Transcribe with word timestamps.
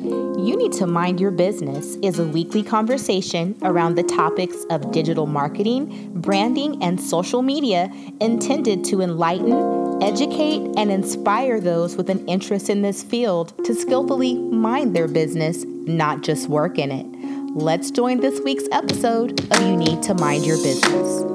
You 0.00 0.56
Need 0.56 0.72
to 0.74 0.86
Mind 0.86 1.20
Your 1.20 1.30
Business 1.30 1.96
is 1.96 2.18
a 2.18 2.26
weekly 2.26 2.62
conversation 2.62 3.56
around 3.62 3.94
the 3.94 4.02
topics 4.02 4.56
of 4.68 4.90
digital 4.90 5.26
marketing, 5.26 6.10
branding, 6.20 6.82
and 6.82 7.00
social 7.00 7.42
media 7.42 7.92
intended 8.20 8.84
to 8.86 9.02
enlighten, 9.02 10.02
educate, 10.02 10.62
and 10.76 10.90
inspire 10.90 11.60
those 11.60 11.96
with 11.96 12.10
an 12.10 12.26
interest 12.26 12.68
in 12.68 12.82
this 12.82 13.02
field 13.04 13.54
to 13.64 13.74
skillfully 13.74 14.34
mind 14.34 14.96
their 14.96 15.08
business, 15.08 15.64
not 15.64 16.22
just 16.22 16.48
work 16.48 16.76
in 16.78 16.90
it. 16.90 17.06
Let's 17.54 17.90
join 17.92 18.18
this 18.18 18.40
week's 18.40 18.68
episode 18.72 19.40
of 19.52 19.62
You 19.62 19.76
Need 19.76 20.02
to 20.04 20.14
Mind 20.14 20.44
Your 20.44 20.56
Business 20.56 21.33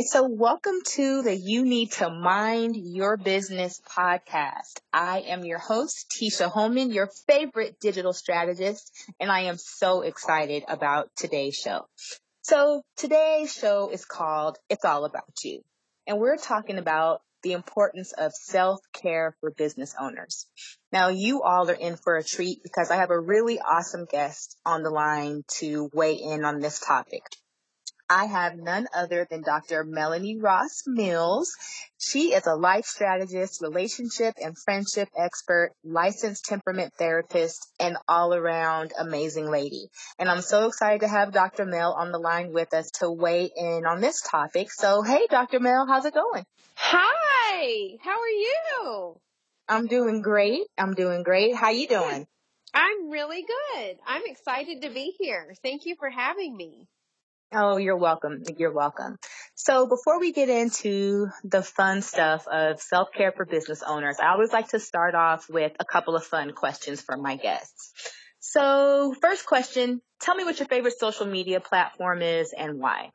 right. 0.00 0.08
So 0.08 0.26
welcome 0.26 0.80
to 0.94 1.20
the 1.20 1.36
You 1.36 1.66
Need 1.66 1.92
to 1.92 2.08
Mind 2.08 2.74
Your 2.74 3.18
Business 3.18 3.82
podcast. 3.86 4.80
I 4.94 5.24
am 5.26 5.44
your 5.44 5.58
host, 5.58 6.10
Tisha 6.10 6.50
Holman, 6.50 6.90
your 6.90 7.10
favorite 7.28 7.78
digital 7.80 8.14
strategist, 8.14 8.90
and 9.20 9.30
I 9.30 9.42
am 9.42 9.58
so 9.58 10.00
excited 10.00 10.64
about 10.68 11.10
today's 11.16 11.54
show. 11.54 11.86
So 12.40 12.82
today's 12.96 13.52
show 13.52 13.90
is 13.90 14.06
called 14.06 14.56
It's 14.70 14.86
All 14.86 15.04
About 15.04 15.34
You. 15.44 15.60
And 16.06 16.18
we're 16.18 16.38
talking 16.38 16.78
about 16.78 17.20
the 17.42 17.52
importance 17.52 18.14
of 18.16 18.32
self-care 18.32 19.36
for 19.40 19.50
business 19.50 19.94
owners. 20.00 20.46
Now 20.92 21.08
you 21.08 21.42
all 21.42 21.70
are 21.70 21.74
in 21.74 21.96
for 21.96 22.16
a 22.16 22.24
treat 22.24 22.62
because 22.62 22.90
I 22.90 22.96
have 22.96 23.10
a 23.10 23.20
really 23.20 23.58
awesome 23.58 24.06
guest 24.10 24.56
on 24.64 24.82
the 24.82 24.90
line 24.90 25.42
to 25.58 25.90
weigh 25.92 26.14
in 26.14 26.46
on 26.46 26.60
this 26.60 26.80
topic. 26.80 27.22
I 28.10 28.24
have 28.24 28.56
none 28.56 28.88
other 28.92 29.24
than 29.30 29.42
Dr. 29.42 29.84
Melanie 29.84 30.36
Ross 30.36 30.82
Mills. 30.84 31.52
She 31.96 32.32
is 32.32 32.44
a 32.44 32.56
life 32.56 32.84
strategist, 32.84 33.62
relationship 33.62 34.34
and 34.42 34.58
friendship 34.58 35.08
expert, 35.16 35.70
licensed 35.84 36.44
temperament 36.44 36.92
therapist, 36.98 37.68
and 37.78 37.96
all 38.08 38.34
around 38.34 38.92
amazing 38.98 39.48
lady. 39.48 39.90
And 40.18 40.28
I'm 40.28 40.42
so 40.42 40.66
excited 40.66 41.02
to 41.02 41.08
have 41.08 41.32
Dr. 41.32 41.64
Mel 41.64 41.92
on 41.92 42.10
the 42.10 42.18
line 42.18 42.52
with 42.52 42.74
us 42.74 42.90
to 42.98 43.08
weigh 43.08 43.48
in 43.56 43.86
on 43.86 44.00
this 44.00 44.20
topic. 44.22 44.72
So, 44.72 45.02
hey, 45.02 45.28
Dr. 45.30 45.60
Mel, 45.60 45.86
how's 45.86 46.04
it 46.04 46.12
going? 46.12 46.42
Hi, 46.74 47.96
how 48.02 48.18
are 48.18 48.26
you? 48.26 49.20
I'm 49.68 49.86
doing 49.86 50.20
great. 50.20 50.62
I'm 50.76 50.94
doing 50.94 51.22
great. 51.22 51.54
How 51.54 51.70
you 51.70 51.86
doing? 51.86 52.26
I'm 52.74 53.10
really 53.10 53.44
good. 53.46 53.98
I'm 54.04 54.22
excited 54.26 54.82
to 54.82 54.90
be 54.90 55.14
here. 55.16 55.54
Thank 55.62 55.86
you 55.86 55.94
for 55.96 56.10
having 56.10 56.56
me. 56.56 56.88
Oh, 57.52 57.78
you're 57.78 57.96
welcome. 57.96 58.44
You're 58.58 58.72
welcome. 58.72 59.18
So 59.56 59.88
before 59.88 60.20
we 60.20 60.32
get 60.32 60.48
into 60.48 61.26
the 61.42 61.62
fun 61.62 62.00
stuff 62.00 62.46
of 62.46 62.80
self-care 62.80 63.32
for 63.32 63.44
business 63.44 63.82
owners, 63.82 64.18
I 64.22 64.28
always 64.28 64.52
like 64.52 64.68
to 64.68 64.78
start 64.78 65.16
off 65.16 65.50
with 65.50 65.72
a 65.80 65.84
couple 65.84 66.14
of 66.14 66.24
fun 66.24 66.52
questions 66.52 67.00
for 67.00 67.16
my 67.16 67.34
guests. 67.34 67.92
So 68.38 69.14
first 69.20 69.46
question, 69.46 70.00
tell 70.20 70.36
me 70.36 70.44
what 70.44 70.60
your 70.60 70.68
favorite 70.68 70.98
social 70.98 71.26
media 71.26 71.58
platform 71.58 72.22
is 72.22 72.54
and 72.56 72.78
why. 72.78 73.10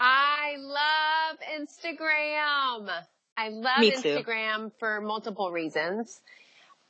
I 0.00 0.54
love 0.58 1.38
Instagram. 1.60 2.88
I 3.36 3.48
love 3.50 3.80
Instagram 3.80 4.72
for 4.78 5.02
multiple 5.02 5.52
reasons. 5.52 6.18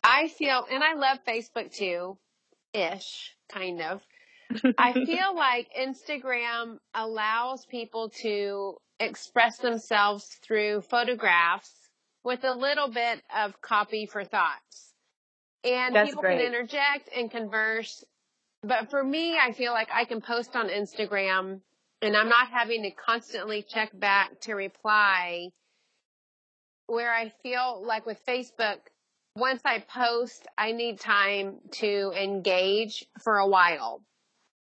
I 0.05 0.28
feel, 0.28 0.64
and 0.70 0.84
I 0.84 0.94
love 0.94 1.18
Facebook 1.27 1.74
too, 1.74 2.16
ish, 2.72 3.33
kind 3.48 3.83
of. 3.83 4.00
I 4.78 4.92
feel 5.06 5.34
like 5.34 5.68
Instagram 5.78 6.78
allows 6.94 7.66
people 7.66 8.10
to 8.22 8.76
express 9.00 9.58
themselves 9.58 10.24
through 10.42 10.82
photographs 10.82 11.70
with 12.24 12.44
a 12.44 12.54
little 12.54 12.88
bit 12.88 13.22
of 13.36 13.60
copy 13.60 14.06
for 14.06 14.24
thoughts. 14.24 14.92
And 15.62 15.94
That's 15.94 16.10
people 16.10 16.22
great. 16.22 16.38
can 16.38 16.46
interject 16.46 17.08
and 17.14 17.30
converse. 17.30 18.04
But 18.62 18.90
for 18.90 19.02
me, 19.02 19.36
I 19.38 19.52
feel 19.52 19.72
like 19.72 19.88
I 19.92 20.04
can 20.04 20.20
post 20.20 20.56
on 20.56 20.68
Instagram 20.68 21.60
and 22.02 22.16
I'm 22.16 22.28
not 22.28 22.48
having 22.50 22.82
to 22.82 22.90
constantly 22.90 23.62
check 23.62 23.90
back 23.98 24.40
to 24.42 24.54
reply. 24.54 25.50
Where 26.86 27.12
I 27.12 27.33
feel 27.42 27.83
like 27.86 28.04
with 28.04 28.18
Facebook, 28.27 28.78
once 29.36 29.62
I 29.64 29.78
post, 29.80 30.46
I 30.56 30.72
need 30.72 31.00
time 31.00 31.60
to 31.72 32.12
engage 32.14 33.06
for 33.22 33.38
a 33.38 33.48
while 33.48 34.02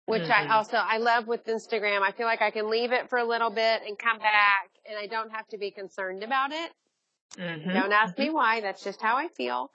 which 0.06 0.22
mm-hmm. 0.22 0.50
I 0.50 0.54
also 0.54 0.76
I 0.76 0.98
love 0.98 1.26
with 1.26 1.44
Instagram. 1.46 2.02
I 2.02 2.12
feel 2.12 2.26
like 2.26 2.42
I 2.42 2.50
can 2.50 2.70
leave 2.70 2.92
it 2.92 3.08
for 3.08 3.18
a 3.18 3.24
little 3.24 3.50
bit 3.50 3.82
and 3.86 3.98
come 3.98 4.18
back, 4.18 4.70
and 4.88 4.98
I 4.98 5.06
don't 5.06 5.30
have 5.30 5.48
to 5.48 5.58
be 5.58 5.70
concerned 5.70 6.22
about 6.22 6.52
it. 6.52 6.70
Mm-hmm. 7.38 7.72
Don't 7.72 7.92
ask 7.92 8.18
me 8.18 8.26
mm-hmm. 8.26 8.34
why. 8.34 8.60
That's 8.60 8.82
just 8.82 9.00
how 9.00 9.16
I 9.16 9.28
feel. 9.28 9.70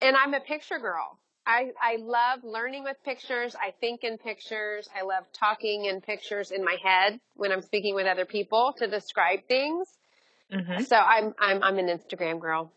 And 0.00 0.16
I'm 0.16 0.34
a 0.34 0.40
picture 0.40 0.78
girl. 0.78 1.18
I 1.46 1.70
I 1.80 1.96
love 1.96 2.40
learning 2.42 2.84
with 2.84 2.96
pictures. 3.04 3.54
I 3.54 3.72
think 3.80 4.02
in 4.02 4.18
pictures. 4.18 4.88
I 4.96 5.04
love 5.04 5.24
talking 5.32 5.86
in 5.86 6.00
pictures 6.00 6.50
in 6.50 6.64
my 6.64 6.76
head 6.82 7.20
when 7.34 7.52
I'm 7.52 7.62
speaking 7.62 7.94
with 7.94 8.06
other 8.06 8.24
people 8.24 8.74
to 8.78 8.86
describe 8.86 9.40
things. 9.48 9.88
Mm-hmm. 10.52 10.82
So 10.82 10.96
I'm 10.96 11.34
I'm 11.38 11.62
I'm 11.62 11.78
an 11.78 11.86
Instagram 11.86 12.40
girl. 12.40 12.72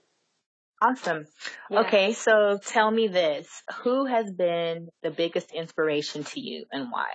Awesome. 0.82 1.28
Yeah. 1.70 1.82
Okay, 1.82 2.14
so 2.14 2.60
tell 2.66 2.90
me 2.90 3.08
this. 3.08 3.48
Who 3.84 4.06
has 4.06 4.32
been 4.32 4.90
the 5.04 5.12
biggest 5.12 5.52
inspiration 5.52 6.24
to 6.24 6.40
you 6.40 6.66
and 6.72 6.92
why? 6.92 7.10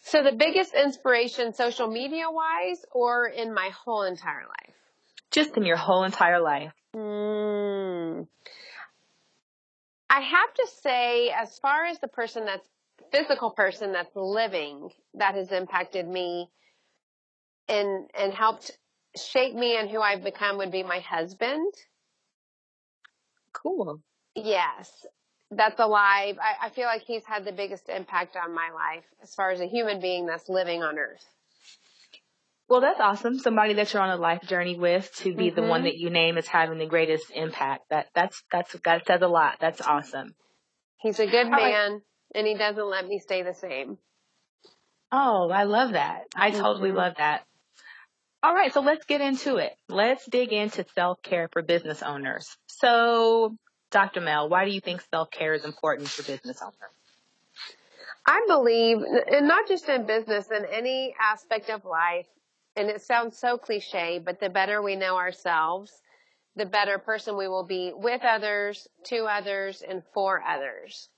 So 0.00 0.22
the 0.22 0.32
biggest 0.32 0.74
inspiration 0.74 1.54
social 1.54 1.88
media 1.88 2.26
wise 2.30 2.84
or 2.92 3.26
in 3.26 3.52
my 3.52 3.70
whole 3.70 4.02
entire 4.02 4.42
life? 4.42 4.76
Just 5.30 5.56
in 5.56 5.64
your 5.64 5.76
whole 5.76 6.04
entire 6.04 6.40
life. 6.40 6.72
Mm. 6.94 8.28
I 10.08 10.20
have 10.20 10.54
to 10.54 10.68
say, 10.82 11.30
as 11.30 11.58
far 11.58 11.86
as 11.86 11.98
the 11.98 12.08
person 12.08 12.44
that's 12.44 12.68
physical 13.10 13.50
person 13.50 13.92
that's 13.92 14.14
living 14.14 14.90
that 15.14 15.34
has 15.34 15.50
impacted 15.50 16.06
me 16.06 16.48
and 17.68 18.08
and 18.16 18.32
helped 18.32 18.70
shape 19.16 19.54
me 19.54 19.76
and 19.76 19.90
who 19.90 20.00
I've 20.00 20.22
become 20.22 20.58
would 20.58 20.70
be 20.70 20.82
my 20.82 21.00
husband. 21.00 21.72
Cool. 23.64 24.00
Yes, 24.34 24.90
that's 25.50 25.80
alive. 25.80 26.36
I, 26.40 26.66
I 26.66 26.70
feel 26.70 26.86
like 26.86 27.02
he's 27.02 27.24
had 27.24 27.44
the 27.44 27.52
biggest 27.52 27.88
impact 27.88 28.36
on 28.36 28.54
my 28.54 28.70
life 28.74 29.04
as 29.22 29.34
far 29.34 29.50
as 29.50 29.60
a 29.60 29.66
human 29.66 30.00
being 30.00 30.26
that's 30.26 30.48
living 30.48 30.82
on 30.82 30.98
earth. 30.98 31.24
Well, 32.68 32.80
that's 32.80 33.00
awesome. 33.00 33.38
Somebody 33.38 33.74
that 33.74 33.92
you're 33.92 34.02
on 34.02 34.10
a 34.10 34.16
life 34.16 34.42
journey 34.42 34.78
with 34.78 35.10
to 35.16 35.34
be 35.34 35.48
mm-hmm. 35.48 35.56
the 35.56 35.62
one 35.62 35.80
mm-hmm. 35.80 35.84
that 35.84 35.98
you 35.98 36.10
name 36.10 36.38
as 36.38 36.46
having 36.46 36.78
the 36.78 36.86
greatest 36.86 37.30
impact. 37.34 37.90
That 37.90 38.06
that's 38.14 38.42
that's 38.50 38.74
that 38.84 39.06
says 39.06 39.20
a 39.22 39.28
lot. 39.28 39.56
That's 39.60 39.80
awesome. 39.80 40.34
He's 40.98 41.20
a 41.20 41.26
good 41.26 41.50
man, 41.50 41.92
right. 41.92 42.00
and 42.34 42.46
he 42.46 42.54
doesn't 42.54 42.90
let 42.90 43.06
me 43.06 43.18
stay 43.18 43.42
the 43.42 43.52
same. 43.52 43.98
Oh, 45.12 45.50
I 45.50 45.64
love 45.64 45.92
that. 45.92 46.22
I 46.34 46.50
mm-hmm. 46.50 46.60
totally 46.60 46.92
love 46.92 47.14
that. 47.18 47.44
All 48.42 48.54
right, 48.54 48.72
so 48.72 48.80
let's 48.80 49.04
get 49.04 49.20
into 49.20 49.56
it. 49.56 49.72
Let's 49.88 50.26
dig 50.26 50.52
into 50.52 50.84
self 50.94 51.22
care 51.22 51.48
for 51.52 51.62
business 51.62 52.02
owners. 52.02 52.56
So, 52.80 53.56
Dr. 53.90 54.20
Mel, 54.20 54.48
why 54.48 54.64
do 54.64 54.72
you 54.72 54.80
think 54.80 55.02
self 55.10 55.30
care 55.30 55.54
is 55.54 55.64
important 55.64 56.08
for 56.08 56.22
business 56.22 56.60
owners? 56.62 56.74
I 58.26 58.44
believe, 58.48 58.98
and 59.02 59.46
not 59.46 59.68
just 59.68 59.88
in 59.88 60.06
business, 60.06 60.50
in 60.50 60.64
any 60.64 61.14
aspect 61.20 61.70
of 61.70 61.84
life, 61.84 62.26
and 62.76 62.88
it 62.88 63.02
sounds 63.02 63.38
so 63.38 63.58
cliche, 63.58 64.18
but 64.24 64.40
the 64.40 64.48
better 64.48 64.82
we 64.82 64.96
know 64.96 65.16
ourselves, 65.16 65.92
the 66.56 66.66
better 66.66 66.98
person 66.98 67.36
we 67.36 67.48
will 67.48 67.64
be 67.66 67.92
with 67.94 68.22
others, 68.24 68.88
to 69.04 69.24
others, 69.24 69.82
and 69.86 70.02
for 70.14 70.42
others. 70.42 71.08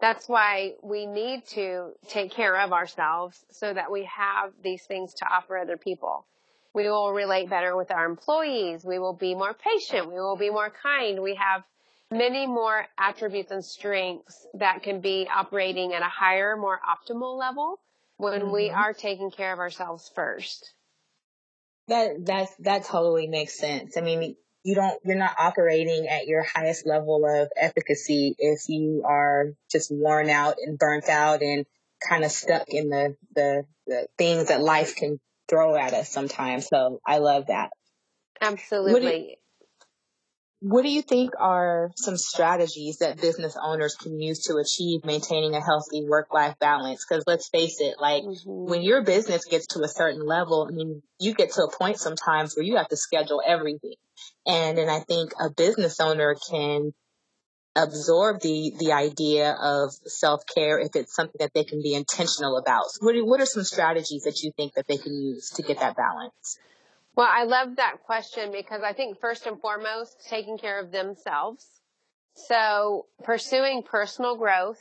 That's 0.00 0.28
why 0.28 0.74
we 0.82 1.06
need 1.06 1.46
to 1.50 1.92
take 2.08 2.32
care 2.32 2.58
of 2.60 2.72
ourselves 2.72 3.44
so 3.52 3.72
that 3.72 3.90
we 3.92 4.04
have 4.04 4.52
these 4.62 4.82
things 4.84 5.14
to 5.14 5.26
offer 5.26 5.56
other 5.56 5.76
people. 5.76 6.26
We 6.74 6.84
will 6.84 7.12
relate 7.12 7.50
better 7.50 7.76
with 7.76 7.90
our 7.90 8.06
employees. 8.06 8.84
We 8.84 8.98
will 8.98 9.12
be 9.12 9.34
more 9.34 9.54
patient. 9.54 10.08
We 10.08 10.14
will 10.14 10.36
be 10.36 10.50
more 10.50 10.72
kind. 10.82 11.20
We 11.22 11.34
have 11.34 11.62
many 12.10 12.46
more 12.46 12.86
attributes 12.98 13.50
and 13.50 13.64
strengths 13.64 14.46
that 14.54 14.82
can 14.82 15.00
be 15.00 15.28
operating 15.34 15.92
at 15.92 16.02
a 16.02 16.08
higher, 16.08 16.56
more 16.56 16.78
optimal 16.78 17.38
level 17.38 17.78
when 18.16 18.42
mm-hmm. 18.42 18.52
we 18.52 18.70
are 18.70 18.92
taking 18.92 19.30
care 19.30 19.52
of 19.52 19.58
ourselves 19.58 20.10
first. 20.14 20.72
That 21.88 22.24
that 22.26 22.48
that 22.60 22.84
totally 22.84 23.26
makes 23.26 23.58
sense. 23.58 23.96
I 23.96 24.02
mean, 24.02 24.36
you 24.62 24.74
don't 24.74 24.98
you're 25.04 25.16
not 25.16 25.34
operating 25.38 26.06
at 26.06 26.26
your 26.26 26.42
highest 26.42 26.86
level 26.86 27.26
of 27.26 27.48
efficacy 27.56 28.34
if 28.38 28.68
you 28.68 29.02
are 29.04 29.54
just 29.70 29.90
worn 29.90 30.30
out 30.30 30.56
and 30.64 30.78
burnt 30.78 31.08
out 31.08 31.42
and 31.42 31.66
kind 32.08 32.24
of 32.24 32.30
stuck 32.30 32.68
in 32.68 32.88
the 32.88 33.16
the, 33.34 33.64
the 33.86 34.06
things 34.16 34.48
that 34.48 34.60
life 34.60 34.94
can 34.94 35.18
throw 35.48 35.76
at 35.76 35.92
us 35.92 36.08
sometimes. 36.08 36.66
So 36.68 37.00
I 37.06 37.18
love 37.18 37.46
that. 37.48 37.70
Absolutely. 38.40 39.38
what 40.60 40.82
do 40.82 40.90
you 40.90 41.02
think 41.02 41.30
are 41.38 41.90
some 41.96 42.16
strategies 42.16 42.98
that 42.98 43.20
business 43.20 43.56
owners 43.60 43.94
can 43.94 44.20
use 44.20 44.40
to 44.44 44.56
achieve 44.56 45.04
maintaining 45.04 45.54
a 45.54 45.64
healthy 45.64 46.04
work 46.08 46.32
life 46.32 46.54
balance? 46.60 47.04
Because 47.08 47.24
let's 47.26 47.48
face 47.48 47.80
it, 47.80 47.96
like 48.00 48.24
mm-hmm. 48.24 48.70
when 48.70 48.82
your 48.82 49.04
business 49.04 49.44
gets 49.44 49.68
to 49.68 49.82
a 49.82 49.88
certain 49.88 50.26
level, 50.26 50.66
I 50.68 50.74
mean, 50.74 51.02
you 51.20 51.34
get 51.34 51.52
to 51.52 51.62
a 51.62 51.70
point 51.70 51.98
sometimes 51.98 52.56
where 52.56 52.64
you 52.64 52.76
have 52.76 52.88
to 52.88 52.96
schedule 52.96 53.42
everything. 53.46 53.94
And 54.46 54.78
and 54.78 54.90
I 54.90 55.00
think 55.00 55.32
a 55.40 55.50
business 55.50 56.00
owner 56.00 56.36
can 56.50 56.92
absorb 57.74 58.40
the 58.40 58.72
the 58.78 58.92
idea 58.92 59.52
of 59.52 59.92
self 60.06 60.42
care 60.54 60.78
if 60.78 60.94
it's 60.94 61.14
something 61.14 61.38
that 61.40 61.52
they 61.54 61.64
can 61.64 61.82
be 61.82 61.94
intentional 61.94 62.56
about. 62.56 62.90
So 62.90 63.04
what 63.04 63.14
what 63.26 63.40
are 63.40 63.46
some 63.46 63.64
strategies 63.64 64.24
that 64.24 64.42
you 64.42 64.52
think 64.56 64.74
that 64.74 64.86
they 64.86 64.98
can 64.98 65.14
use 65.14 65.50
to 65.50 65.62
get 65.62 65.80
that 65.80 65.96
balance? 65.96 66.58
Well, 67.14 67.28
I 67.30 67.44
love 67.44 67.76
that 67.76 68.04
question 68.04 68.52
because 68.52 68.82
I 68.82 68.94
think 68.94 69.20
first 69.20 69.46
and 69.46 69.60
foremost, 69.60 70.26
taking 70.28 70.58
care 70.58 70.80
of 70.80 70.90
themselves. 70.90 71.66
So 72.34 73.06
pursuing 73.22 73.82
personal 73.82 74.36
growth 74.36 74.80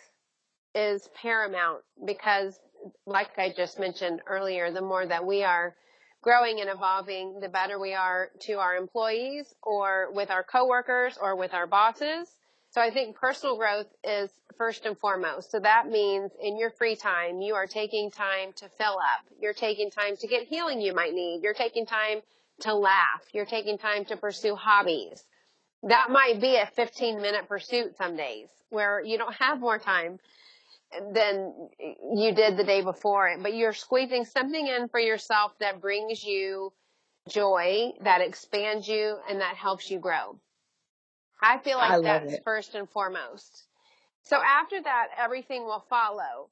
is 0.74 1.10
paramount 1.22 1.82
because 2.06 2.58
like 3.06 3.38
I 3.38 3.54
just 3.56 3.80
mentioned 3.80 4.22
earlier, 4.26 4.72
the 4.72 4.82
more 4.82 5.06
that 5.06 5.26
we 5.26 5.44
are 5.44 5.76
growing 6.22 6.62
and 6.62 6.70
evolving, 6.70 7.40
the 7.40 7.50
better 7.50 7.80
we 7.80 7.94
are 7.94 8.30
to 8.42 8.54
our 8.54 8.76
employees 8.76 9.54
or 9.64 10.10
with 10.14 10.30
our 10.30 10.44
coworkers 10.44 11.18
or 11.22 11.36
with 11.36 11.54
our 11.54 11.68
bosses. 11.68 12.28
So 12.72 12.80
I 12.80 12.90
think 12.90 13.18
personal 13.18 13.58
growth 13.58 13.88
is 14.04 14.30
first 14.58 14.86
and 14.86 14.98
foremost. 14.98 15.52
So 15.52 15.60
that 15.60 15.88
means 15.90 16.32
in 16.42 16.58
your 16.58 16.70
free 16.72 16.96
time, 16.96 17.42
you 17.42 17.56
are 17.56 17.68
taking 17.68 18.12
time 18.12 18.54
to 18.54 18.70
fill 18.78 18.98
up. 18.98 19.26
You're 19.42 19.54
taking 19.54 19.92
time 19.92 20.16
to 20.18 20.28
get 20.28 20.48
healing 20.48 20.80
you 20.80 20.96
might 20.96 21.14
need. 21.14 21.42
You're 21.44 21.54
taking 21.54 21.86
time 21.86 22.22
to 22.62 22.74
laugh. 22.74 23.24
You're 23.34 23.46
taking 23.46 23.78
time 23.78 24.06
to 24.06 24.16
pursue 24.16 24.56
hobbies. 24.56 25.22
That 25.84 26.12
might 26.12 26.40
be 26.40 26.56
a 26.56 26.66
15 26.66 27.22
minute 27.22 27.50
pursuit 27.50 27.98
some 27.98 28.16
days 28.16 28.48
where 28.70 29.02
you 29.04 29.18
don't 29.18 29.36
have 29.36 29.60
more 29.60 29.78
time 29.78 30.20
than 31.14 31.54
you 32.14 32.34
did 32.34 32.56
the 32.56 32.64
day 32.64 32.82
before, 32.82 33.36
but 33.42 33.54
you're 33.54 33.74
squeezing 33.74 34.24
something 34.24 34.66
in 34.68 34.88
for 34.88 35.00
yourself 35.00 35.52
that 35.60 35.82
brings 35.82 36.24
you 36.24 36.72
joy, 37.28 37.92
that 38.04 38.22
expands 38.22 38.88
you, 38.88 39.18
and 39.30 39.42
that 39.42 39.56
helps 39.56 39.92
you 39.92 40.00
grow. 40.00 40.40
I 41.42 41.58
feel 41.58 41.78
like 41.78 41.92
I 41.92 42.02
that's 42.02 42.34
it. 42.34 42.44
first 42.44 42.76
and 42.76 42.90
foremost. 42.90 43.66
So 44.24 44.38
after 44.38 44.82
that, 44.82 45.08
everything 45.18 45.64
will 45.66 45.84
follow. 45.90 46.50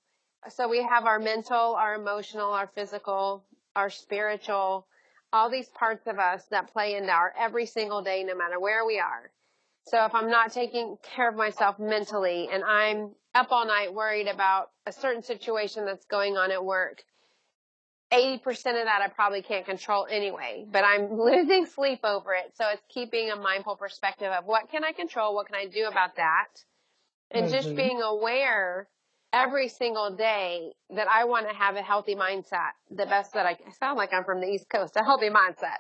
So 0.49 0.67
we 0.67 0.81
have 0.83 1.05
our 1.05 1.19
mental, 1.19 1.75
our 1.75 1.95
emotional, 1.95 2.51
our 2.51 2.67
physical, 2.67 3.43
our 3.75 3.89
spiritual, 3.89 4.87
all 5.31 5.49
these 5.49 5.69
parts 5.69 6.07
of 6.07 6.17
us 6.17 6.45
that 6.49 6.71
play 6.73 6.95
into 6.95 7.11
our 7.11 7.33
every 7.37 7.65
single 7.65 8.01
day, 8.01 8.23
no 8.23 8.35
matter 8.35 8.59
where 8.59 8.85
we 8.85 8.99
are. 8.99 9.29
So 9.83 10.03
if 10.05 10.15
I'm 10.15 10.29
not 10.29 10.51
taking 10.51 10.97
care 11.03 11.29
of 11.29 11.35
myself 11.35 11.79
mentally 11.79 12.49
and 12.51 12.63
I'm 12.63 13.11
up 13.35 13.51
all 13.51 13.65
night 13.65 13.93
worried 13.93 14.27
about 14.27 14.71
a 14.85 14.91
certain 14.91 15.23
situation 15.23 15.85
that's 15.85 16.05
going 16.05 16.37
on 16.37 16.51
at 16.51 16.63
work, 16.63 17.03
80% 18.11 18.45
of 18.47 18.63
that 18.63 19.01
I 19.03 19.07
probably 19.07 19.41
can't 19.41 19.65
control 19.65 20.07
anyway, 20.09 20.65
but 20.71 20.83
I'm 20.83 21.13
losing 21.19 21.65
sleep 21.65 21.99
over 22.03 22.33
it. 22.33 22.53
So 22.55 22.65
it's 22.71 22.81
keeping 22.89 23.29
a 23.29 23.35
mindful 23.35 23.75
perspective 23.75 24.31
of 24.31 24.45
what 24.45 24.69
can 24.69 24.83
I 24.83 24.91
control? 24.91 25.35
What 25.35 25.47
can 25.47 25.55
I 25.55 25.67
do 25.67 25.87
about 25.87 26.15
that? 26.15 26.47
And 27.31 27.45
mm-hmm. 27.45 27.53
just 27.53 27.75
being 27.75 28.01
aware 28.01 28.87
every 29.31 29.67
single 29.67 30.15
day 30.15 30.73
that 30.89 31.07
I 31.07 31.25
want 31.25 31.47
to 31.47 31.55
have 31.55 31.75
a 31.75 31.81
healthy 31.81 32.15
mindset. 32.15 32.71
The 32.89 33.05
best 33.05 33.33
that 33.33 33.45
I, 33.45 33.51
I 33.51 33.71
sound 33.79 33.97
like 33.97 34.11
I'm 34.11 34.23
from 34.23 34.41
the 34.41 34.47
East 34.47 34.69
Coast, 34.69 34.95
a 34.95 35.03
healthy 35.03 35.29
mindset. 35.29 35.77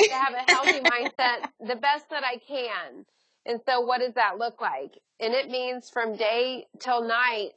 to 0.00 0.12
have 0.12 0.34
a 0.34 0.50
healthy 0.50 0.80
mindset, 0.84 1.48
the 1.60 1.76
best 1.76 2.10
that 2.10 2.24
I 2.24 2.36
can. 2.46 3.06
And 3.46 3.60
so 3.64 3.80
what 3.80 4.00
does 4.00 4.14
that 4.14 4.36
look 4.38 4.60
like? 4.60 4.98
And 5.18 5.32
it 5.32 5.48
means 5.48 5.88
from 5.88 6.16
day 6.16 6.66
till 6.78 7.06
night 7.06 7.52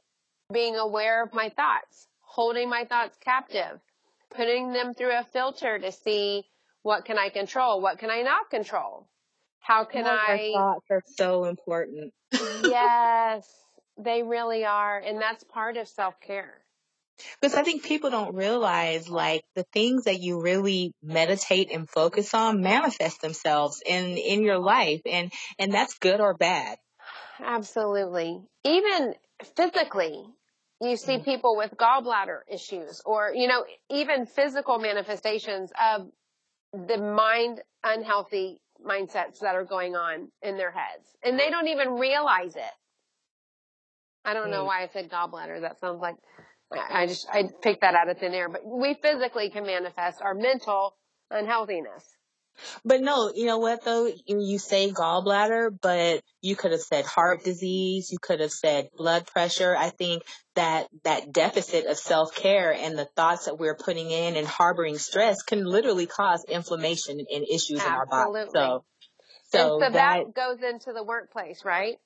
being 0.50 0.76
aware 0.76 1.22
of 1.22 1.34
my 1.34 1.50
thoughts, 1.50 2.08
holding 2.20 2.70
my 2.70 2.84
thoughts 2.84 3.18
captive 3.20 3.80
putting 4.34 4.72
them 4.72 4.94
through 4.94 5.16
a 5.16 5.24
filter 5.24 5.78
to 5.78 5.92
see 5.92 6.44
what 6.82 7.04
can 7.04 7.18
I 7.18 7.30
control, 7.30 7.80
what 7.80 7.98
can 7.98 8.10
I 8.10 8.22
not 8.22 8.50
control. 8.50 9.08
How 9.60 9.84
can 9.84 10.04
I? 10.06 10.50
thoughts 10.52 10.86
are 10.90 11.02
so 11.16 11.44
important. 11.44 12.12
yes, 12.64 13.48
they 13.96 14.22
really 14.22 14.64
are, 14.64 14.98
and 14.98 15.20
that's 15.20 15.42
part 15.44 15.76
of 15.76 15.88
self 15.88 16.20
care. 16.20 16.64
Because 17.40 17.56
I 17.56 17.62
think 17.62 17.84
people 17.84 18.10
don't 18.10 18.34
realize 18.34 19.08
like 19.08 19.44
the 19.54 19.64
things 19.72 20.04
that 20.04 20.20
you 20.20 20.42
really 20.42 20.92
meditate 21.02 21.70
and 21.72 21.88
focus 21.88 22.34
on 22.34 22.60
manifest 22.60 23.22
themselves 23.22 23.82
in 23.86 24.18
in 24.18 24.42
your 24.42 24.58
life 24.58 25.00
and 25.06 25.32
and 25.58 25.72
that's 25.72 25.98
good 25.98 26.20
or 26.20 26.34
bad. 26.34 26.76
Absolutely. 27.42 28.42
Even 28.64 29.14
physically, 29.56 30.24
you 30.84 30.96
see 30.96 31.18
mm. 31.18 31.24
people 31.24 31.56
with 31.56 31.72
gallbladder 31.76 32.40
issues 32.50 33.00
or, 33.04 33.32
you 33.34 33.48
know, 33.48 33.64
even 33.90 34.26
physical 34.26 34.78
manifestations 34.78 35.72
of 35.92 36.08
the 36.72 36.98
mind 36.98 37.60
unhealthy 37.82 38.60
mindsets 38.84 39.38
that 39.40 39.54
are 39.54 39.64
going 39.64 39.94
on 39.94 40.28
in 40.42 40.56
their 40.56 40.70
heads. 40.70 41.06
And 41.22 41.38
they 41.38 41.50
don't 41.50 41.68
even 41.68 41.94
realize 41.94 42.56
it. 42.56 42.62
I 44.24 44.34
don't 44.34 44.50
know 44.50 44.62
mm. 44.62 44.66
why 44.66 44.82
I 44.82 44.88
said 44.88 45.10
gallbladder. 45.10 45.60
That 45.60 45.78
sounds 45.80 46.00
like 46.00 46.16
I 46.72 47.06
just, 47.06 47.28
I 47.32 47.48
picked 47.62 47.82
that 47.82 47.94
out 47.94 48.08
of 48.08 48.18
thin 48.18 48.34
air, 48.34 48.48
but 48.48 48.66
we 48.66 48.94
physically 48.94 49.50
can 49.50 49.64
manifest 49.64 50.20
our 50.22 50.34
mental 50.34 50.96
unhealthiness. 51.30 52.13
But 52.84 53.00
no, 53.00 53.32
you 53.34 53.46
know 53.46 53.58
what 53.58 53.84
though? 53.84 54.10
You 54.26 54.58
say 54.58 54.90
gallbladder, 54.90 55.70
but 55.80 56.22
you 56.40 56.56
could 56.56 56.72
have 56.72 56.80
said 56.80 57.04
heart 57.04 57.44
disease. 57.44 58.10
You 58.10 58.18
could 58.18 58.40
have 58.40 58.52
said 58.52 58.90
blood 58.96 59.26
pressure. 59.26 59.76
I 59.76 59.90
think 59.90 60.22
that 60.54 60.88
that 61.04 61.32
deficit 61.32 61.86
of 61.86 61.98
self 61.98 62.34
care 62.34 62.72
and 62.72 62.98
the 62.98 63.08
thoughts 63.16 63.46
that 63.46 63.58
we're 63.58 63.76
putting 63.76 64.10
in 64.10 64.36
and 64.36 64.46
harboring 64.46 64.98
stress 64.98 65.42
can 65.42 65.64
literally 65.64 66.06
cause 66.06 66.44
inflammation 66.48 67.18
and 67.18 67.44
issues 67.44 67.80
Absolutely. 67.80 67.86
in 67.86 67.92
our 67.92 68.06
body. 68.06 68.50
So, 68.52 68.84
so, 69.48 69.58
so 69.58 69.78
that, 69.80 69.92
that, 69.92 70.34
goes 70.34 70.62
into 70.62 70.92
the 70.92 71.02
workplace, 71.02 71.64
right? 71.64 71.96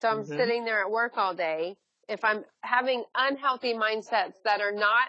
So 0.00 0.08
I'm 0.08 0.22
mm-hmm. 0.22 0.36
sitting 0.36 0.64
there 0.64 0.82
at 0.82 0.90
work 0.90 1.16
all 1.16 1.34
day. 1.34 1.76
If 2.08 2.24
I'm 2.24 2.44
having 2.62 3.04
unhealthy 3.14 3.74
mindsets 3.74 4.34
that 4.44 4.60
are 4.60 4.72
not 4.72 5.08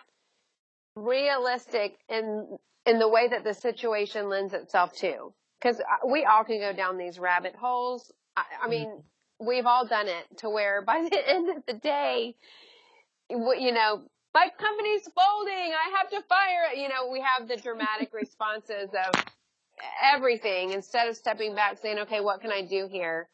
realistic 0.96 1.98
in 2.10 2.58
in 2.86 3.00
the 3.00 3.08
way 3.08 3.28
that 3.28 3.44
the 3.44 3.54
situation 3.54 4.30
lends 4.30 4.54
itself 4.54 4.94
to. 4.98 5.34
Because 5.60 5.80
uh, 5.80 6.08
we 6.08 6.26
all 6.26 6.44
can 6.44 6.60
go 6.60 6.74
down 6.74 6.98
these 6.98 7.20
rabbit 7.20 7.56
holes. 7.56 8.12
I, 8.36 8.44
I 8.64 8.68
mean, 8.68 8.88
mm-hmm. 8.88 9.48
we've 9.48 9.66
all 9.66 9.88
done 9.88 10.08
it 10.08 10.38
to 10.38 10.50
where 10.50 10.82
by 10.82 11.08
the 11.10 11.30
end 11.30 11.50
of 11.50 11.64
the 11.66 11.74
day, 11.74 12.36
you 13.30 13.72
know, 13.72 14.02
my 14.34 14.50
company's 14.60 15.08
folding. 15.16 15.54
I 15.74 15.98
have 15.98 16.10
to 16.10 16.22
fire. 16.28 16.74
You 16.76 16.90
know, 16.90 17.10
we 17.12 17.22
have 17.22 17.48
the 17.48 17.58
dramatic 17.58 18.10
responses 18.14 18.90
of 18.90 19.24
everything 20.04 20.72
instead 20.72 21.08
of 21.08 21.16
stepping 21.16 21.56
back 21.56 21.78
saying, 21.82 22.00
okay, 22.00 22.22
what 22.22 22.42
can 22.42 22.52
I 22.52 22.62
do 22.62 22.88
here? 22.92 23.30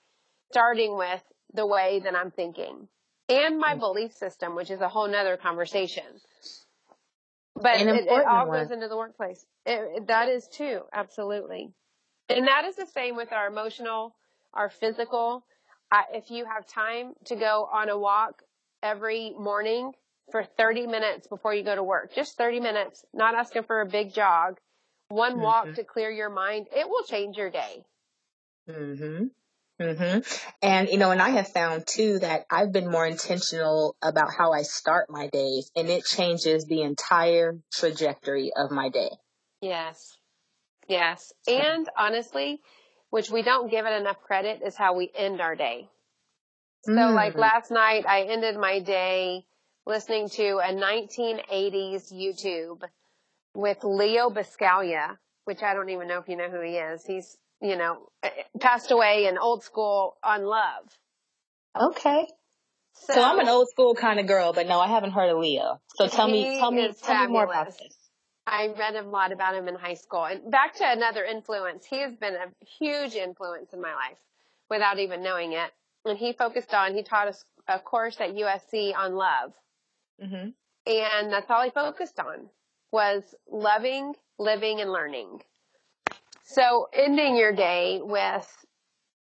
Starting 0.51 0.98
with 0.98 1.22
the 1.54 1.66
way 1.66 2.01
that 2.04 2.16
I'm 2.16 2.31
thinking 2.31 2.88
and 3.29 3.60
my 3.60 3.72
mm-hmm. 3.72 3.79
belief 3.79 4.13
system, 4.13 4.56
which 4.56 4.72
is 4.72 4.82
a 4.82 4.89
whole 4.89 5.08
nother 5.08 5.38
conversation. 5.38 6.03
But 7.62 7.82
it, 7.82 7.88
it, 7.88 8.25
all 8.25 8.48
one. 8.48 8.62
goes 8.62 8.72
into 8.72 8.88
the 8.88 8.98
workplace. 8.98 9.46
It, 9.66 10.08
that 10.08 10.30
is 10.30 10.48
too, 10.48 10.82
absolutely. 10.94 11.72
And 12.30 12.48
that 12.48 12.66
is 12.66 12.75
the 12.75 12.86
same 12.86 13.16
with 13.16 13.32
our 13.32 13.48
emotional, 13.48 14.16
our 14.54 14.70
physical. 14.70 15.46
Uh, 15.92 16.04
if 16.13 16.30
you 16.30 16.46
have 16.46 16.68
time 16.68 17.13
to 17.25 17.36
go 17.36 17.68
on 17.72 17.89
a 17.89 17.98
walk 17.98 18.44
every 18.84 19.34
morning 19.38 19.94
for 20.32 20.44
30 20.44 20.88
minutes 20.88 21.28
before 21.28 21.54
you 21.54 21.63
go 21.63 21.75
to 21.75 21.84
work, 21.84 22.13
just 22.13 22.38
30 22.38 22.60
minutes, 22.60 23.04
not 23.13 23.36
asking 23.36 23.63
for 23.63 23.82
a 23.82 23.86
big 23.86 24.13
jog, 24.13 24.60
one 25.10 25.34
mm-hmm. 25.34 25.42
walk 25.42 25.74
to 25.74 25.84
clear 25.84 26.12
your 26.12 26.30
mind, 26.30 26.68
it 26.75 26.88
will 26.88 27.04
change 27.04 27.36
your 27.36 27.50
day. 27.50 27.84
Mm-hmm. 28.70 29.25
Mm-hmm. 29.79 30.19
And, 30.62 30.89
you 30.89 30.98
know, 30.98 31.12
and 31.12 31.21
I 31.21 31.29
have 31.29 31.48
found 31.48 31.88
too 31.88 32.19
that 32.19 32.45
I've 32.51 32.71
been 32.71 32.91
more 32.91 33.05
intentional 33.05 33.95
about 34.01 34.33
how 34.38 34.51
I 34.51 34.63
start 34.63 35.09
my 35.09 35.27
days 35.27 35.71
and 35.75 35.88
it 35.88 36.05
changes 36.05 36.65
the 36.65 36.81
entire 36.81 37.57
trajectory 37.71 38.51
of 38.55 38.71
my 38.71 38.89
day. 38.89 39.09
Yes. 39.62 40.17
Yes. 40.88 41.31
And 41.48 41.88
honestly, 41.98 42.62
which 43.09 43.29
we 43.29 43.41
don't 43.41 43.71
give 43.71 43.86
it 43.86 43.93
enough 43.93 44.21
credit 44.21 44.62
is 44.65 44.75
how 44.75 44.95
we 44.95 45.12
end 45.15 45.39
our 45.39 45.55
day. 45.55 45.88
So 46.83 46.91
mm. 46.91 47.13
like 47.13 47.36
last 47.36 47.71
night, 47.71 48.05
I 48.07 48.24
ended 48.24 48.57
my 48.57 48.79
day 48.79 49.45
listening 49.86 50.29
to 50.29 50.59
a 50.59 50.74
1980s 50.74 52.13
YouTube 52.13 52.83
with 53.55 53.83
Leo 53.83 54.29
Buscaglia, 54.29 55.17
which 55.45 55.63
I 55.63 55.74
don't 55.74 55.89
even 55.89 56.07
know 56.07 56.19
if 56.19 56.29
you 56.29 56.38
know 56.38 56.50
who 56.50 56.62
he 56.62 56.77
is. 56.77 57.03
He's 57.05 57.38
you 57.62 57.78
know, 57.78 58.10
passed 58.60 58.92
away 58.92 59.28
in 59.28 59.38
old 59.38 59.63
school 59.63 60.18
on 60.24 60.44
love. 60.44 60.98
Okay. 61.80 62.28
So, 62.94 63.13
so, 63.13 63.24
I'm 63.24 63.39
an 63.39 63.48
old 63.48 63.70
school 63.70 63.96
kind 63.96 64.20
of 64.20 64.28
girl, 64.28 64.51
but 64.51 64.68
no, 64.68 64.80
I 64.80 64.88
haven't 64.88 65.12
heard 65.12 65.30
of 65.30 65.38
Leo. 65.38 65.80
So 65.96 66.08
tell 66.08 66.28
me, 66.28 66.60
tell 66.60 66.72
me, 66.72 66.92
tell 67.01 67.25
me 67.25 67.32
more 67.32 67.46
about 67.46 67.68
this. 67.68 67.96
I 68.46 68.74
read 68.78 68.96
a 68.96 69.04
lot 69.04 69.32
about 69.32 69.56
him 69.56 69.68
in 69.68 69.75
high 69.75 69.94
school. 69.94 70.25
And 70.25 70.51
back 70.51 70.75
to 70.75 70.84
another 70.84 71.24
influence. 71.24 71.86
He 71.86 72.01
has 72.01 72.16
been 72.16 72.34
a 72.34 72.66
huge 72.66 73.13
influence 73.13 73.74
in 73.74 73.82
my 73.82 73.94
life. 73.94 74.18
without 74.70 75.00
even 75.00 75.24
knowing 75.24 75.54
it. 75.54 75.72
And 76.06 76.18
he 76.18 76.34
focused 76.34 76.74
on, 76.74 76.94
he 76.94 77.04
taught 77.04 77.28
us 77.28 77.44
a 77.68 77.80
course 77.80 78.18
at 78.20 78.36
USC 78.36 78.96
on 78.96 79.16
love. 79.16 79.54
Mm-hmm. 80.24 80.50
And 80.88 81.34
that's 81.34 81.50
all 81.50 81.63
he 81.63 81.72
focused 81.72 82.20
on 82.20 82.50
was 82.92 83.24
loving, 83.50 84.13
living, 84.39 84.82
and 84.82 84.92
learning. 84.92 85.42
So 86.51 86.88
ending 86.91 87.36
your 87.36 87.51
day 87.51 88.00
with, 88.01 88.65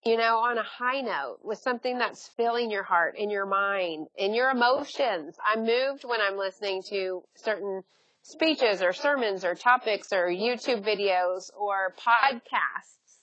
you 0.06 0.16
know, 0.16 0.38
on 0.38 0.58
a 0.58 0.64
high 0.64 1.02
note 1.02 1.40
with 1.44 1.58
something 1.58 1.98
that's 1.98 2.30
filling 2.38 2.72
your 2.72 2.84
heart 2.84 3.16
and 3.20 3.30
your 3.30 3.46
mind 3.46 4.08
and 4.18 4.34
your 4.34 4.50
emotions. 4.50 5.36
I'm 5.46 5.66
moved 5.66 6.06
when 6.06 6.22
I'm 6.22 6.38
listening 6.38 6.84
to 6.84 7.24
certain 7.36 7.84
speeches 8.22 8.82
or 8.82 8.94
sermons 8.94 9.44
or 9.44 9.56
topics 9.56 10.14
or 10.14 10.28
YouTube 10.28 10.86
videos 10.86 11.50
or 11.54 11.94
podcasts. 12.00 13.20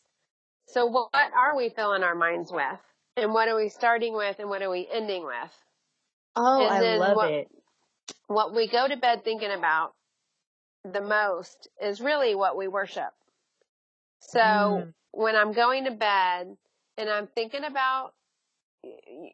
So 0.67 0.85
what 0.85 1.11
are 1.15 1.57
we 1.57 1.71
filling 1.71 2.03
our 2.03 2.15
minds 2.15 2.53
with? 2.53 2.81
And 3.17 3.33
what 3.33 3.49
are 3.49 3.57
we 3.57 3.71
starting 3.71 4.15
with 4.15 4.39
and 4.39 4.51
what 4.51 4.61
are 4.61 4.71
we 4.71 4.87
ending 4.93 5.25
with? 5.25 5.65
Oh, 6.37 6.63
I 6.63 6.81
love 6.99 7.17
what, 7.17 7.31
it. 7.31 7.49
What 8.27 8.55
we 8.55 8.69
go 8.69 8.87
to 8.87 8.99
bed 8.99 9.25
thinking 9.25 9.53
about 9.53 9.95
the 10.85 11.01
most 11.01 11.71
is 11.83 12.03
really 12.03 12.35
what 12.35 12.59
we 12.59 12.69
worship. 12.69 13.09
So 14.29 14.41
mm. 14.41 14.95
when 15.13 15.37
I'm 15.37 15.53
going 15.53 15.85
to 15.85 15.93
bed 15.93 16.57
and 16.97 17.11
I'm 17.11 17.27
thinking 17.29 17.65
about 17.65 18.13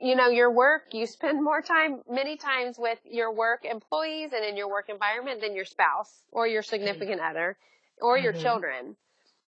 you 0.00 0.16
know, 0.16 0.28
your 0.28 0.50
work, 0.50 0.82
you 0.92 1.06
spend 1.06 1.42
more 1.42 1.62
time, 1.62 2.02
many 2.09 2.37
times 2.37 2.76
with 2.78 2.99
your 3.04 3.32
work 3.32 3.64
employees 3.64 4.30
and 4.35 4.44
in 4.44 4.56
your 4.56 4.68
work 4.68 4.88
environment 4.88 5.40
than 5.40 5.54
your 5.54 5.64
spouse 5.64 6.23
or 6.32 6.47
your 6.47 6.62
significant 6.62 7.20
other 7.20 7.56
or 8.00 8.18
your 8.18 8.32
mm-hmm. 8.32 8.42
children. 8.42 8.97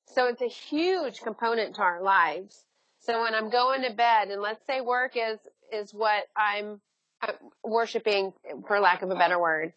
So 0.06 0.26
it's 0.26 0.42
a 0.42 0.48
huge 0.48 1.20
component 1.20 1.76
to 1.76 1.82
our 1.82 2.02
lives. 2.02 2.64
So 3.00 3.22
when 3.22 3.34
I'm 3.34 3.50
going 3.50 3.82
to 3.82 3.92
bed 3.92 4.28
and 4.28 4.42
let's 4.42 4.64
say 4.66 4.80
work 4.80 5.12
is, 5.16 5.38
is 5.72 5.92
what 5.94 6.24
I'm 6.36 6.80
uh, 7.22 7.32
worshiping, 7.62 8.32
for 8.66 8.80
lack 8.80 9.02
of 9.02 9.10
a 9.10 9.14
better 9.14 9.38
word, 9.38 9.72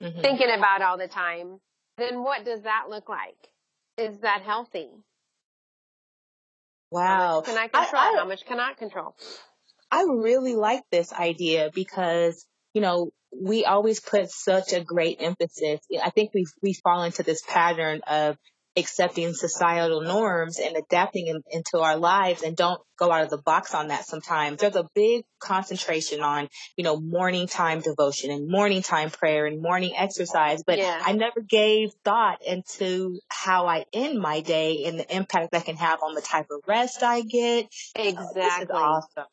mm-hmm. 0.00 0.20
thinking 0.20 0.50
about 0.50 0.82
all 0.82 0.98
the 0.98 1.08
time, 1.08 1.60
then 1.98 2.22
what 2.22 2.44
does 2.44 2.62
that 2.62 2.84
look 2.88 3.08
like? 3.08 3.36
Is 3.98 4.20
that 4.20 4.42
healthy? 4.42 4.88
Wow. 6.90 7.42
Can 7.44 7.56
I 7.56 7.68
control? 7.68 8.02
I, 8.02 8.12
I, 8.14 8.16
How 8.18 8.26
much 8.26 8.44
can 8.46 8.60
I 8.60 8.74
control? 8.74 9.14
I 9.90 10.02
really 10.02 10.54
like 10.54 10.82
this 10.90 11.12
idea 11.12 11.70
because, 11.74 12.46
you 12.74 12.80
know, 12.80 13.10
we 13.34 13.64
always 13.64 14.00
put 14.00 14.30
such 14.30 14.72
a 14.72 14.80
great 14.80 15.18
emphasis. 15.20 15.80
I 16.02 16.10
think 16.10 16.32
we 16.34 16.46
we 16.62 16.74
fall 16.74 17.02
into 17.02 17.22
this 17.22 17.42
pattern 17.46 18.00
of 18.06 18.36
accepting 18.76 19.34
societal 19.34 20.00
norms 20.00 20.58
and 20.58 20.76
adapting 20.76 21.26
in, 21.26 21.42
into 21.50 21.78
our 21.78 21.96
lives 21.96 22.42
and 22.42 22.56
don't 22.56 22.80
go 22.98 23.10
out 23.10 23.22
of 23.22 23.30
the 23.30 23.38
box 23.38 23.74
on 23.74 23.88
that 23.88 24.06
sometimes. 24.06 24.60
There's 24.60 24.76
a 24.76 24.88
big 24.94 25.24
concentration 25.40 26.22
on, 26.22 26.48
you 26.76 26.84
know, 26.84 26.98
morning 26.98 27.46
time 27.46 27.80
devotion 27.80 28.30
and 28.30 28.48
morning 28.48 28.82
time 28.82 29.10
prayer 29.10 29.46
and 29.46 29.60
morning 29.60 29.92
exercise, 29.96 30.62
but 30.66 30.78
yeah. 30.78 31.02
I 31.04 31.12
never 31.12 31.40
gave 31.40 31.90
thought 32.04 32.38
into 32.46 33.20
how 33.28 33.66
I 33.66 33.84
end 33.92 34.18
my 34.18 34.40
day 34.40 34.84
and 34.86 34.98
the 34.98 35.14
impact 35.14 35.52
that 35.52 35.64
can 35.64 35.76
have 35.76 36.00
on 36.02 36.14
the 36.14 36.22
type 36.22 36.46
of 36.50 36.60
rest 36.66 37.02
I 37.02 37.22
get. 37.22 37.66
Exactly. 37.94 38.74
Awesome. 38.74 39.26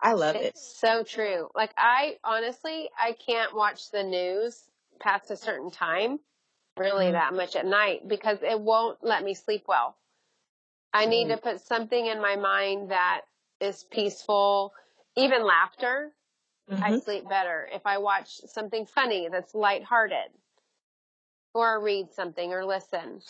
I 0.00 0.14
love 0.14 0.36
it's 0.36 0.60
it. 0.60 0.78
so 0.78 1.04
true. 1.04 1.48
Like 1.54 1.72
I 1.76 2.16
honestly, 2.24 2.88
I 3.00 3.12
can't 3.12 3.54
watch 3.54 3.90
the 3.90 4.02
news 4.02 4.60
past 5.00 5.30
a 5.30 5.36
certain 5.36 5.70
time, 5.70 6.18
really 6.76 7.06
mm-hmm. 7.06 7.14
that 7.14 7.34
much 7.34 7.56
at 7.56 7.66
night 7.66 8.06
because 8.06 8.38
it 8.42 8.60
won't 8.60 8.98
let 9.02 9.22
me 9.24 9.34
sleep 9.34 9.64
well. 9.68 9.96
I 10.92 11.06
need 11.06 11.28
mm-hmm. 11.28 11.36
to 11.36 11.42
put 11.42 11.60
something 11.60 12.06
in 12.06 12.20
my 12.20 12.36
mind 12.36 12.90
that 12.90 13.22
is 13.60 13.84
peaceful, 13.90 14.72
even 15.16 15.44
laughter. 15.44 16.12
Mm-hmm. 16.70 16.82
I 16.82 16.98
sleep 16.98 17.28
better 17.28 17.68
if 17.72 17.82
I 17.84 17.98
watch 17.98 18.40
something 18.46 18.86
funny 18.86 19.28
that's 19.30 19.54
lighthearted 19.54 20.30
or 21.52 21.80
read 21.80 22.12
something 22.12 22.52
or 22.52 22.64
listen. 22.64 23.20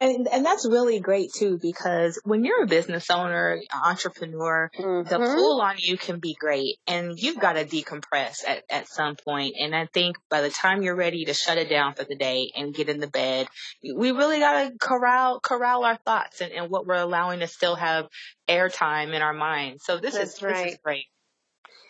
And 0.00 0.26
and 0.28 0.44
that's 0.44 0.66
really 0.66 1.00
great 1.00 1.32
too 1.32 1.58
because 1.60 2.20
when 2.24 2.44
you're 2.44 2.64
a 2.64 2.66
business 2.66 3.08
owner, 3.10 3.60
entrepreneur, 3.72 4.70
mm-hmm. 4.76 5.08
the 5.08 5.18
pull 5.18 5.60
on 5.60 5.76
you 5.78 5.96
can 5.96 6.18
be 6.18 6.34
great 6.38 6.78
and 6.86 7.18
you've 7.18 7.38
got 7.38 7.54
to 7.54 7.64
decompress 7.64 8.46
at, 8.46 8.64
at 8.68 8.88
some 8.88 9.16
point. 9.16 9.54
And 9.60 9.74
I 9.74 9.86
think 9.86 10.16
by 10.28 10.42
the 10.42 10.50
time 10.50 10.82
you're 10.82 10.96
ready 10.96 11.24
to 11.26 11.34
shut 11.34 11.58
it 11.58 11.68
down 11.68 11.94
for 11.94 12.04
the 12.04 12.16
day 12.16 12.50
and 12.56 12.74
get 12.74 12.88
in 12.88 13.00
the 13.00 13.06
bed, 13.06 13.46
we 13.82 14.10
really 14.12 14.40
got 14.40 14.70
to 14.70 14.78
corral 14.78 15.40
corral 15.40 15.84
our 15.84 15.96
thoughts 15.96 16.40
and, 16.40 16.52
and 16.52 16.70
what 16.70 16.86
we're 16.86 16.94
allowing 16.94 17.40
to 17.40 17.46
still 17.46 17.76
have 17.76 18.08
airtime 18.48 19.14
in 19.14 19.22
our 19.22 19.34
minds. 19.34 19.84
So 19.84 19.98
this 19.98 20.14
that's 20.14 20.36
is 20.36 20.42
right. 20.42 20.64
this 20.64 20.72
is 20.74 20.78
great. 20.82 21.06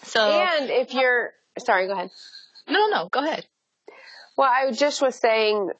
So 0.04 0.30
And 0.30 0.70
if 0.70 0.92
you're 0.92 1.32
sorry, 1.58 1.86
go 1.86 1.94
ahead. 1.94 2.10
No, 2.68 2.88
no, 2.88 3.08
go 3.10 3.20
ahead. 3.20 3.46
Well, 4.36 4.50
I 4.50 4.72
just 4.72 5.02
was 5.02 5.14
saying 5.14 5.70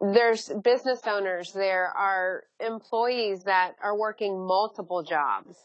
there's 0.00 0.48
business 0.48 1.00
owners, 1.06 1.52
there 1.52 1.86
are 1.86 2.44
employees 2.58 3.44
that 3.44 3.74
are 3.82 3.96
working 3.96 4.46
multiple 4.46 5.02
jobs. 5.02 5.56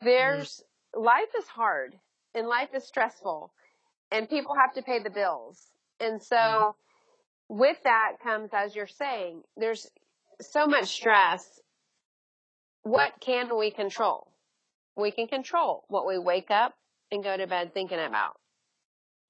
There's 0.00 0.62
mm. 0.96 1.04
life 1.04 1.28
is 1.38 1.46
hard 1.46 1.94
and 2.34 2.46
life 2.46 2.70
is 2.74 2.84
stressful 2.84 3.52
and 4.10 4.28
people 4.28 4.54
have 4.54 4.72
to 4.74 4.82
pay 4.82 4.98
the 4.98 5.10
bills. 5.10 5.60
And 6.00 6.22
so 6.22 6.36
mm. 6.36 6.74
with 7.48 7.76
that 7.84 8.12
comes, 8.22 8.50
as 8.54 8.74
you're 8.74 8.86
saying, 8.86 9.42
there's 9.56 9.86
so 10.40 10.66
much 10.66 10.88
stress. 10.88 11.60
What 12.84 13.12
can 13.20 13.56
we 13.56 13.70
control? 13.70 14.26
We 14.96 15.10
can 15.10 15.28
control 15.28 15.84
what 15.88 16.06
we 16.06 16.18
wake 16.18 16.50
up 16.50 16.74
and 17.10 17.22
go 17.22 17.36
to 17.36 17.46
bed 17.46 17.72
thinking 17.74 18.00
about. 18.00 18.36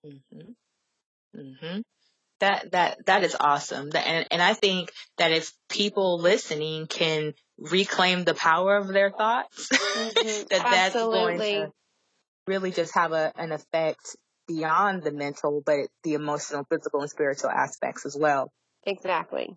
Mhm. 0.04 0.54
Mhm 1.36 1.82
that 2.42 2.72
that 2.72 3.06
that 3.06 3.22
is 3.22 3.36
awesome. 3.38 3.90
And 3.94 4.26
and 4.30 4.42
I 4.42 4.54
think 4.54 4.92
that 5.16 5.30
if 5.30 5.52
people 5.68 6.18
listening 6.18 6.88
can 6.88 7.34
reclaim 7.56 8.24
the 8.24 8.34
power 8.34 8.76
of 8.76 8.88
their 8.88 9.10
thoughts, 9.10 9.68
mm-hmm. 9.68 10.42
that 10.50 10.62
that's 10.62 10.94
going 10.94 11.38
to 11.38 11.72
really 12.48 12.72
just 12.72 12.94
have 12.94 13.12
a 13.12 13.32
an 13.36 13.52
effect 13.52 14.16
beyond 14.48 15.04
the 15.04 15.12
mental, 15.12 15.62
but 15.64 15.86
the 16.02 16.14
emotional, 16.14 16.66
physical, 16.68 17.00
and 17.00 17.10
spiritual 17.10 17.50
aspects 17.50 18.04
as 18.04 18.16
well. 18.18 18.50
Exactly. 18.84 19.56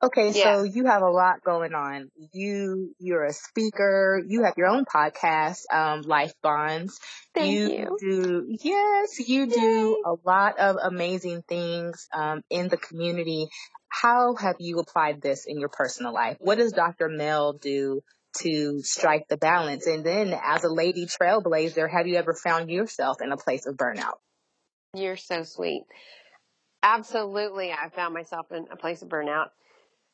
Okay, 0.00 0.30
yeah. 0.30 0.58
so 0.58 0.62
you 0.62 0.86
have 0.86 1.02
a 1.02 1.10
lot 1.10 1.42
going 1.42 1.74
on. 1.74 2.10
You 2.32 2.94
you're 3.00 3.24
a 3.24 3.32
speaker. 3.32 4.22
You 4.24 4.44
have 4.44 4.54
your 4.56 4.68
own 4.68 4.84
podcast, 4.84 5.62
um, 5.72 6.02
Life 6.02 6.32
Bonds. 6.40 7.00
Thank 7.34 7.50
you, 7.50 7.68
you. 7.68 7.96
do 8.00 8.56
yes, 8.62 9.18
you 9.28 9.40
Yay. 9.40 9.46
do 9.46 10.02
a 10.06 10.14
lot 10.24 10.60
of 10.60 10.76
amazing 10.80 11.42
things 11.48 12.06
um, 12.12 12.42
in 12.48 12.68
the 12.68 12.76
community. 12.76 13.48
How 13.88 14.36
have 14.36 14.56
you 14.60 14.78
applied 14.78 15.20
this 15.20 15.46
in 15.46 15.58
your 15.58 15.68
personal 15.68 16.12
life? 16.12 16.36
What 16.38 16.58
does 16.58 16.72
Dr. 16.72 17.08
Mel 17.08 17.54
do 17.54 18.02
to 18.42 18.80
strike 18.82 19.26
the 19.28 19.36
balance? 19.36 19.88
And 19.88 20.04
then, 20.04 20.32
as 20.32 20.62
a 20.62 20.68
lady 20.68 21.06
trailblazer, 21.06 21.90
have 21.90 22.06
you 22.06 22.16
ever 22.16 22.34
found 22.34 22.70
yourself 22.70 23.16
in 23.20 23.32
a 23.32 23.36
place 23.36 23.66
of 23.66 23.76
burnout? 23.76 24.18
You're 24.94 25.16
so 25.16 25.42
sweet. 25.42 25.82
Absolutely, 26.84 27.72
I 27.72 27.88
found 27.88 28.14
myself 28.14 28.46
in 28.52 28.66
a 28.70 28.76
place 28.76 29.02
of 29.02 29.08
burnout. 29.08 29.48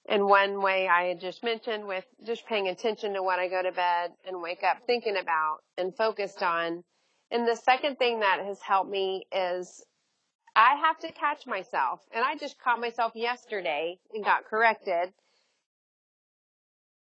And 0.06 0.26
one 0.26 0.60
way 0.60 0.86
I 0.86 1.04
had 1.04 1.20
just 1.20 1.42
mentioned 1.42 1.86
with 1.86 2.04
just 2.26 2.46
paying 2.46 2.68
attention 2.68 3.14
to 3.14 3.22
what 3.22 3.38
I 3.38 3.48
go 3.48 3.62
to 3.62 3.72
bed 3.72 4.12
and 4.26 4.42
wake 4.42 4.62
up 4.62 4.78
thinking 4.86 5.16
about 5.16 5.58
and 5.78 5.96
focused 5.96 6.42
on. 6.42 6.84
And 7.30 7.48
the 7.48 7.56
second 7.56 7.98
thing 7.98 8.20
that 8.20 8.40
has 8.44 8.60
helped 8.60 8.90
me 8.90 9.24
is 9.32 9.84
I 10.54 10.76
have 10.76 10.98
to 11.00 11.12
catch 11.12 11.46
myself. 11.46 12.00
And 12.14 12.22
I 12.24 12.36
just 12.36 12.60
caught 12.60 12.80
myself 12.80 13.12
yesterday 13.14 13.98
and 14.12 14.24
got 14.24 14.44
corrected. 14.44 15.12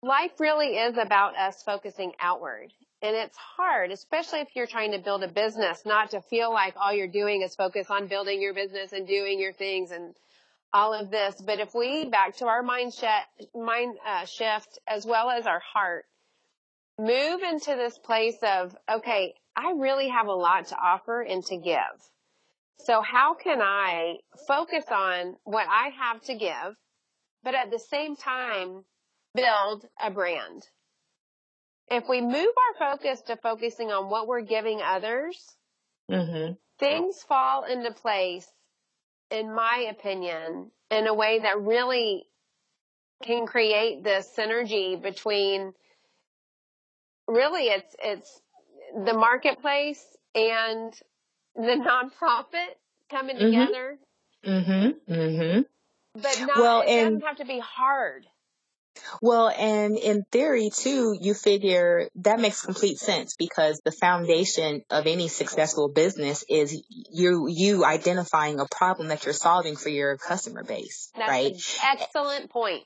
Life 0.01 0.39
really 0.39 0.77
is 0.77 0.97
about 0.97 1.37
us 1.37 1.61
focusing 1.61 2.13
outward. 2.19 2.71
And 3.01 3.15
it's 3.17 3.37
hard, 3.37 3.91
especially 3.91 4.39
if 4.39 4.47
you're 4.55 4.65
trying 4.65 4.93
to 4.93 4.97
build 4.97 5.23
a 5.23 5.27
business, 5.27 5.85
not 5.85 6.11
to 6.11 6.21
feel 6.21 6.53
like 6.53 6.75
all 6.77 6.93
you're 6.93 7.07
doing 7.07 7.41
is 7.41 7.53
focus 7.53 7.87
on 7.89 8.07
building 8.07 8.41
your 8.41 8.53
business 8.53 8.93
and 8.93 9.05
doing 9.05 9.41
your 9.41 9.51
things 9.51 9.91
and 9.91 10.15
all 10.73 10.93
of 10.93 11.11
this. 11.11 11.35
But 11.39 11.59
if 11.59 11.73
we 11.75 12.05
back 12.05 12.37
to 12.37 12.47
our 12.47 12.63
mind, 12.63 12.93
mind 13.55 13.97
uh, 14.05 14.25
shift 14.25 14.79
as 14.87 15.05
well 15.05 15.29
as 15.29 15.45
our 15.45 15.61
heart, 15.61 16.05
move 16.99 17.41
into 17.41 17.75
this 17.75 17.97
place 17.97 18.37
of, 18.41 18.75
okay, 18.91 19.33
I 19.55 19.73
really 19.75 20.09
have 20.09 20.27
a 20.27 20.33
lot 20.33 20.67
to 20.67 20.75
offer 20.75 21.21
and 21.21 21.45
to 21.45 21.57
give. 21.57 21.77
So 22.79 23.01
how 23.01 23.35
can 23.35 23.61
I 23.61 24.17
focus 24.47 24.85
on 24.91 25.35
what 25.43 25.67
I 25.69 25.89
have 25.89 26.21
to 26.23 26.35
give, 26.35 26.75
but 27.43 27.55
at 27.55 27.71
the 27.71 27.79
same 27.79 28.15
time 28.15 28.83
build 29.35 29.85
a 30.03 30.11
brand? 30.11 30.63
If 31.89 32.09
we 32.09 32.21
move 32.21 32.33
our 32.35 32.97
focus 32.97 33.21
to 33.27 33.37
focusing 33.37 33.91
on 33.91 34.09
what 34.09 34.27
we're 34.27 34.41
giving 34.41 34.81
others, 34.81 35.37
mm-hmm. 36.09 36.53
things 36.79 37.21
fall 37.27 37.65
into 37.65 37.91
place 37.91 38.47
in 39.33 39.53
my 39.53 39.87
opinion, 39.89 40.69
in 40.91 41.07
a 41.07 41.13
way 41.13 41.39
that 41.39 41.59
really 41.59 42.25
can 43.23 43.47
create 43.47 44.03
this 44.03 44.29
synergy 44.37 45.01
between 45.01 45.73
really 47.27 47.63
it's 47.63 47.95
it's 48.03 48.41
the 49.05 49.13
marketplace 49.13 50.03
and 50.35 50.93
the 51.55 51.61
nonprofit 51.61 52.75
coming 53.09 53.37
mm-hmm. 53.37 53.45
together. 53.45 53.97
Mm-hmm. 54.45 55.13
Mm-hmm. 55.13 55.61
But 56.15 56.39
not, 56.41 56.57
well, 56.57 56.81
it 56.81 56.89
and, 56.89 57.19
doesn't 57.19 57.27
have 57.27 57.37
to 57.37 57.45
be 57.45 57.59
hard. 57.59 58.27
Well, 59.21 59.49
and 59.49 59.97
in 59.97 60.23
theory 60.31 60.69
too, 60.69 61.15
you 61.19 61.33
figure 61.33 62.09
that 62.15 62.39
makes 62.39 62.65
complete 62.65 62.97
sense 62.97 63.35
because 63.35 63.81
the 63.83 63.91
foundation 63.91 64.83
of 64.89 65.07
any 65.07 65.27
successful 65.27 65.89
business 65.89 66.43
is 66.49 66.81
you 66.89 67.47
you 67.47 67.85
identifying 67.85 68.59
a 68.59 68.65
problem 68.65 69.09
that 69.09 69.25
you're 69.25 69.33
solving 69.33 69.75
for 69.75 69.89
your 69.89 70.17
customer 70.17 70.63
base, 70.63 71.11
That's 71.15 71.29
right? 71.29 71.53
excellent 71.83 72.49
point. 72.49 72.85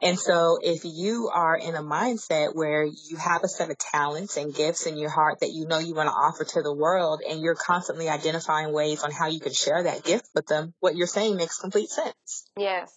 And 0.00 0.18
so 0.18 0.58
if 0.62 0.82
you 0.84 1.28
are 1.32 1.56
in 1.56 1.74
a 1.74 1.82
mindset 1.82 2.54
where 2.54 2.84
you 2.84 3.16
have 3.16 3.42
a 3.42 3.48
set 3.48 3.70
of 3.70 3.78
talents 3.78 4.36
and 4.36 4.54
gifts 4.54 4.86
in 4.86 4.96
your 4.96 5.10
heart 5.10 5.40
that 5.40 5.50
you 5.50 5.66
know 5.66 5.78
you 5.78 5.94
want 5.94 6.08
to 6.08 6.14
offer 6.14 6.44
to 6.44 6.62
the 6.62 6.72
world 6.72 7.20
and 7.28 7.40
you're 7.40 7.56
constantly 7.56 8.08
identifying 8.08 8.72
ways 8.72 9.02
on 9.02 9.10
how 9.10 9.26
you 9.26 9.40
can 9.40 9.52
share 9.52 9.82
that 9.82 10.04
gift 10.04 10.28
with 10.34 10.46
them, 10.46 10.72
what 10.80 10.94
you're 10.94 11.06
saying 11.06 11.36
makes 11.36 11.58
complete 11.58 11.90
sense. 11.90 12.44
Yes. 12.56 12.92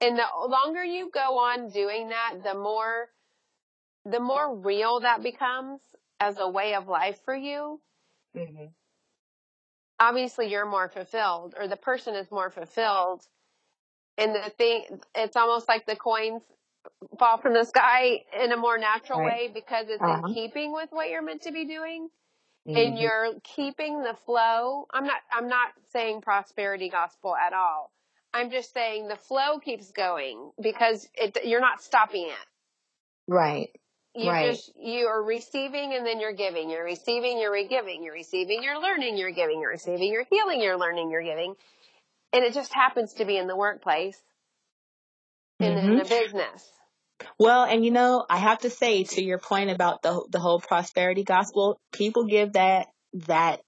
And 0.00 0.16
the 0.16 0.48
longer 0.48 0.84
you 0.84 1.10
go 1.12 1.38
on 1.38 1.70
doing 1.70 2.10
that, 2.10 2.34
the 2.44 2.54
more, 2.54 3.08
the 4.04 4.20
more 4.20 4.56
real 4.56 5.00
that 5.00 5.22
becomes 5.22 5.80
as 6.20 6.38
a 6.38 6.48
way 6.48 6.74
of 6.74 6.88
life 6.88 7.18
for 7.24 7.34
you. 7.34 7.80
Mm-hmm. 8.36 8.66
Obviously 10.00 10.48
you're 10.48 10.66
more 10.66 10.88
fulfilled 10.88 11.54
or 11.58 11.66
the 11.66 11.76
person 11.76 12.14
is 12.14 12.30
more 12.30 12.50
fulfilled 12.50 13.22
and 14.18 14.34
the 14.34 14.50
thing, 14.50 14.84
it's 15.14 15.36
almost 15.36 15.68
like 15.68 15.86
the 15.86 15.94
coins 15.94 16.42
fall 17.18 17.38
from 17.38 17.54
the 17.54 17.64
sky 17.64 18.24
in 18.42 18.50
a 18.50 18.56
more 18.56 18.76
natural 18.76 19.20
right. 19.20 19.32
way 19.32 19.50
because 19.54 19.86
it's 19.88 20.02
uh-huh. 20.02 20.26
in 20.26 20.34
keeping 20.34 20.72
with 20.72 20.88
what 20.90 21.08
you're 21.08 21.22
meant 21.22 21.42
to 21.42 21.52
be 21.52 21.64
doing. 21.64 22.08
Mm-hmm. 22.66 22.76
And 22.76 22.98
you're 22.98 23.32
keeping 23.44 24.02
the 24.02 24.14
flow. 24.26 24.86
I'm 24.92 25.04
not, 25.04 25.20
I'm 25.32 25.48
not 25.48 25.68
saying 25.92 26.20
prosperity 26.20 26.90
gospel 26.90 27.34
at 27.34 27.52
all. 27.52 27.92
I'm 28.32 28.50
just 28.50 28.72
saying 28.72 29.08
the 29.08 29.16
flow 29.16 29.58
keeps 29.58 29.90
going 29.90 30.50
because 30.60 31.08
it, 31.14 31.38
you're 31.44 31.60
not 31.60 31.82
stopping 31.82 32.26
it. 32.26 33.32
Right. 33.32 33.70
You 34.14 34.30
right. 34.30 34.50
just, 34.50 34.72
you 34.76 35.06
are 35.06 35.22
receiving 35.22 35.94
and 35.94 36.04
then 36.04 36.20
you're 36.20 36.32
giving. 36.32 36.70
You're 36.70 36.84
receiving, 36.84 37.38
you're 37.38 37.68
giving. 37.68 38.02
You're 38.02 38.14
receiving, 38.14 38.62
you're 38.62 38.80
learning, 38.80 39.16
you're 39.16 39.32
giving. 39.32 39.60
You're 39.60 39.70
receiving, 39.70 40.12
you're 40.12 40.26
healing, 40.30 40.60
you're 40.60 40.78
learning, 40.78 41.10
you're 41.10 41.22
giving 41.22 41.54
and 42.32 42.44
it 42.44 42.54
just 42.54 42.72
happens 42.74 43.14
to 43.14 43.24
be 43.24 43.36
in 43.36 43.46
the 43.46 43.56
workplace 43.56 44.20
and 45.60 45.76
mm-hmm. 45.76 45.92
in 45.92 45.98
the 45.98 46.04
business. 46.04 46.70
Well, 47.38 47.64
and 47.64 47.84
you 47.84 47.90
know, 47.90 48.24
I 48.28 48.38
have 48.38 48.60
to 48.60 48.70
say 48.70 49.04
to 49.04 49.22
your 49.22 49.38
point 49.38 49.70
about 49.70 50.02
the 50.02 50.24
the 50.30 50.38
whole 50.38 50.60
prosperity 50.60 51.24
gospel, 51.24 51.80
people 51.92 52.26
give 52.26 52.52
that 52.52 52.86
that 53.26 53.60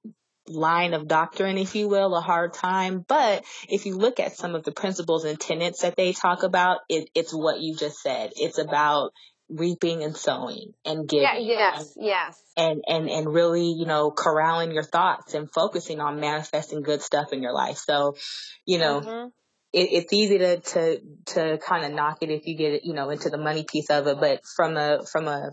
line 0.51 0.95
of 0.95 1.09
doctrine, 1.09 1.57
if 1.57 1.75
you 1.75 1.89
will, 1.89 2.15
a 2.15 2.21
hard 2.21 2.53
time. 2.53 3.05
But 3.07 3.45
if 3.69 3.87
you 3.87 3.97
look 3.97 4.21
at 4.21 4.37
some 4.37 4.55
of 4.55 4.65
the 4.65 4.73
principles 4.73 5.25
and 5.25 5.39
tenets 5.39 5.83
that 5.83 5.97
they 5.97 6.13
talk 6.13 6.43
about, 6.43 6.81
it, 6.89 7.09
it's 7.15 7.33
what 7.33 7.61
you 7.61 7.77
just 7.77 8.03
said. 8.03 8.33
It's 8.37 8.59
about 8.59 9.13
reaping 9.49 10.05
and 10.05 10.17
sowing 10.17 10.73
and 10.85 11.09
giving. 11.09 11.23
Yeah, 11.25 11.39
yes, 11.39 11.95
and, 11.97 12.07
yes. 12.07 12.43
And, 12.57 12.85
and, 12.87 13.11
and 13.11 13.35
really, 13.35 13.73
you 13.73 13.85
know, 13.85 14.11
corralling 14.11 14.73
your 14.73 14.85
thoughts 14.85 15.35
and 15.35 15.51
focusing 15.53 16.01
on 16.01 16.21
manifesting 16.21 16.83
good 16.83 17.03
stuff 17.03 17.33
in 17.33 17.43
your 17.43 17.53
life. 17.53 17.79
So, 17.79 18.17
you 18.65 18.79
know, 18.79 19.01
mm-hmm. 19.01 19.29
it, 19.73 19.89
it's 19.93 20.13
easy 20.13 20.39
to, 20.39 20.61
to, 20.61 21.01
to 21.27 21.59
kind 21.59 21.85
of 21.85 21.93
knock 21.93 22.19
it 22.23 22.31
if 22.31 22.47
you 22.47 22.57
get 22.57 22.75
it, 22.75 22.83
you 22.85 22.95
know, 22.95 23.11
into 23.11 23.29
the 23.29 23.39
money 23.39 23.65
piece 23.65 23.91
of 23.91 24.07
it. 24.07 24.21
But 24.21 24.43
from 24.47 24.77
a, 24.77 25.05
from 25.11 25.27
a, 25.27 25.51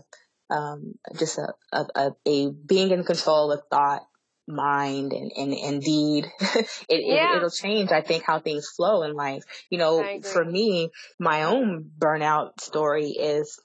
um, 0.50 0.94
just 1.18 1.38
a, 1.38 1.52
a, 1.72 1.86
a, 1.94 2.10
a 2.26 2.50
being 2.50 2.90
in 2.90 3.04
control 3.04 3.50
of 3.52 3.62
thought, 3.68 4.02
mind 4.48 5.12
and, 5.12 5.30
and, 5.36 5.52
and 5.52 5.82
deed, 5.82 6.26
it, 6.40 6.66
yeah. 6.88 7.36
it, 7.36 7.42
will 7.42 7.50
change, 7.50 7.92
I 7.92 8.00
think, 8.00 8.24
how 8.24 8.40
things 8.40 8.68
flow 8.68 9.02
in 9.02 9.14
life. 9.14 9.44
You 9.70 9.78
know, 9.78 10.20
for 10.22 10.44
me, 10.44 10.90
my 11.18 11.44
own 11.44 11.90
burnout 11.98 12.60
story 12.60 13.10
is 13.10 13.60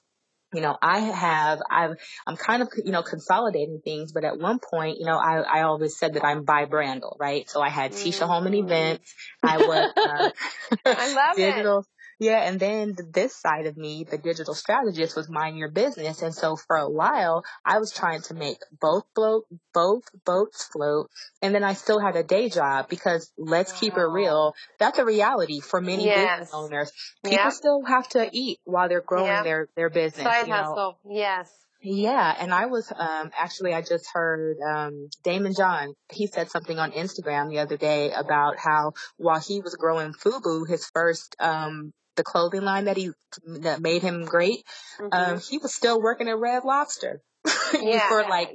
you 0.54 0.60
know, 0.60 0.78
I 0.80 1.00
have, 1.00 1.60
I've, 1.68 1.96
I'm 2.26 2.36
kind 2.36 2.62
of, 2.62 2.68
you 2.84 2.92
know, 2.92 3.02
consolidating 3.02 3.80
things, 3.84 4.12
but 4.12 4.24
at 4.24 4.38
one 4.38 4.60
point, 4.60 4.98
you 4.98 5.04
know, 5.04 5.18
I, 5.18 5.40
I 5.40 5.62
always 5.62 5.98
said 5.98 6.14
that 6.14 6.24
I'm 6.24 6.44
by 6.44 6.64
Brandle, 6.64 7.18
right? 7.18 7.50
So 7.50 7.60
I 7.60 7.68
had 7.68 7.92
Tisha 7.92 8.26
Holman 8.26 8.52
mm. 8.52 8.64
Events. 8.64 9.14
I 9.42 9.56
was, 9.56 9.92
uh, 9.96 10.30
I 10.86 11.14
love 11.14 11.36
digital, 11.36 11.78
it. 11.80 11.86
Yeah, 12.18 12.40
and 12.42 12.60
then 12.60 12.96
this 13.12 13.36
side 13.36 13.66
of 13.66 13.76
me, 13.76 14.04
the 14.08 14.18
digital 14.18 14.54
strategist, 14.54 15.16
was 15.16 15.28
mind 15.28 15.58
your 15.58 15.70
business. 15.70 16.22
And 16.22 16.34
so 16.34 16.56
for 16.56 16.76
a 16.76 16.88
while, 16.88 17.44
I 17.64 17.78
was 17.78 17.92
trying 17.92 18.22
to 18.22 18.34
make 18.34 18.58
both 18.80 19.04
float, 19.14 19.46
both 19.72 20.04
boats 20.24 20.64
float. 20.64 21.10
And 21.42 21.54
then 21.54 21.64
I 21.64 21.74
still 21.74 22.00
had 22.00 22.16
a 22.16 22.22
day 22.22 22.48
job 22.48 22.88
because 22.88 23.32
let's 23.36 23.72
keep 23.72 23.96
it 23.96 24.04
real. 24.04 24.54
That's 24.78 24.98
a 24.98 25.04
reality 25.04 25.60
for 25.60 25.80
many 25.80 26.04
yes. 26.04 26.40
business 26.40 26.54
owners. 26.54 26.92
People 27.24 27.38
yep. 27.38 27.52
still 27.52 27.82
have 27.84 28.08
to 28.10 28.28
eat 28.32 28.60
while 28.64 28.88
they're 28.88 29.00
growing 29.00 29.26
yep. 29.26 29.44
their, 29.44 29.68
their 29.76 29.90
business. 29.90 30.24
Side 30.24 30.46
you 30.46 30.52
know? 30.52 30.62
hustle. 30.62 30.98
Yes. 31.08 31.50
Yeah, 31.86 32.34
and 32.38 32.52
I 32.54 32.64
was 32.64 32.90
um 32.90 33.30
actually 33.38 33.74
I 33.74 33.82
just 33.82 34.08
heard 34.14 34.56
um 34.66 35.10
Daymond 35.22 35.58
John. 35.58 35.92
He 36.10 36.26
said 36.26 36.50
something 36.50 36.78
on 36.78 36.92
Instagram 36.92 37.50
the 37.50 37.58
other 37.58 37.76
day 37.76 38.10
about 38.10 38.58
how 38.58 38.94
while 39.18 39.38
he 39.38 39.60
was 39.60 39.74
growing 39.74 40.14
FUBU, 40.14 40.66
his 40.66 40.86
first 40.94 41.36
um 41.40 41.92
the 42.16 42.24
clothing 42.24 42.62
line 42.62 42.86
that 42.86 42.96
he 42.96 43.10
that 43.46 43.80
made 43.80 44.02
him 44.02 44.24
great, 44.24 44.64
mm-hmm. 45.00 45.08
um, 45.12 45.40
he 45.40 45.58
was 45.58 45.74
still 45.74 46.00
working 46.00 46.28
at 46.28 46.38
Red 46.38 46.64
Lobster. 46.64 47.22
yeah. 47.82 48.08
for 48.08 48.22
like, 48.22 48.50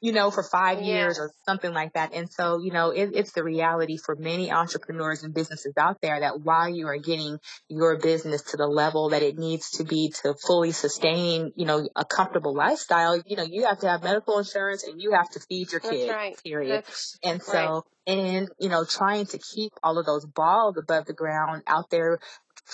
you 0.00 0.12
know, 0.12 0.30
for 0.30 0.42
five 0.42 0.80
yeah. 0.80 0.86
years 0.86 1.18
or 1.18 1.30
something 1.46 1.72
like 1.72 1.94
that. 1.94 2.12
And 2.12 2.30
so, 2.30 2.60
you 2.62 2.70
know, 2.70 2.90
it, 2.90 3.10
it's 3.14 3.32
the 3.32 3.42
reality 3.42 3.96
for 3.96 4.16
many 4.16 4.52
entrepreneurs 4.52 5.22
and 5.22 5.32
businesses 5.32 5.72
out 5.78 5.98
there 6.02 6.20
that 6.20 6.40
while 6.40 6.68
you 6.68 6.88
are 6.88 6.98
getting 6.98 7.38
your 7.68 7.98
business 7.98 8.42
to 8.50 8.58
the 8.58 8.66
level 8.66 9.10
that 9.10 9.22
it 9.22 9.38
needs 9.38 9.70
to 9.72 9.84
be 9.84 10.12
to 10.22 10.34
fully 10.46 10.72
sustain, 10.72 11.52
you 11.56 11.64
know, 11.64 11.88
a 11.96 12.04
comfortable 12.04 12.54
lifestyle, 12.54 13.20
you 13.26 13.36
know, 13.36 13.46
you 13.48 13.64
have 13.64 13.78
to 13.80 13.88
have 13.88 14.02
medical 14.02 14.38
insurance 14.38 14.84
and 14.84 15.00
you 15.00 15.12
have 15.12 15.30
to 15.30 15.40
feed 15.40 15.72
your 15.72 15.80
kids, 15.80 16.10
right. 16.10 16.36
period. 16.44 16.84
That's 16.84 17.18
and 17.24 17.42
so, 17.42 17.84
right. 18.06 18.18
and, 18.18 18.48
you 18.60 18.68
know, 18.68 18.84
trying 18.84 19.24
to 19.26 19.38
keep 19.38 19.72
all 19.82 19.98
of 19.98 20.04
those 20.04 20.26
balls 20.26 20.76
above 20.76 21.06
the 21.06 21.14
ground 21.14 21.62
out 21.66 21.88
there 21.90 22.18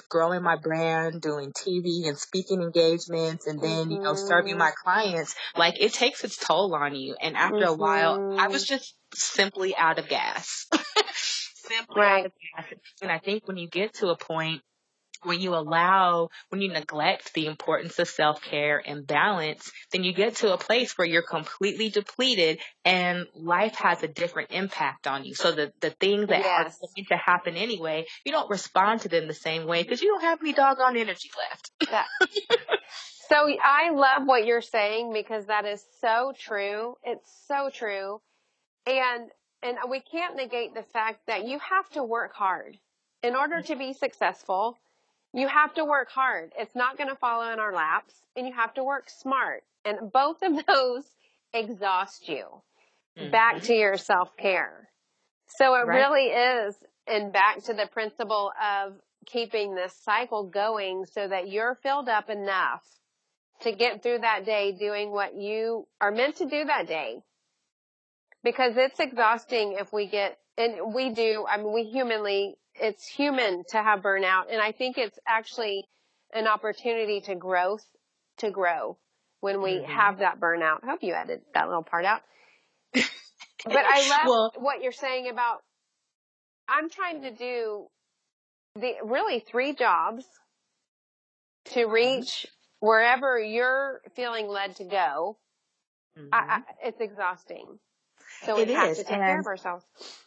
growing 0.08 0.42
my 0.42 0.56
brand, 0.56 1.20
doing 1.20 1.52
TV 1.52 2.08
and 2.08 2.18
speaking 2.18 2.62
engagements, 2.62 3.46
and 3.46 3.60
then, 3.60 3.84
mm-hmm. 3.84 3.90
you 3.92 4.00
know, 4.00 4.14
serving 4.14 4.56
my 4.56 4.70
mm-hmm. 4.70 4.82
clients, 4.84 5.34
like 5.56 5.80
it 5.80 5.92
takes 5.92 6.24
its 6.24 6.36
toll 6.36 6.74
on 6.74 6.94
you. 6.94 7.16
And 7.20 7.36
after 7.36 7.56
mm-hmm. 7.56 7.68
a 7.68 7.74
while, 7.74 8.36
I 8.38 8.48
was 8.48 8.64
mm-hmm. 8.64 8.76
just 8.76 8.94
simply 9.14 9.76
out 9.76 9.98
of 9.98 10.08
gas. 10.08 10.66
simply 11.14 12.00
right. 12.00 12.20
out 12.20 12.26
of 12.26 12.32
gas. 12.56 12.78
And 13.02 13.10
I 13.10 13.18
think 13.18 13.46
when 13.46 13.56
you 13.56 13.68
get 13.68 13.94
to 13.94 14.08
a 14.08 14.16
point 14.16 14.62
when 15.22 15.40
you 15.40 15.54
allow, 15.54 16.28
when 16.50 16.60
you 16.60 16.68
neglect 16.72 17.34
the 17.34 17.46
importance 17.46 17.98
of 17.98 18.08
self-care 18.08 18.82
and 18.84 19.06
balance, 19.06 19.70
then 19.92 20.04
you 20.04 20.12
get 20.12 20.36
to 20.36 20.52
a 20.52 20.58
place 20.58 20.96
where 20.96 21.06
you're 21.06 21.22
completely 21.22 21.90
depleted 21.90 22.60
and 22.84 23.26
life 23.34 23.74
has 23.76 24.02
a 24.02 24.08
different 24.08 24.50
impact 24.52 25.06
on 25.06 25.24
you. 25.24 25.34
So 25.34 25.52
the, 25.52 25.72
the 25.80 25.90
things 25.90 26.28
that 26.28 26.40
yes. 26.40 26.78
are 26.82 26.88
going 26.94 27.06
to 27.08 27.16
happen 27.16 27.56
anyway, 27.56 28.06
you 28.24 28.32
don't 28.32 28.50
respond 28.50 29.02
to 29.02 29.08
them 29.08 29.26
the 29.26 29.34
same 29.34 29.66
way 29.66 29.82
because 29.82 30.00
you 30.02 30.08
don't 30.08 30.22
have 30.22 30.40
any 30.40 30.52
doggone 30.52 30.96
energy 30.96 31.30
left. 31.50 31.72
So 33.28 33.36
I 33.36 33.90
love 33.90 34.22
what 34.24 34.46
you're 34.46 34.62
saying 34.62 35.12
because 35.12 35.46
that 35.46 35.66
is 35.66 35.84
so 36.00 36.32
true. 36.38 36.94
It's 37.04 37.28
so 37.46 37.68
true. 37.70 38.22
And, 38.86 39.28
and 39.62 39.76
we 39.90 40.00
can't 40.00 40.36
negate 40.36 40.74
the 40.74 40.82
fact 40.82 41.26
that 41.26 41.46
you 41.46 41.58
have 41.58 41.90
to 41.90 42.02
work 42.02 42.32
hard 42.34 42.78
in 43.22 43.36
order 43.36 43.60
to 43.60 43.76
be 43.76 43.92
successful 43.92 44.78
you 45.38 45.48
have 45.48 45.74
to 45.74 45.84
work 45.84 46.08
hard. 46.10 46.52
It's 46.58 46.74
not 46.74 46.96
going 46.96 47.08
to 47.08 47.16
follow 47.16 47.52
in 47.52 47.58
our 47.58 47.72
laps 47.72 48.14
and 48.36 48.46
you 48.46 48.52
have 48.54 48.74
to 48.74 48.84
work 48.84 49.08
smart. 49.08 49.62
And 49.84 50.12
both 50.12 50.42
of 50.42 50.66
those 50.66 51.04
exhaust 51.52 52.28
you 52.28 52.44
mm-hmm. 53.18 53.30
back 53.30 53.62
to 53.62 53.74
your 53.74 53.96
self 53.96 54.36
care. 54.36 54.88
So 55.56 55.74
it 55.74 55.86
right. 55.86 55.96
really 55.96 56.26
is, 56.26 56.76
and 57.06 57.32
back 57.32 57.64
to 57.64 57.72
the 57.72 57.88
principle 57.90 58.52
of 58.62 58.94
keeping 59.26 59.74
this 59.74 59.94
cycle 60.02 60.44
going 60.44 61.06
so 61.06 61.26
that 61.26 61.48
you're 61.48 61.78
filled 61.82 62.08
up 62.08 62.28
enough 62.28 62.82
to 63.62 63.72
get 63.72 64.02
through 64.02 64.18
that 64.18 64.44
day 64.44 64.72
doing 64.72 65.10
what 65.10 65.34
you 65.34 65.86
are 66.00 66.12
meant 66.12 66.36
to 66.36 66.46
do 66.46 66.64
that 66.64 66.86
day. 66.86 67.16
Because 68.44 68.74
it's 68.76 69.00
exhausting 69.00 69.76
if 69.78 69.92
we 69.92 70.06
get, 70.06 70.38
and 70.56 70.94
we 70.94 71.10
do, 71.10 71.44
I 71.48 71.56
mean, 71.56 71.72
we 71.72 71.84
humanly 71.84 72.56
it's 72.80 73.06
human 73.06 73.64
to 73.70 73.82
have 73.82 74.00
burnout. 74.00 74.44
And 74.50 74.60
I 74.60 74.72
think 74.72 74.98
it's 74.98 75.18
actually 75.26 75.84
an 76.32 76.46
opportunity 76.46 77.20
to 77.22 77.34
growth, 77.34 77.84
to 78.38 78.50
grow 78.50 78.98
when 79.40 79.62
we 79.62 79.74
mm-hmm. 79.74 79.90
have 79.90 80.18
that 80.18 80.40
burnout. 80.40 80.78
I 80.82 80.86
hope 80.86 81.02
you 81.02 81.14
added 81.14 81.40
that 81.54 81.68
little 81.68 81.82
part 81.82 82.04
out. 82.04 82.22
but 82.92 83.04
I 83.66 84.08
love 84.08 84.26
well, 84.26 84.52
what 84.56 84.82
you're 84.82 84.92
saying 84.92 85.28
about 85.28 85.62
I'm 86.68 86.90
trying 86.90 87.22
to 87.22 87.30
do 87.30 87.86
the 88.74 88.94
really 89.04 89.40
three 89.40 89.74
jobs 89.74 90.24
to 91.66 91.80
mm-hmm. 91.80 91.90
reach 91.90 92.46
wherever 92.80 93.38
you're 93.38 94.00
feeling 94.14 94.48
led 94.48 94.76
to 94.76 94.84
go, 94.84 95.38
mm-hmm. 96.18 96.28
I, 96.32 96.38
I, 96.38 96.62
it's 96.84 97.00
exhausting. 97.00 97.78
So 98.44 98.56
we 98.56 98.62
it 98.62 98.70
have 98.70 98.90
is. 98.90 98.98
to 98.98 99.04
take 99.04 99.12
and, 99.12 99.22
care 99.22 99.40
of 99.40 99.46
ourselves. 99.46 99.84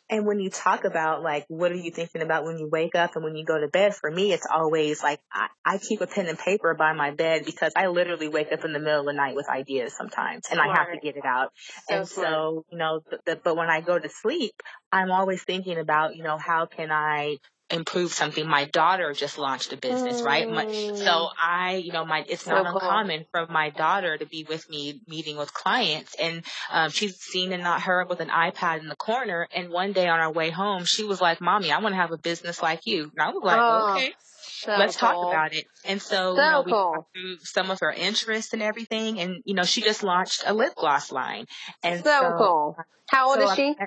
And 0.09 0.25
when 0.25 0.39
you 0.39 0.49
talk 0.49 0.83
about 0.83 1.23
like, 1.23 1.45
what 1.47 1.71
are 1.71 1.75
you 1.75 1.89
thinking 1.91 2.21
about 2.21 2.43
when 2.43 2.57
you 2.57 2.67
wake 2.69 2.95
up 2.95 3.15
and 3.15 3.23
when 3.23 3.35
you 3.35 3.45
go 3.45 3.57
to 3.57 3.69
bed? 3.69 3.95
For 3.95 4.11
me, 4.11 4.33
it's 4.33 4.45
always 4.51 5.01
like, 5.01 5.21
I, 5.31 5.47
I 5.65 5.77
keep 5.77 6.01
a 6.01 6.07
pen 6.07 6.27
and 6.27 6.37
paper 6.37 6.73
by 6.73 6.91
my 6.91 7.11
bed 7.11 7.43
because 7.45 7.71
I 7.77 7.87
literally 7.87 8.27
wake 8.27 8.51
up 8.51 8.65
in 8.65 8.73
the 8.73 8.79
middle 8.79 8.99
of 8.99 9.05
the 9.05 9.13
night 9.13 9.35
with 9.35 9.47
ideas 9.49 9.95
sometimes 9.95 10.47
and 10.51 10.57
smart. 10.57 10.69
I 10.69 10.79
have 10.79 10.91
to 10.91 10.99
get 10.99 11.15
it 11.15 11.25
out. 11.25 11.51
So 11.87 11.95
and 11.95 12.07
smart. 12.07 12.27
so, 12.27 12.65
you 12.71 12.77
know, 12.77 12.99
the, 13.09 13.19
the, 13.25 13.39
but 13.41 13.55
when 13.55 13.69
I 13.69 13.79
go 13.79 13.97
to 13.97 14.09
sleep, 14.09 14.53
I'm 14.91 15.11
always 15.11 15.43
thinking 15.43 15.77
about, 15.77 16.15
you 16.17 16.23
know, 16.23 16.37
how 16.37 16.65
can 16.65 16.91
I 16.91 17.37
improve 17.71 18.13
something. 18.13 18.47
My 18.47 18.65
daughter 18.65 19.13
just 19.13 19.37
launched 19.37 19.73
a 19.73 19.77
business, 19.77 20.21
mm. 20.21 20.25
right? 20.25 20.49
My, 20.49 20.65
so 20.65 20.71
mm. 20.71 21.29
I, 21.41 21.75
you 21.75 21.91
know, 21.91 22.05
my, 22.05 22.25
it's 22.27 22.43
so 22.43 22.51
not 22.51 22.65
cool. 22.65 22.75
uncommon 22.81 23.25
for 23.31 23.47
my 23.47 23.69
daughter 23.69 24.17
to 24.17 24.25
be 24.25 24.45
with 24.47 24.69
me 24.69 25.01
meeting 25.07 25.37
with 25.37 25.53
clients 25.53 26.15
and, 26.15 26.43
um, 26.71 26.89
she's 26.89 27.17
seen 27.17 27.53
and 27.53 27.63
not 27.63 27.81
heard 27.81 28.09
with 28.09 28.19
an 28.19 28.29
iPad 28.29 28.79
in 28.79 28.87
the 28.87 28.95
corner. 28.95 29.47
And 29.55 29.69
one 29.69 29.93
day 29.93 30.07
on 30.07 30.19
our 30.19 30.31
way 30.31 30.49
home, 30.49 30.85
she 30.85 31.03
was 31.03 31.21
like, 31.21 31.41
mommy, 31.41 31.71
I 31.71 31.79
want 31.79 31.93
to 31.93 31.97
have 31.97 32.11
a 32.11 32.17
business 32.17 32.61
like 32.61 32.85
you. 32.85 33.03
And 33.03 33.19
I 33.19 33.29
was 33.29 33.43
like, 33.43 33.59
oh. 33.59 33.93
okay. 33.93 34.13
So 34.61 34.75
Let's 34.77 34.95
cool. 34.95 35.09
talk 35.09 35.33
about 35.33 35.55
it. 35.55 35.65
And 35.85 35.99
so, 35.99 36.35
so 36.35 36.43
you 36.43 36.51
know, 36.51 36.63
we 36.63 36.71
cool. 36.71 36.93
talked 36.93 37.13
through 37.13 37.37
some 37.39 37.71
of 37.71 37.79
her 37.81 37.91
interests 37.91 38.53
and 38.53 38.61
everything. 38.61 39.19
And, 39.19 39.41
you 39.43 39.55
know, 39.55 39.63
she 39.63 39.81
just 39.81 40.03
launched 40.03 40.43
a 40.45 40.53
lip 40.53 40.73
gloss 40.75 41.11
line. 41.11 41.45
And 41.81 42.03
so, 42.03 42.21
so 42.21 42.37
cool. 42.37 42.77
How 43.09 43.29
old 43.29 43.39
so 43.39 43.49
is 43.49 43.55
she? 43.55 43.75
I, 43.79 43.85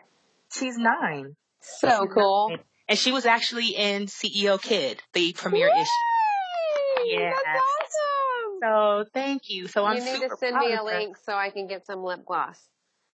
she's 0.52 0.76
nine. 0.76 1.36
So 1.60 1.88
she's 1.88 2.12
cool. 2.12 2.48
Nine. 2.50 2.58
And 2.88 2.98
she 2.98 3.12
was 3.12 3.26
actually 3.26 3.68
in 3.68 4.06
CEO 4.06 4.60
Kid, 4.60 5.02
the 5.14 5.32
premiere 5.32 5.68
Yay! 5.68 5.80
issue. 5.80 7.16
Yeah. 7.16 7.30
That's 7.30 7.64
awesome. 7.80 8.58
So 8.62 9.04
thank 9.12 9.42
you. 9.48 9.68
So 9.68 9.84
I'm 9.84 9.96
You 9.96 10.04
need 10.04 10.28
to 10.28 10.36
send 10.38 10.56
me 10.56 10.74
a 10.74 10.82
link 10.82 11.16
so 11.24 11.34
I 11.34 11.50
can 11.50 11.66
get 11.66 11.86
some 11.86 12.02
lip 12.02 12.24
gloss. 12.26 12.58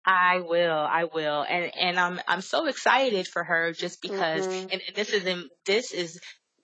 I 0.04 0.40
will, 0.40 0.72
I 0.72 1.04
will, 1.04 1.44
and 1.46 1.70
and 1.78 2.00
I'm 2.00 2.20
I'm 2.26 2.40
so 2.40 2.66
excited 2.66 3.28
for 3.28 3.44
her 3.44 3.72
just 3.72 4.00
because, 4.00 4.46
mm-hmm. 4.46 4.68
and, 4.72 4.82
and 4.86 4.96
this 4.96 5.10
is 5.10 5.26
in, 5.26 5.48
this 5.66 5.92
is 5.92 6.20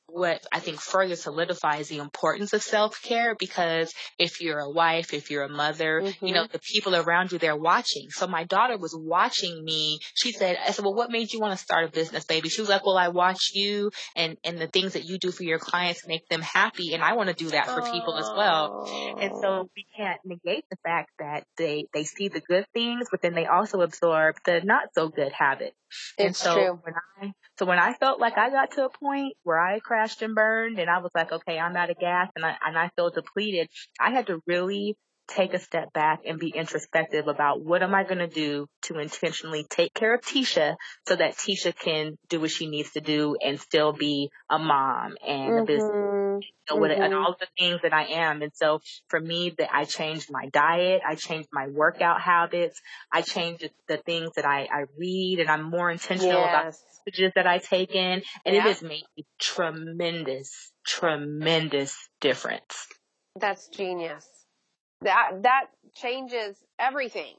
what 0.08 0.44
I 0.52 0.60
think 0.60 0.80
further 0.80 1.16
solidifies 1.16 1.88
the 1.88 1.98
importance 1.98 2.52
of 2.52 2.62
self 2.62 3.02
care 3.02 3.34
because 3.38 3.92
if 4.18 4.40
you're 4.40 4.58
a 4.58 4.70
wife, 4.70 5.12
if 5.12 5.30
you're 5.30 5.42
a 5.42 5.48
mother, 5.48 6.00
mm-hmm. 6.02 6.26
you 6.26 6.32
know, 6.32 6.44
mm-hmm. 6.44 6.52
the 6.52 6.60
people 6.60 6.94
around 6.94 7.32
you, 7.32 7.38
they're 7.38 7.56
watching. 7.56 8.08
So 8.10 8.26
my 8.26 8.44
daughter 8.44 8.78
was 8.78 8.96
watching 8.96 9.64
me. 9.64 9.98
She 10.14 10.32
said, 10.32 10.56
I 10.64 10.70
said, 10.70 10.84
well, 10.84 10.94
what 10.94 11.10
made 11.10 11.32
you 11.32 11.40
want 11.40 11.58
to 11.58 11.62
start 11.62 11.84
a 11.84 11.88
business, 11.88 12.24
baby? 12.24 12.48
She 12.48 12.60
was 12.60 12.70
like, 12.70 12.86
well, 12.86 12.96
I 12.96 13.08
watch 13.08 13.50
you 13.52 13.90
and, 14.14 14.36
and 14.44 14.58
the 14.58 14.68
things 14.68 14.94
that 14.94 15.04
you 15.04 15.18
do 15.18 15.30
for 15.30 15.42
your 15.42 15.58
clients 15.58 16.06
make 16.06 16.28
them 16.28 16.42
happy. 16.42 16.94
And 16.94 17.02
I 17.02 17.14
want 17.14 17.28
to 17.28 17.34
do 17.34 17.50
that 17.50 17.66
for 17.66 17.82
people 17.82 18.16
as 18.16 18.30
well. 18.36 19.16
And 19.20 19.32
so 19.40 19.68
we 19.76 19.86
can't 19.96 20.20
negate 20.24 20.64
the 20.70 20.76
fact 20.84 21.10
that 21.18 21.44
they, 21.58 21.86
they 21.92 22.04
see 22.04 22.28
the 22.28 22.40
good 22.40 22.66
things, 22.72 23.08
but 23.10 23.22
then 23.22 23.34
they 23.34 23.46
also 23.46 23.80
absorb 23.80 24.36
the 24.44 24.60
not 24.62 24.88
so 24.94 25.08
good 25.08 25.32
habits. 25.32 25.76
It's 26.18 26.26
and 26.26 26.36
so 26.36 26.54
true. 26.54 26.80
when 26.82 26.94
I 27.20 27.32
so 27.58 27.66
when 27.66 27.78
I 27.78 27.94
felt 27.94 28.20
like 28.20 28.36
I 28.36 28.50
got 28.50 28.72
to 28.72 28.84
a 28.84 28.90
point 28.90 29.34
where 29.44 29.58
I 29.58 29.80
crashed 29.96 30.22
and 30.22 30.34
burned 30.34 30.78
and 30.78 30.90
I 30.90 30.98
was 30.98 31.10
like, 31.14 31.32
okay, 31.32 31.58
I'm 31.58 31.76
out 31.76 31.90
of 31.90 31.98
gas 31.98 32.30
and 32.36 32.44
I 32.44 32.56
and 32.66 32.78
I 32.78 32.90
feel 32.96 33.10
depleted, 33.10 33.68
I 34.00 34.10
had 34.10 34.26
to 34.28 34.42
really 34.46 34.96
take 35.28 35.54
a 35.54 35.58
step 35.58 35.92
back 35.92 36.20
and 36.26 36.38
be 36.38 36.48
introspective 36.48 37.26
about 37.28 37.60
what 37.60 37.82
am 37.82 37.94
I 37.94 38.04
going 38.04 38.18
to 38.18 38.28
do 38.28 38.68
to 38.82 38.98
intentionally 38.98 39.64
take 39.68 39.92
care 39.92 40.14
of 40.14 40.20
Tisha 40.20 40.76
so 41.06 41.16
that 41.16 41.36
Tisha 41.36 41.76
can 41.76 42.16
do 42.28 42.40
what 42.40 42.50
she 42.50 42.68
needs 42.68 42.92
to 42.92 43.00
do 43.00 43.36
and 43.42 43.60
still 43.60 43.92
be 43.92 44.30
a 44.48 44.58
mom 44.58 45.16
and 45.26 45.50
mm-hmm. 45.50 45.62
a 45.62 45.64
business, 45.64 45.92
you 45.92 46.40
know, 46.70 46.76
mm-hmm. 46.76 47.02
and 47.02 47.14
all 47.14 47.36
the 47.38 47.48
things 47.58 47.80
that 47.82 47.92
I 47.92 48.04
am. 48.04 48.42
And 48.42 48.52
so 48.54 48.80
for 49.08 49.20
me, 49.20 49.54
that 49.58 49.68
I 49.72 49.84
changed 49.84 50.30
my 50.30 50.48
diet, 50.48 51.02
I 51.06 51.16
changed 51.16 51.48
my 51.52 51.66
workout 51.68 52.20
habits, 52.20 52.80
I 53.10 53.22
changed 53.22 53.68
the 53.88 53.96
things 53.96 54.30
that 54.36 54.44
I, 54.44 54.68
I 54.72 54.84
read, 54.96 55.40
and 55.40 55.50
I'm 55.50 55.64
more 55.64 55.90
intentional 55.90 56.40
yes. 56.40 56.48
about 56.48 56.72
the 56.72 57.10
messages 57.10 57.32
that 57.34 57.46
I 57.46 57.58
take 57.58 57.94
in, 57.94 58.22
and 58.44 58.54
yeah. 58.54 58.60
it 58.60 58.62
has 58.62 58.82
made 58.82 59.04
a 59.18 59.22
tremendous, 59.38 60.72
tremendous 60.84 61.96
difference. 62.20 62.86
That's 63.38 63.68
genius 63.68 64.26
that 65.02 65.42
that 65.42 65.66
changes 65.94 66.56
everything. 66.78 67.34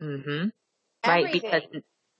Mhm. 0.00 0.52
Right, 1.06 1.32
because 1.32 1.62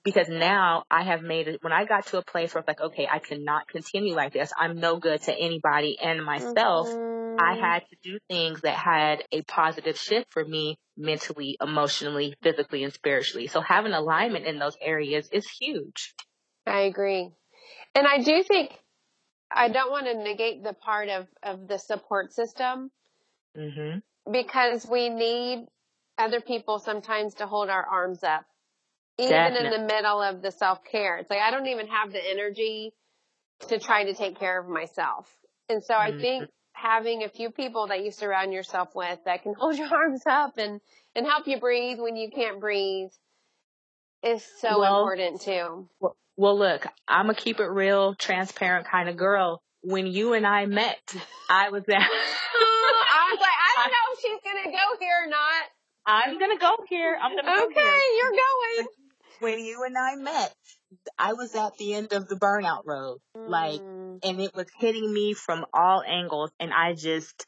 because 0.03 0.29
now 0.29 0.83
I 0.89 1.03
have 1.03 1.21
made 1.21 1.47
it 1.47 1.61
when 1.61 1.73
I 1.73 1.85
got 1.85 2.07
to 2.07 2.17
a 2.17 2.23
place 2.23 2.53
where 2.53 2.59
it's 2.59 2.67
like, 2.67 2.81
okay, 2.81 3.07
I 3.09 3.19
cannot 3.19 3.67
continue 3.67 4.15
like 4.15 4.33
this. 4.33 4.51
I'm 4.57 4.79
no 4.79 4.97
good 4.97 5.21
to 5.23 5.33
anybody 5.33 5.97
and 6.01 6.23
myself. 6.23 6.87
Mm-hmm. 6.87 7.39
I 7.39 7.55
had 7.55 7.83
to 7.89 7.95
do 8.03 8.19
things 8.29 8.61
that 8.61 8.75
had 8.75 9.23
a 9.31 9.41
positive 9.43 9.97
shift 9.97 10.31
for 10.31 10.43
me 10.43 10.77
mentally, 10.97 11.57
emotionally, 11.61 12.35
physically, 12.41 12.83
and 12.83 12.93
spiritually. 12.93 13.47
So 13.47 13.61
having 13.61 13.93
alignment 13.93 14.45
in 14.45 14.57
those 14.57 14.77
areas 14.81 15.29
is 15.31 15.47
huge. 15.49 16.13
I 16.65 16.81
agree. 16.81 17.31
And 17.93 18.07
I 18.07 18.19
do 18.19 18.43
think 18.43 18.71
I 19.51 19.69
don't 19.69 19.91
want 19.91 20.05
to 20.07 20.15
negate 20.15 20.63
the 20.63 20.73
part 20.73 21.09
of, 21.09 21.27
of 21.43 21.67
the 21.67 21.77
support 21.77 22.33
system. 22.33 22.89
Mm-hmm 23.57 23.99
because 24.31 24.87
we 24.87 25.09
need 25.09 25.67
other 26.17 26.41
people 26.41 26.79
sometimes 26.79 27.35
to 27.35 27.47
hold 27.47 27.69
our 27.69 27.85
arms 27.85 28.23
up, 28.23 28.45
even 29.17 29.31
Definitely. 29.31 29.67
in 29.67 29.81
the 29.81 29.93
middle 29.93 30.21
of 30.21 30.41
the 30.41 30.51
self 30.51 30.83
care. 30.83 31.17
It's 31.17 31.29
like 31.29 31.39
I 31.39 31.51
don't 31.51 31.67
even 31.67 31.87
have 31.87 32.11
the 32.11 32.21
energy 32.29 32.93
to 33.67 33.79
try 33.79 34.05
to 34.05 34.13
take 34.13 34.39
care 34.39 34.59
of 34.59 34.67
myself. 34.67 35.27
And 35.67 35.83
so 35.83 35.93
mm-hmm. 35.93 36.17
I 36.17 36.21
think 36.21 36.49
having 36.73 37.23
a 37.23 37.29
few 37.29 37.51
people 37.51 37.87
that 37.87 38.03
you 38.03 38.11
surround 38.11 38.53
yourself 38.53 38.95
with 38.95 39.19
that 39.25 39.43
can 39.43 39.53
hold 39.57 39.77
your 39.77 39.93
arms 39.93 40.23
up 40.25 40.57
and, 40.57 40.79
and 41.15 41.25
help 41.25 41.47
you 41.47 41.59
breathe 41.59 41.99
when 41.99 42.15
you 42.15 42.29
can't 42.29 42.59
breathe 42.59 43.09
is 44.23 44.45
so 44.59 44.79
well, 44.79 45.01
important 45.01 45.41
too. 45.41 45.87
Well, 45.99 46.15
well, 46.35 46.57
look, 46.57 46.87
I'm 47.07 47.29
a 47.29 47.35
keep 47.35 47.59
it 47.59 47.67
real, 47.67 48.15
transparent 48.15 48.87
kind 48.87 49.09
of 49.09 49.17
girl. 49.17 49.61
When 49.81 50.07
you 50.07 50.33
and 50.33 50.45
I 50.45 50.65
met, 50.65 50.99
I 51.49 51.69
was 51.69 51.83
at. 51.87 51.99
I 51.99 53.31
was 53.31 53.39
like, 53.39 53.59
I 53.59 53.71
don't 53.75 53.91
know 53.91 54.07
if 54.13 54.18
she's 54.29 54.41
gonna 54.43 54.71
go 54.71 54.97
here 54.99 55.25
or 55.25 55.29
not. 55.29 55.63
I'm 56.05 56.39
gonna 56.39 56.57
go 56.57 56.77
here. 56.87 57.17
I'm 57.21 57.35
gonna 57.35 57.43
be 57.43 57.49
here. 57.49 57.63
okay, 57.65 57.73
go 57.75 58.17
you're 58.17 58.31
going. 58.31 58.87
When 59.39 59.59
you 59.59 59.83
and 59.83 59.97
I 59.97 60.15
met, 60.15 60.53
I 61.17 61.33
was 61.33 61.55
at 61.55 61.77
the 61.77 61.93
end 61.93 62.13
of 62.13 62.27
the 62.27 62.35
burnout 62.35 62.83
road. 62.85 63.19
Mm. 63.37 63.49
Like, 63.49 63.79
and 64.23 64.41
it 64.41 64.53
was 64.53 64.67
hitting 64.77 65.11
me 65.13 65.33
from 65.33 65.65
all 65.73 66.03
angles 66.05 66.51
and 66.59 66.73
I 66.73 66.93
just 66.93 67.45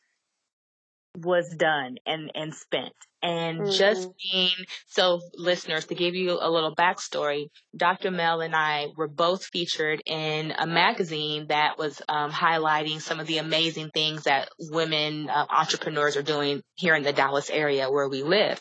was 1.17 1.49
done 1.49 1.97
and, 2.05 2.31
and 2.35 2.53
spent. 2.53 2.93
And 3.23 3.59
mm-hmm. 3.59 3.71
just 3.71 4.09
being, 4.31 4.55
so 4.87 5.21
listeners, 5.35 5.85
to 5.85 5.95
give 5.95 6.15
you 6.15 6.39
a 6.41 6.49
little 6.49 6.75
backstory, 6.75 7.49
Dr. 7.75 8.09
Mel 8.09 8.41
and 8.41 8.55
I 8.55 8.87
were 8.97 9.07
both 9.07 9.45
featured 9.45 10.01
in 10.07 10.51
a 10.57 10.65
magazine 10.65 11.47
that 11.49 11.77
was 11.77 12.01
um, 12.09 12.31
highlighting 12.31 12.99
some 12.99 13.19
of 13.19 13.27
the 13.27 13.37
amazing 13.37 13.91
things 13.93 14.23
that 14.23 14.49
women 14.59 15.29
uh, 15.29 15.45
entrepreneurs 15.51 16.17
are 16.17 16.23
doing 16.23 16.63
here 16.73 16.95
in 16.95 17.03
the 17.03 17.13
Dallas 17.13 17.51
area 17.51 17.91
where 17.91 18.09
we 18.09 18.23
live. 18.23 18.59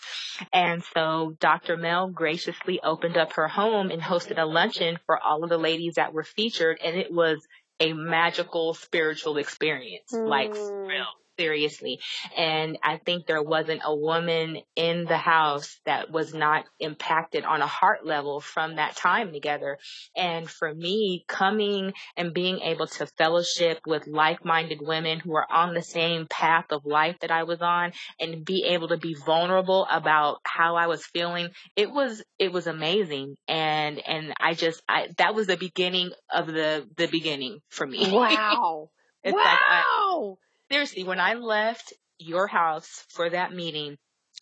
And 0.53 0.83
so 0.95 1.37
Dr. 1.41 1.79
Mel 1.79 2.11
graciously 2.11 2.81
opened 2.83 3.17
up 3.17 3.33
her 3.35 3.49
home 3.49 3.91
and 3.91 4.03
hosted 4.03 4.37
a 4.37 4.45
luncheon 4.45 4.99
for 5.07 5.19
all 5.19 5.43
of 5.43 5.49
the 5.49 5.59
ladies 5.59 5.95
that 5.95 6.13
were 6.13 6.25
featured. 6.25 6.79
And 6.85 6.97
it 6.97 7.11
was 7.11 7.39
a 7.81 7.95
magical 7.95 8.75
spiritual 8.75 9.39
experience, 9.39 10.13
mm. 10.13 10.29
like 10.29 10.53
real 10.53 11.07
seriously. 11.40 12.00
And 12.37 12.79
I 12.83 12.98
think 12.98 13.26
there 13.26 13.42
wasn't 13.42 13.81
a 13.83 13.96
woman 13.96 14.59
in 14.76 15.07
the 15.07 15.16
house 15.16 15.81
that 15.87 16.11
was 16.11 16.35
not 16.35 16.66
impacted 16.79 17.44
on 17.44 17.62
a 17.62 17.66
heart 17.66 18.05
level 18.05 18.40
from 18.40 18.76
that 18.76 18.94
time 18.94 19.33
together. 19.33 19.79
And 20.14 20.48
for 20.48 20.74
me, 20.74 21.24
coming 21.26 21.94
and 22.16 22.35
being 22.35 22.61
able 22.61 22.87
to 22.88 23.07
fellowship 23.07 23.79
with 23.87 24.07
like-minded 24.07 24.81
women 24.83 25.20
who 25.20 25.35
are 25.35 25.46
on 25.50 25.72
the 25.72 25.83
same 25.83 26.26
path 26.29 26.66
of 26.70 26.85
life 26.85 27.16
that 27.22 27.31
I 27.31 27.44
was 27.44 27.62
on 27.62 27.92
and 28.18 28.44
be 28.44 28.64
able 28.68 28.88
to 28.88 28.98
be 28.98 29.14
vulnerable 29.14 29.87
about 29.90 30.40
how 30.44 30.76
I 30.76 30.88
was 30.88 31.07
feeling, 31.07 31.48
it 31.74 31.90
was, 31.90 32.22
it 32.38 32.53
was 32.53 32.66
amazing. 32.66 33.37
And, 33.48 33.98
and 34.07 34.35
I 34.38 34.53
just, 34.53 34.83
I, 34.87 35.09
that 35.16 35.35
was 35.35 35.46
the 35.46 35.57
beginning 35.57 36.11
of 36.31 36.48
the, 36.48 36.87
the 36.96 37.07
beginning 37.07 37.61
for 37.70 37.87
me. 37.87 38.11
Wow. 38.20 38.90
wow. 39.24 39.35
Like 39.37 39.37
I, 39.37 40.35
seriously, 40.70 41.04
when 41.04 41.20
I 41.20 41.35
left 41.35 41.92
your 42.18 42.46
house 42.46 43.04
for 43.11 43.30
that 43.30 43.52
meeting, 43.52 43.96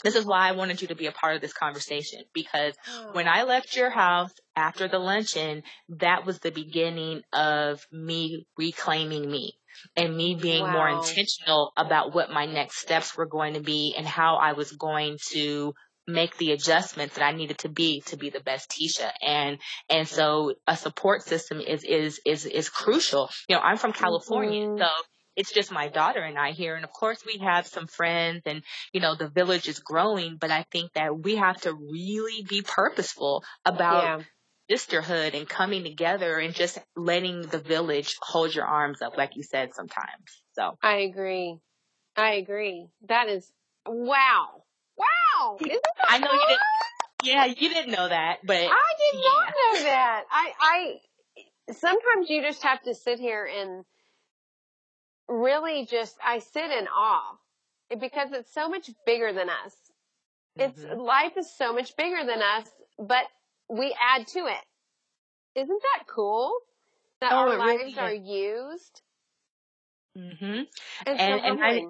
this 0.05 0.15
is 0.15 0.25
why 0.25 0.49
I 0.49 0.53
wanted 0.53 0.81
you 0.81 0.89
to 0.89 0.95
be 0.95 1.07
a 1.07 1.13
part 1.13 1.35
of 1.35 1.41
this 1.41 1.53
conversation 1.53 2.23
because 2.33 2.75
when 3.13 3.27
I 3.27 3.43
left 3.43 3.77
your 3.77 3.91
house 3.91 4.31
after 4.55 4.87
the 4.87 4.99
luncheon, 4.99 5.63
that 5.89 6.25
was 6.25 6.39
the 6.39 6.53
beginning 6.53 7.23
of 7.33 7.85
me 7.91 8.47
reclaiming 8.57 9.29
me 9.29 9.55
and 9.97 10.17
me 10.17 10.37
being 10.41 10.63
wow. 10.63 10.73
more 10.73 10.89
intentional 10.89 11.73
about 11.77 12.15
what 12.15 12.31
my 12.31 12.47
next 12.47 12.79
steps 12.79 13.17
were 13.17 13.27
going 13.27 13.55
to 13.55 13.61
be 13.61 13.95
and 13.97 14.07
how 14.07 14.37
I 14.37 14.53
was 14.53 14.71
going 14.73 15.19
to 15.33 15.75
make 16.07 16.37
the 16.39 16.53
adjustments 16.53 17.17
that 17.17 17.25
I 17.25 17.33
needed 17.33 17.59
to 17.59 17.69
be 17.69 18.01
to 18.07 18.17
be 18.17 18.31
the 18.31 18.41
best 18.41 18.71
Tisha. 18.71 19.11
And, 19.21 19.59
and 19.91 20.09
so 20.09 20.55
a 20.67 20.77
support 20.77 21.23
system 21.23 21.61
is, 21.61 21.85
is, 21.85 22.21
is, 22.25 22.47
is 22.47 22.69
crucial. 22.69 23.29
You 23.49 23.57
know, 23.57 23.63
I'm 23.63 23.77
from 23.77 23.93
California, 23.93 24.67
mm-hmm. 24.67 24.79
so 24.79 24.89
it's 25.39 25.53
just 25.53 25.73
my 25.73 25.89
daughter 25.89 26.21
and 26.21 26.39
I 26.39 26.51
here. 26.51 26.75
And 26.75 26.85
of 26.85 26.93
course 26.93 27.25
we 27.25 27.39
have 27.39 27.67
some 27.67 27.87
friends 27.87 28.43
and, 28.45 28.63
you 28.93 29.01
know, 29.01 29.15
the 29.15 29.29
village 29.29 29.69
is 29.69 29.79
growing, 29.79 30.37
but 30.37 30.51
I 30.51 30.67
think 30.71 30.93
that 30.95 31.19
we 31.19 31.37
have 31.37 31.61
to 31.63 31.73
really 31.73 32.43
be 32.43 32.63
purposeful 32.63 33.45
about 33.65 34.03
yeah 34.03 34.25
sisterhood 34.71 35.35
and 35.35 35.49
coming 35.49 35.83
together 35.83 36.39
and 36.39 36.55
just 36.55 36.79
letting 36.95 37.43
the 37.43 37.59
village 37.59 38.17
hold 38.21 38.55
your 38.55 38.67
arms 38.67 39.01
up, 39.01 39.17
like 39.17 39.37
you 39.37 39.43
said 39.43 39.75
sometimes. 39.75 40.43
So 40.53 40.77
I 40.83 40.99
agree. 40.99 41.59
I 42.17 42.33
agree. 42.35 42.89
That 43.09 43.29
is 43.29 43.51
wow. 43.87 44.63
Wow. 44.97 45.57
Isn't 45.61 45.73
that 45.73 46.07
I 46.07 46.19
know 46.19 46.33
you 46.33 46.47
didn't 46.49 46.61
yeah, 47.25 47.47
you 47.47 47.69
didn't 47.69 47.91
know 47.91 48.09
that, 48.09 48.39
but 48.45 48.57
I 48.57 48.59
did 48.59 49.15
yeah. 49.15 49.21
not 49.25 49.47
know 49.49 49.83
that. 49.83 50.25
I 50.31 50.53
I 50.61 51.73
sometimes 51.73 52.29
you 52.29 52.43
just 52.43 52.63
have 52.63 52.83
to 52.83 52.95
sit 52.95 53.19
here 53.19 53.45
and 53.47 53.85
really 55.29 55.87
just 55.87 56.17
I 56.25 56.39
sit 56.39 56.71
in 56.71 56.89
awe 56.89 57.37
because 58.01 58.33
it's 58.33 58.53
so 58.53 58.69
much 58.69 58.91
bigger 59.07 59.33
than 59.33 59.49
us. 59.49 59.75
It's 60.57 60.81
mm-hmm. 60.81 61.01
life 61.01 61.37
is 61.37 61.51
so 61.57 61.73
much 61.73 61.97
bigger 61.97 62.25
than 62.27 62.41
us, 62.43 62.67
but 62.99 63.25
we 63.69 63.95
add 64.01 64.27
to 64.29 64.41
it. 64.41 65.61
Isn't 65.61 65.83
that 65.83 66.07
cool? 66.07 66.53
That 67.21 67.33
oh, 67.33 67.37
our 67.37 67.59
lives 67.59 67.97
really 67.97 67.99
are 67.99 68.13
used. 68.13 69.03
Mhm. 70.17 70.67
And, 71.07 71.21
and, 71.21 71.41
and 71.45 71.65
I, 71.65 71.85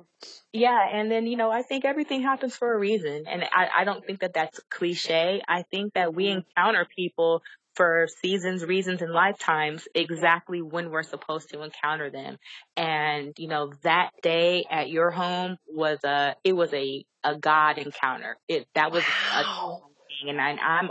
yeah, 0.52 0.86
and 0.92 1.10
then 1.10 1.26
you 1.26 1.36
know, 1.36 1.50
I 1.50 1.62
think 1.62 1.84
everything 1.84 2.22
happens 2.22 2.56
for 2.56 2.74
a 2.74 2.78
reason, 2.78 3.24
and 3.26 3.42
I, 3.42 3.68
I 3.78 3.84
don't 3.84 4.04
think 4.04 4.20
that 4.20 4.34
that's 4.34 4.60
cliche. 4.70 5.40
I 5.48 5.62
think 5.62 5.94
that 5.94 6.14
we 6.14 6.26
mm-hmm. 6.26 6.38
encounter 6.38 6.86
people 6.94 7.42
for 7.78 8.08
seasons, 8.22 8.64
reasons, 8.64 9.02
and 9.02 9.12
lifetimes 9.12 9.86
exactly 9.94 10.60
when 10.60 10.90
we're 10.90 11.04
supposed 11.04 11.48
to 11.50 11.62
encounter 11.62 12.10
them. 12.10 12.36
And 12.76 13.32
you 13.38 13.46
know, 13.46 13.72
that 13.84 14.10
day 14.20 14.64
at 14.68 14.90
your 14.90 15.12
home 15.12 15.56
was 15.68 16.02
a 16.02 16.34
it 16.42 16.54
was 16.54 16.74
a 16.74 17.04
a 17.22 17.38
God 17.38 17.78
encounter. 17.78 18.36
It 18.48 18.66
that 18.74 18.90
was 18.90 19.04
wow. 19.32 19.82
a 20.24 20.28
and 20.28 20.40
I, 20.40 20.56
I'm 20.56 20.90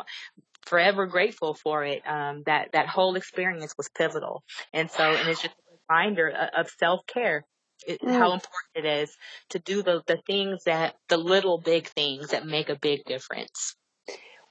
forever 0.66 1.08
grateful 1.08 1.56
for 1.56 1.84
it. 1.84 2.08
Um, 2.08 2.44
that 2.46 2.70
that 2.72 2.88
whole 2.88 3.16
experience 3.18 3.74
was 3.78 3.90
pivotal, 3.90 4.44
and 4.72 4.90
so 4.90 5.04
and 5.04 5.28
it's 5.28 5.42
just 5.42 5.56
a 5.56 5.94
reminder 5.94 6.34
of 6.56 6.70
self 6.80 7.06
care. 7.06 7.44
mm. 7.90 8.18
How 8.18 8.32
important 8.32 8.76
it 8.76 8.86
is 8.86 9.14
to 9.50 9.60
do 9.60 9.84
the 9.84 10.04
the 10.08 10.20
things 10.26 10.64
that 10.64 10.96
the 11.10 11.18
little 11.18 11.60
big 11.60 11.88
things 11.88 12.30
that 12.30 12.46
make 12.46 12.70
a 12.70 12.80
big 12.80 13.04
difference. 13.04 13.76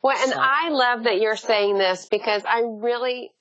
Well, 0.07 0.17
and 0.23 0.33
so. 0.33 0.39
I 0.41 0.69
love 0.71 1.05
that 1.05 1.21
you're 1.21 1.37
saying 1.37 1.79
this 1.79 2.07
because 2.09 2.45
I 2.45 2.63
really 2.65 3.33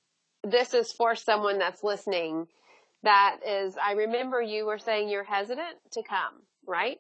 this 0.43 0.73
is 0.73 0.91
for 0.91 1.15
someone 1.15 1.60
that's 1.60 1.84
listening. 1.84 2.47
That 3.04 3.38
is, 3.47 3.75
I 3.78 3.93
remember 3.93 4.41
you 4.41 4.65
were 4.65 4.80
saying 4.80 5.10
you're 5.10 5.23
hesitant 5.23 5.78
to 5.91 6.01
come, 6.01 6.41
right, 6.65 6.97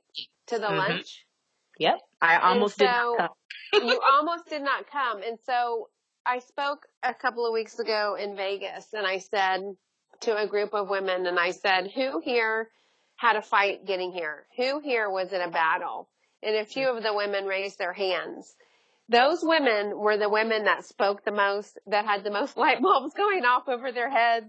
to 0.47 0.59
the 0.59 0.67
mm-hmm. 0.67 0.77
lunch. 0.77 1.25
Yep, 1.79 1.99
I 2.21 2.37
almost 2.37 2.77
so, 2.77 2.85
did 2.85 2.91
not 2.91 3.17
come 3.17 3.29
you 3.87 3.99
almost 4.13 4.49
did 4.49 4.61
not 4.61 4.89
come. 4.89 5.21
And 5.23 5.37
so 5.45 5.89
I 6.25 6.39
spoke 6.39 6.85
a 7.03 7.13
couple 7.13 7.45
of 7.45 7.53
weeks 7.53 7.79
ago 7.79 8.15
in 8.19 8.35
Vegas 8.35 8.87
and 8.93 9.05
I 9.05 9.19
said 9.19 9.61
to 10.21 10.37
a 10.37 10.47
group 10.47 10.73
of 10.73 10.89
women 10.89 11.25
and 11.25 11.39
I 11.39 11.51
said, 11.51 11.91
who 11.93 12.21
here 12.23 12.69
had 13.17 13.35
a 13.35 13.41
fight 13.41 13.85
getting 13.85 14.11
here? 14.11 14.45
Who 14.57 14.79
here 14.79 15.09
was 15.09 15.33
in 15.33 15.41
a 15.41 15.49
battle? 15.49 16.09
And 16.41 16.55
a 16.55 16.65
few 16.65 16.89
of 16.89 17.01
the 17.01 17.13
women 17.13 17.45
raised 17.45 17.79
their 17.79 17.93
hands. 17.93 18.55
Those 19.09 19.39
women 19.43 19.97
were 19.97 20.17
the 20.17 20.29
women 20.29 20.65
that 20.65 20.85
spoke 20.85 21.23
the 21.23 21.31
most, 21.31 21.77
that 21.87 22.05
had 22.05 22.23
the 22.23 22.31
most 22.31 22.57
light 22.57 22.81
bulbs 22.81 23.13
going 23.13 23.45
off 23.45 23.67
over 23.67 23.91
their 23.91 24.09
heads, 24.09 24.47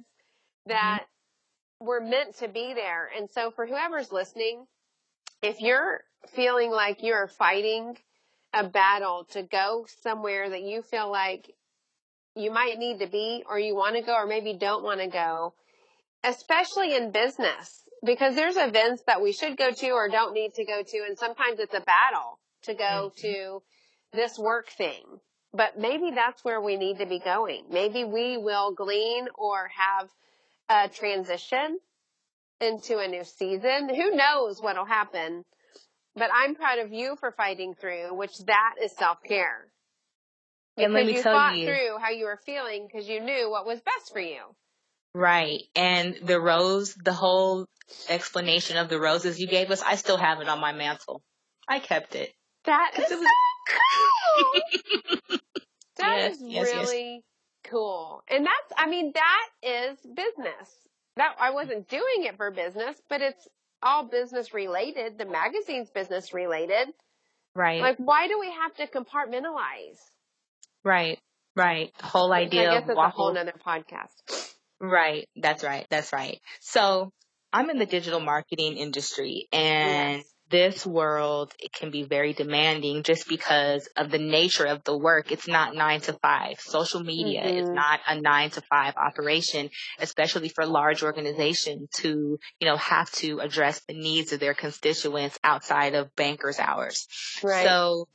that 0.66 1.02
mm-hmm. 1.02 1.86
were 1.86 2.00
meant 2.00 2.36
to 2.38 2.48
be 2.48 2.74
there. 2.74 3.08
And 3.16 3.30
so 3.30 3.50
for 3.50 3.66
whoever's 3.66 4.12
listening, 4.12 4.66
if 5.42 5.60
you're 5.60 6.02
feeling 6.34 6.70
like 6.70 7.02
you're 7.02 7.28
fighting 7.28 7.96
a 8.52 8.64
battle 8.64 9.26
to 9.30 9.42
go 9.42 9.86
somewhere 10.02 10.48
that 10.48 10.62
you 10.62 10.82
feel 10.82 11.10
like 11.10 11.52
you 12.34 12.50
might 12.50 12.78
need 12.78 13.00
to 13.00 13.06
be 13.06 13.44
or 13.48 13.58
you 13.58 13.74
want 13.74 13.96
to 13.96 14.02
go 14.02 14.14
or 14.14 14.26
maybe 14.26 14.54
don't 14.54 14.82
want 14.82 15.00
to 15.00 15.08
go, 15.08 15.54
especially 16.24 16.94
in 16.94 17.10
business, 17.10 17.82
because 18.04 18.34
there's 18.34 18.56
events 18.56 19.02
that 19.06 19.22
we 19.22 19.32
should 19.32 19.56
go 19.56 19.70
to 19.70 19.90
or 19.90 20.08
don't 20.08 20.34
need 20.34 20.54
to 20.54 20.64
go 20.64 20.82
to. 20.82 21.04
And 21.06 21.18
sometimes 21.18 21.58
it's 21.58 21.74
a 21.74 21.80
battle 21.80 22.38
to 22.62 22.74
go 22.74 23.12
mm-hmm. 23.12 23.20
to 23.20 23.62
this 24.12 24.38
work 24.38 24.68
thing. 24.70 25.02
But 25.52 25.78
maybe 25.78 26.10
that's 26.14 26.44
where 26.44 26.60
we 26.60 26.76
need 26.76 26.98
to 26.98 27.06
be 27.06 27.18
going. 27.18 27.64
Maybe 27.70 28.04
we 28.04 28.36
will 28.36 28.72
glean 28.72 29.28
or 29.36 29.70
have 29.74 30.10
a 30.68 30.88
transition 30.88 31.78
into 32.60 32.98
a 32.98 33.08
new 33.08 33.24
season. 33.24 33.88
Who 33.94 34.16
knows 34.16 34.60
what'll 34.60 34.84
happen 34.84 35.44
but 36.16 36.30
I'm 36.34 36.54
proud 36.54 36.78
of 36.78 36.92
you 36.92 37.16
for 37.20 37.30
fighting 37.30 37.74
through, 37.74 38.14
which 38.14 38.38
that 38.46 38.76
is 38.82 38.92
self 38.92 39.22
care. 39.22 39.68
And 40.78 40.92
let 40.92 41.06
me 41.06 41.16
you 41.16 41.22
tell 41.22 41.34
fought 41.34 41.56
you, 41.56 41.66
through 41.66 41.98
how 42.00 42.10
you 42.10 42.24
were 42.24 42.40
feeling 42.44 42.86
because 42.86 43.08
you 43.08 43.20
knew 43.20 43.50
what 43.50 43.66
was 43.66 43.80
best 43.80 44.12
for 44.12 44.20
you. 44.20 44.40
Right. 45.14 45.62
And 45.74 46.16
the 46.22 46.40
rose, 46.40 46.94
the 46.94 47.12
whole 47.12 47.66
explanation 48.08 48.76
of 48.76 48.88
the 48.88 48.98
roses 48.98 49.38
you 49.38 49.46
gave 49.46 49.70
us, 49.70 49.82
I 49.82 49.96
still 49.96 50.18
have 50.18 50.40
it 50.40 50.48
on 50.48 50.60
my 50.60 50.72
mantle. 50.72 51.22
I 51.68 51.78
kept 51.78 52.14
it. 52.14 52.32
That 52.66 52.92
is 52.98 53.08
so 53.08 53.18
cool. 53.18 53.28
That 55.98 56.18
yes, 56.18 56.36
is 56.36 56.42
yes, 56.42 56.74
really 56.74 57.14
yes. 57.14 57.22
cool. 57.70 58.22
And 58.28 58.44
that's, 58.44 58.72
I 58.76 58.86
mean, 58.86 59.14
that 59.14 59.48
is 59.62 59.98
business. 60.00 60.68
That 61.16 61.34
I 61.40 61.52
wasn't 61.52 61.88
doing 61.88 62.24
it 62.24 62.36
for 62.36 62.50
business, 62.50 63.00
but 63.08 63.22
it's 63.22 63.48
all 63.82 64.04
business 64.04 64.52
related. 64.52 65.16
The 65.16 65.24
magazine's 65.24 65.88
business 65.88 66.34
related. 66.34 66.92
Right. 67.54 67.80
Like, 67.80 67.96
why 67.96 68.28
do 68.28 68.38
we 68.38 68.50
have 68.50 68.74
to 68.74 68.86
compartmentalize? 68.86 69.98
Right. 70.84 71.18
Right. 71.54 71.94
The 71.98 72.04
whole 72.04 72.30
idea 72.30 72.70
I 72.70 72.80
guess 72.80 72.90
it's 72.90 72.98
a 72.98 73.08
whole 73.08 73.36
other 73.36 73.54
podcast. 73.66 74.52
Right. 74.78 75.26
That's 75.34 75.64
right. 75.64 75.86
That's 75.88 76.12
right. 76.12 76.42
So 76.60 77.10
I'm 77.54 77.70
in 77.70 77.78
the 77.78 77.86
digital 77.86 78.20
marketing 78.20 78.76
industry 78.76 79.48
and 79.50 80.18
yes 80.18 80.26
this 80.50 80.86
world 80.86 81.52
it 81.58 81.72
can 81.72 81.90
be 81.90 82.02
very 82.02 82.32
demanding 82.32 83.02
just 83.02 83.28
because 83.28 83.88
of 83.96 84.10
the 84.10 84.18
nature 84.18 84.66
of 84.66 84.84
the 84.84 84.96
work. 84.96 85.32
It's 85.32 85.48
not 85.48 85.74
nine 85.74 86.00
to 86.02 86.12
five. 86.14 86.60
Social 86.60 87.02
media 87.02 87.42
mm-hmm. 87.42 87.58
is 87.58 87.68
not 87.68 88.00
a 88.06 88.20
nine 88.20 88.50
to 88.50 88.60
five 88.62 88.94
operation, 88.96 89.70
especially 89.98 90.48
for 90.48 90.66
large 90.66 91.02
organizations 91.02 91.88
to, 91.96 92.38
you 92.60 92.66
know, 92.66 92.76
have 92.76 93.10
to 93.12 93.40
address 93.40 93.80
the 93.88 93.94
needs 93.94 94.32
of 94.32 94.40
their 94.40 94.54
constituents 94.54 95.38
outside 95.42 95.94
of 95.94 96.14
bankers 96.14 96.58
hours. 96.58 97.06
Right. 97.42 97.66
So 97.66 98.08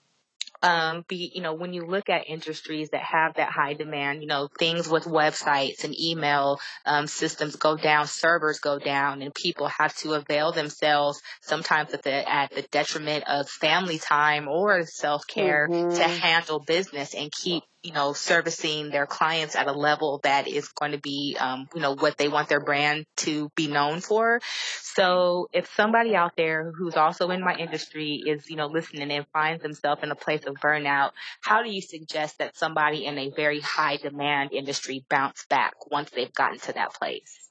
um, 0.61 1.03
be, 1.07 1.31
you 1.33 1.41
know, 1.41 1.53
when 1.53 1.73
you 1.73 1.85
look 1.85 2.09
at 2.09 2.27
industries 2.27 2.89
that 2.89 3.01
have 3.01 3.35
that 3.35 3.49
high 3.49 3.73
demand, 3.73 4.21
you 4.21 4.27
know, 4.27 4.47
things 4.59 4.87
with 4.87 5.05
websites 5.05 5.83
and 5.83 5.99
email 5.99 6.59
um, 6.85 7.07
systems 7.07 7.55
go 7.55 7.77
down, 7.77 8.07
servers 8.07 8.59
go 8.59 8.77
down, 8.77 9.21
and 9.21 9.33
people 9.33 9.67
have 9.67 9.95
to 9.97 10.13
avail 10.13 10.51
themselves 10.51 11.21
sometimes 11.41 11.93
at 11.93 12.03
the 12.03 12.29
at 12.29 12.51
the 12.51 12.61
detriment 12.63 13.23
of 13.27 13.49
family 13.49 13.97
time 13.97 14.47
or 14.47 14.85
self 14.85 15.25
care 15.27 15.67
mm-hmm. 15.69 15.95
to 15.95 16.03
handle 16.03 16.59
business 16.59 17.13
and 17.15 17.31
keep 17.31 17.63
you 17.83 17.93
know, 17.93 18.13
servicing 18.13 18.89
their 18.89 19.05
clients 19.05 19.55
at 19.55 19.67
a 19.67 19.71
level 19.71 20.19
that 20.23 20.47
is 20.47 20.67
going 20.69 20.91
to 20.91 20.99
be, 20.99 21.35
um, 21.39 21.67
you 21.73 21.81
know, 21.81 21.95
what 21.95 22.17
they 22.17 22.27
want 22.27 22.49
their 22.49 22.59
brand 22.59 23.05
to 23.17 23.49
be 23.55 23.67
known 23.67 24.01
for. 24.01 24.39
So 24.81 25.47
if 25.53 25.73
somebody 25.75 26.15
out 26.15 26.33
there 26.37 26.71
who's 26.71 26.95
also 26.95 27.29
in 27.31 27.41
my 27.41 27.55
industry 27.55 28.21
is, 28.25 28.49
you 28.49 28.55
know, 28.55 28.67
listening 28.67 29.11
and 29.11 29.25
finds 29.33 29.63
themselves 29.63 30.03
in 30.03 30.11
a 30.11 30.15
place 30.15 30.45
of 30.45 30.55
burnout, 30.55 31.11
how 31.41 31.63
do 31.63 31.71
you 31.71 31.81
suggest 31.81 32.37
that 32.39 32.55
somebody 32.55 33.05
in 33.05 33.17
a 33.17 33.31
very 33.35 33.59
high 33.61 33.97
demand 33.97 34.51
industry 34.53 35.05
bounce 35.09 35.45
back 35.49 35.73
once 35.89 36.11
they've 36.11 36.33
gotten 36.33 36.59
to 36.59 36.73
that 36.73 36.93
place? 36.93 37.50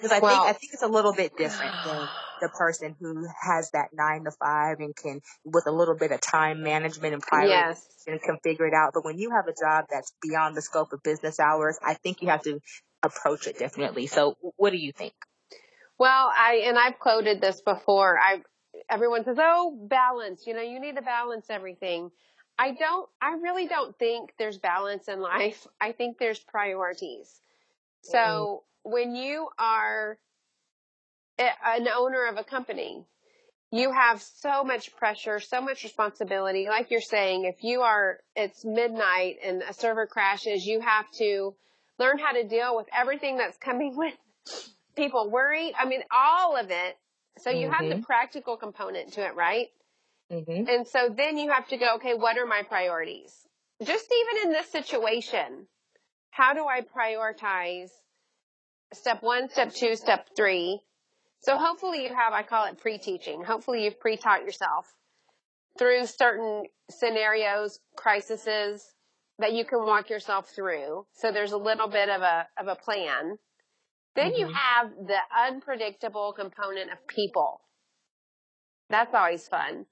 Because 0.00 0.12
I 0.12 0.20
well, 0.20 0.44
think 0.44 0.56
I 0.56 0.58
think 0.58 0.72
it's 0.72 0.82
a 0.82 0.88
little 0.88 1.12
bit 1.12 1.36
different 1.36 1.74
than 1.84 2.08
the 2.40 2.48
person 2.48 2.96
who 2.98 3.26
has 3.42 3.70
that 3.72 3.88
nine 3.92 4.24
to 4.24 4.30
five 4.30 4.78
and 4.80 4.96
can, 4.96 5.20
with 5.44 5.66
a 5.66 5.70
little 5.70 5.96
bit 5.96 6.10
of 6.10 6.20
time 6.20 6.62
management 6.62 7.12
and 7.12 7.22
prioritization, 7.22 8.06
yes. 8.06 8.20
can 8.24 8.38
figure 8.42 8.66
it 8.66 8.74
out. 8.74 8.92
But 8.94 9.04
when 9.04 9.18
you 9.18 9.30
have 9.30 9.46
a 9.46 9.52
job 9.52 9.86
that's 9.90 10.12
beyond 10.22 10.56
the 10.56 10.62
scope 10.62 10.92
of 10.92 11.02
business 11.02 11.38
hours, 11.38 11.78
I 11.82 11.94
think 11.94 12.22
you 12.22 12.28
have 12.28 12.42
to 12.42 12.60
approach 13.02 13.46
it 13.46 13.58
differently. 13.58 14.06
So, 14.06 14.36
what 14.56 14.70
do 14.70 14.78
you 14.78 14.92
think? 14.92 15.12
Well, 15.98 16.32
I 16.34 16.62
and 16.66 16.78
I've 16.78 16.98
quoted 16.98 17.42
this 17.42 17.60
before. 17.60 18.18
I 18.18 18.42
everyone 18.88 19.24
says, 19.24 19.36
"Oh, 19.38 19.76
balance." 19.88 20.46
You 20.46 20.54
know, 20.54 20.62
you 20.62 20.80
need 20.80 20.96
to 20.96 21.02
balance 21.02 21.46
everything. 21.50 22.10
I 22.58 22.72
don't. 22.72 23.08
I 23.20 23.32
really 23.42 23.66
don't 23.66 23.98
think 23.98 24.32
there's 24.38 24.58
balance 24.58 25.08
in 25.08 25.20
life. 25.20 25.66
I 25.80 25.92
think 25.92 26.18
there's 26.18 26.38
priorities. 26.38 27.40
So 28.02 28.18
mm-hmm. 28.18 28.69
When 28.82 29.14
you 29.14 29.48
are 29.58 30.18
an 31.38 31.88
owner 31.88 32.26
of 32.26 32.36
a 32.36 32.44
company, 32.44 33.04
you 33.72 33.92
have 33.92 34.20
so 34.20 34.64
much 34.64 34.94
pressure, 34.96 35.38
so 35.38 35.60
much 35.60 35.84
responsibility. 35.84 36.66
Like 36.68 36.90
you're 36.90 37.00
saying, 37.00 37.44
if 37.44 37.62
you 37.62 37.82
are, 37.82 38.18
it's 38.34 38.64
midnight 38.64 39.36
and 39.44 39.62
a 39.62 39.72
server 39.72 40.06
crashes, 40.06 40.66
you 40.66 40.80
have 40.80 41.10
to 41.18 41.54
learn 41.98 42.18
how 42.18 42.32
to 42.32 42.44
deal 42.44 42.76
with 42.76 42.86
everything 42.96 43.36
that's 43.36 43.56
coming 43.58 43.96
with, 43.96 44.14
people 44.96 45.30
worried. 45.30 45.74
I 45.78 45.86
mean, 45.86 46.02
all 46.10 46.56
of 46.56 46.70
it. 46.70 46.98
So 47.38 47.50
you 47.50 47.66
mm-hmm. 47.66 47.72
have 47.72 47.88
the 47.88 47.94
mm-hmm. 47.96 48.02
practical 48.02 48.56
component 48.56 49.12
to 49.14 49.24
it, 49.24 49.34
right? 49.34 49.68
Mm-hmm. 50.32 50.68
And 50.68 50.86
so 50.86 51.08
then 51.14 51.38
you 51.38 51.50
have 51.50 51.68
to 51.68 51.76
go, 51.76 51.96
okay, 51.96 52.14
what 52.14 52.38
are 52.38 52.46
my 52.46 52.62
priorities? 52.68 53.32
Just 53.82 54.12
even 54.12 54.48
in 54.48 54.52
this 54.52 54.70
situation, 54.70 55.66
how 56.30 56.54
do 56.54 56.66
I 56.66 56.82
prioritize 56.82 57.90
step 58.92 59.22
one, 59.22 59.48
step 59.48 59.74
two, 59.74 59.96
step 59.96 60.28
three? 60.36 60.80
So 61.40 61.56
hopefully 61.56 62.02
you 62.02 62.14
have, 62.14 62.32
I 62.32 62.42
call 62.42 62.66
it 62.66 62.78
pre-teaching. 62.78 63.42
Hopefully 63.42 63.84
you've 63.84 63.98
pre-taught 63.98 64.44
yourself 64.44 64.86
through 65.78 66.06
certain 66.06 66.64
scenarios, 66.90 67.80
crises 67.96 68.84
that 69.38 69.52
you 69.54 69.64
can 69.64 69.80
walk 69.86 70.10
yourself 70.10 70.50
through. 70.54 71.06
So 71.14 71.32
there's 71.32 71.52
a 71.52 71.56
little 71.56 71.88
bit 71.88 72.10
of 72.10 72.20
a, 72.20 72.46
of 72.58 72.68
a 72.68 72.74
plan. 72.74 73.38
Then 74.16 74.32
mm-hmm. 74.32 74.40
you 74.40 74.52
have 74.52 74.90
the 75.06 75.18
unpredictable 75.46 76.34
component 76.36 76.90
of 76.92 77.06
people. 77.06 77.62
That's 78.90 79.14
always 79.14 79.46
fun. 79.48 79.86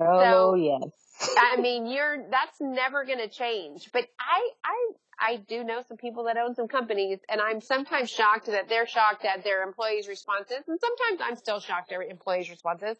Oh 0.00 0.20
so, 0.20 0.54
yes. 0.54 1.34
I 1.38 1.60
mean, 1.60 1.86
you're 1.86 2.28
that's 2.30 2.58
never 2.60 3.04
going 3.04 3.18
to 3.18 3.28
change. 3.28 3.90
But 3.92 4.06
I 4.20 4.50
I 4.64 4.92
I 5.18 5.36
do 5.36 5.64
know 5.64 5.82
some 5.86 5.96
people 5.96 6.24
that 6.24 6.36
own 6.36 6.54
some 6.54 6.68
companies, 6.68 7.20
and 7.28 7.40
I'm 7.40 7.60
sometimes 7.60 8.10
shocked 8.10 8.46
that 8.46 8.68
they're 8.68 8.86
shocked 8.86 9.24
at 9.24 9.44
their 9.44 9.62
employees' 9.62 10.08
responses, 10.08 10.62
and 10.66 10.78
sometimes 10.80 11.20
I'm 11.22 11.36
still 11.36 11.60
shocked 11.60 11.92
at 11.92 12.02
employees' 12.02 12.50
responses. 12.50 12.96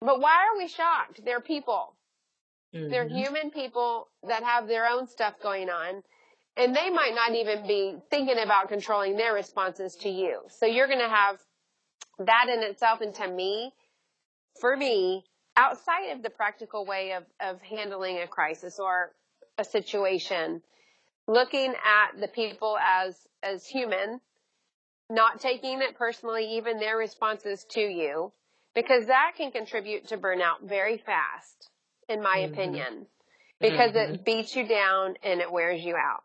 But 0.00 0.20
why 0.20 0.32
are 0.32 0.58
we 0.58 0.68
shocked? 0.68 1.24
They're 1.24 1.40
people. 1.40 1.94
Mm-hmm. 2.74 2.90
They're 2.90 3.08
human 3.08 3.50
people 3.50 4.08
that 4.26 4.42
have 4.42 4.68
their 4.68 4.86
own 4.86 5.06
stuff 5.06 5.34
going 5.42 5.70
on. 5.70 6.02
And 6.56 6.74
they 6.74 6.88
might 6.90 7.14
not 7.14 7.34
even 7.34 7.66
be 7.66 7.96
thinking 8.10 8.38
about 8.38 8.68
controlling 8.68 9.16
their 9.16 9.34
responses 9.34 9.96
to 9.96 10.08
you. 10.08 10.40
So 10.48 10.66
you're 10.66 10.86
going 10.86 11.00
to 11.00 11.08
have 11.08 11.38
that 12.20 12.46
in 12.52 12.62
itself. 12.62 13.00
And 13.00 13.14
to 13.16 13.28
me, 13.28 13.72
for 14.60 14.76
me, 14.76 15.24
outside 15.56 16.10
of 16.12 16.22
the 16.22 16.30
practical 16.30 16.86
way 16.86 17.12
of, 17.12 17.24
of 17.40 17.60
handling 17.62 18.18
a 18.18 18.28
crisis 18.28 18.78
or 18.78 19.12
a 19.58 19.64
situation, 19.64 20.62
looking 21.26 21.72
at 21.72 22.20
the 22.20 22.28
people 22.28 22.76
as, 22.78 23.16
as 23.42 23.66
human, 23.66 24.20
not 25.10 25.40
taking 25.40 25.80
it 25.80 25.96
personally, 25.96 26.56
even 26.56 26.78
their 26.78 26.96
responses 26.96 27.64
to 27.70 27.80
you, 27.80 28.32
because 28.74 29.06
that 29.06 29.32
can 29.36 29.50
contribute 29.50 30.08
to 30.08 30.18
burnout 30.18 30.62
very 30.62 30.98
fast, 30.98 31.70
in 32.08 32.22
my 32.22 32.38
mm-hmm. 32.38 32.52
opinion, 32.52 33.06
because 33.60 33.92
mm-hmm. 33.92 34.14
it 34.14 34.24
beats 34.24 34.56
you 34.56 34.66
down 34.66 35.14
and 35.22 35.40
it 35.40 35.50
wears 35.50 35.82
you 35.82 35.96
out. 35.96 36.24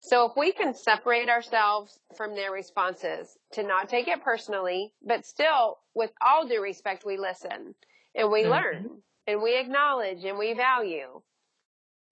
So 0.00 0.26
if 0.26 0.36
we 0.36 0.52
can 0.52 0.74
separate 0.74 1.30
ourselves 1.30 1.98
from 2.14 2.34
their 2.34 2.52
responses 2.52 3.38
to 3.52 3.62
not 3.62 3.88
take 3.88 4.06
it 4.06 4.22
personally, 4.22 4.92
but 5.02 5.24
still 5.24 5.78
with 5.94 6.10
all 6.20 6.46
due 6.46 6.62
respect, 6.62 7.06
we 7.06 7.16
listen 7.16 7.74
and 8.14 8.30
we 8.30 8.42
mm-hmm. 8.42 8.50
learn 8.50 8.90
and 9.26 9.42
we 9.42 9.58
acknowledge 9.58 10.24
and 10.24 10.38
we 10.38 10.52
value 10.52 11.22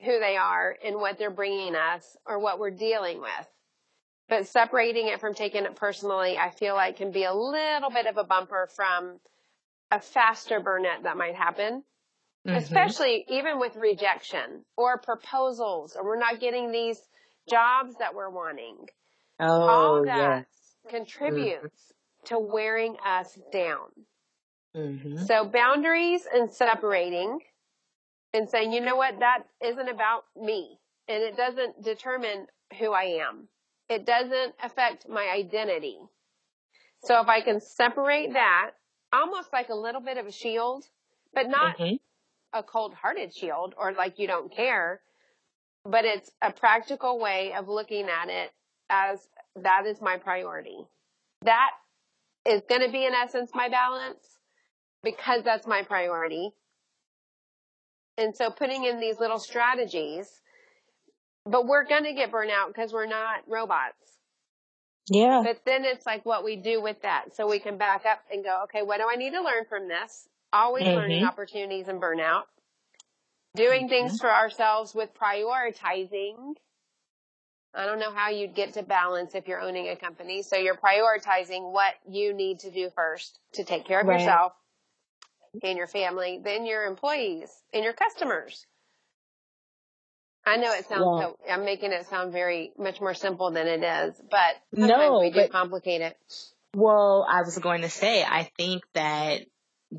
who 0.05 0.19
they 0.19 0.37
are 0.37 0.77
and 0.85 0.97
what 0.97 1.19
they're 1.19 1.31
bringing 1.31 1.75
us 1.75 2.17
or 2.27 2.39
what 2.39 2.59
we're 2.59 2.71
dealing 2.71 3.21
with. 3.21 3.49
But 4.29 4.47
separating 4.47 5.09
it 5.09 5.21
from 5.21 5.35
taking 5.35 5.65
it 5.65 5.77
personally, 5.77 6.39
I 6.39 6.51
feel 6.51 6.75
like 6.75 6.97
can 6.97 7.13
be 7.13 7.25
a 7.25 7.35
little 7.35 7.91
bit 7.91 8.07
of 8.07 8.17
a 8.17 8.25
bumper 8.25 8.69
from 8.75 9.19
a 9.91 10.01
faster 10.01 10.61
burnout 10.61 11.03
that 11.05 11.17
might 11.17 11.35
happen. 11.35 11.83
Mm-hmm. 12.47 12.57
Especially 12.57 13.25
even 13.29 13.61
with 13.61 13.77
rejection 13.77 14.65
or 14.77 14.99
proposals 14.99 15.95
or 15.97 16.05
we're 16.05 16.19
not 16.19 16.41
getting 16.41 16.73
these 16.73 17.01
jobs 17.49 17.95
that 18.01 18.15
we're 18.15 18.31
wanting. 18.31 18.79
Oh, 19.39 19.47
All 19.47 20.05
that 20.05 20.47
yes. 20.47 20.47
contributes 20.91 21.67
mm-hmm. 21.67 22.35
to 22.35 22.39
wearing 22.41 22.97
us 23.07 23.39
down. 23.53 23.89
Mm-hmm. 24.77 25.19
So 25.25 25.45
boundaries 25.45 26.27
and 26.33 26.51
separating 26.51 27.39
and 28.35 28.49
saying, 28.49 28.73
you 28.73 28.81
know 28.81 28.97
what, 28.97 29.19
that 29.21 29.45
isn't 29.65 29.89
about 29.89 30.25
me 30.37 30.79
and 31.09 31.23
it 31.23 31.37
doesn't 31.37 31.83
determine 31.83 32.47
who 32.79 32.93
I 32.93 33.21
am. 33.29 33.49
It 33.89 34.07
doesn't 34.07 34.55
affect 34.63 35.09
my 35.09 35.29
identity. 35.29 35.99
So 37.05 37.21
if 37.21 37.29
I 37.29 37.41
can 37.41 37.61
separate 37.61 38.33
that, 38.33 38.71
almost 39.13 39.53
like 39.53 39.69
a 39.69 39.75
little 39.75 40.01
bit 40.01 40.17
of 40.17 40.27
a 40.27 40.33
shield, 40.33 40.85
but 41.35 41.49
not 41.49 41.79
mm-hmm. 41.79 41.97
a 42.59 42.63
cold 42.63 42.95
hearted 42.95 43.35
shield 43.35 43.75
or 43.77 43.93
like 43.93 44.19
you 44.19 44.27
don't 44.27 44.55
care, 44.55 45.01
but 45.85 46.05
it's 46.05 46.31
a 46.41 46.53
practical 46.53 47.19
way 47.19 47.53
of 47.55 47.69
looking 47.69 48.09
at 48.09 48.29
it 48.29 48.51
as 48.89 49.27
that 49.57 49.85
is 49.87 50.01
my 50.01 50.17
priority. 50.17 50.79
That 51.43 51.71
is 52.47 52.63
going 52.69 52.83
to 52.83 52.91
be 52.91 53.05
in 53.05 53.15
essence 53.15 53.51
my 53.55 53.69
balance 53.69 54.25
because 55.03 55.43
that's 55.43 55.67
my 55.67 55.83
priority. 55.83 56.53
And 58.23 58.37
so 58.37 58.51
putting 58.51 58.85
in 58.85 59.01
these 59.01 59.19
little 59.19 59.39
strategies, 59.39 60.29
but 61.45 61.67
we're 61.67 61.85
going 61.85 62.05
to 62.05 62.13
get 62.13 62.31
burnout 62.31 62.69
because 62.69 62.93
we're 62.93 63.07
not 63.07 63.41
robots. 63.49 63.97
Yeah. 65.09 65.43
But 65.45 65.63
then 65.67 65.85
it's 65.85 66.07
like 66.07 66.25
what 66.25 66.45
we 66.45 66.57
do 66.57 66.81
with 66.81 67.03
that. 67.03 67.35
So 67.35 67.49
we 67.49 67.59
can 67.59 67.77
back 67.77 68.07
up 68.07 68.21
and 68.33 68.45
go, 68.45 68.63
okay, 68.65 68.83
what 68.83 68.99
do 68.99 69.07
I 69.11 69.17
need 69.17 69.31
to 69.31 69.43
learn 69.43 69.65
from 69.69 69.89
this? 69.89 70.29
Always 70.53 70.85
mm-hmm. 70.85 70.97
learning 70.97 71.25
opportunities 71.25 71.89
and 71.89 72.01
burnout 72.01 72.45
doing 73.55 73.89
things 73.89 74.19
for 74.19 74.31
ourselves 74.31 74.95
with 74.95 75.11
prioritizing. 75.15 76.55
I 77.75 77.87
don't 77.87 77.99
know 77.99 78.13
how 78.13 78.31
you'd 78.31 78.55
get 78.55 78.75
to 78.75 78.83
balance 78.83 79.35
if 79.35 79.49
you're 79.49 79.61
owning 79.61 79.89
a 79.89 79.97
company. 79.97 80.43
So 80.43 80.57
you're 80.57 80.77
prioritizing 80.77 81.73
what 81.73 81.95
you 82.09 82.35
need 82.35 82.61
to 82.61 82.71
do 82.71 82.91
first 82.95 83.39
to 83.55 83.65
take 83.65 83.87
care 83.87 84.01
of 84.01 84.07
right. 84.07 84.21
yourself 84.21 84.53
and 85.63 85.77
your 85.77 85.87
family, 85.87 86.41
then 86.43 86.65
your 86.67 86.85
employees 86.85 87.51
and 87.73 87.85
your 87.85 87.93
customers. 87.93 88.67
I 90.45 90.57
know 90.57 90.73
it 90.73 90.87
sounds 90.89 91.05
yeah. 91.21 91.27
so, 91.27 91.37
I'm 91.49 91.65
making 91.65 91.93
it 91.93 92.07
sound 92.07 92.33
very 92.33 92.73
much 92.77 93.01
more 93.01 93.15
simple 93.15 93.53
than 93.53 93.69
it 93.69 93.83
is, 93.85 94.21
but 94.31 94.57
no, 94.73 95.21
we 95.21 95.31
do 95.31 95.47
complicate 95.49 96.01
it. 96.01 96.17
Well, 96.75 97.27
I 97.29 97.43
was 97.43 97.59
going 97.59 97.83
to 97.83 97.91
say, 97.91 98.25
I 98.25 98.51
think 98.57 98.83
that 98.95 99.43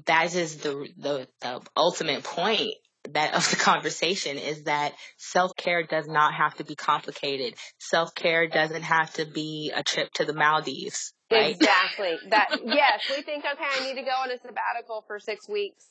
that 0.05 0.35
is 0.35 0.57
the, 0.57 0.87
the, 0.97 1.27
the 1.39 1.61
ultimate 1.77 2.23
point 2.23 2.73
that 3.11 3.33
of 3.33 3.49
the 3.49 3.55
conversation 3.57 4.37
is 4.37 4.63
that 4.63 4.93
self-care 5.17 5.83
does 5.83 6.07
not 6.07 6.33
have 6.33 6.55
to 6.55 6.63
be 6.63 6.75
complicated. 6.75 7.55
Self-care 7.79 8.47
doesn't 8.47 8.83
have 8.83 9.13
to 9.13 9.25
be 9.25 9.71
a 9.75 9.83
trip 9.83 10.11
to 10.13 10.25
the 10.25 10.33
Maldives. 10.33 11.13
Right? 11.31 11.55
Exactly. 11.55 12.15
That 12.29 12.59
yes, 12.65 13.01
we 13.09 13.23
think 13.23 13.43
okay, 13.45 13.63
I 13.63 13.85
need 13.85 13.95
to 13.95 14.05
go 14.05 14.11
on 14.11 14.31
a 14.31 14.37
sabbatical 14.39 15.03
for 15.07 15.19
6 15.19 15.49
weeks. 15.49 15.85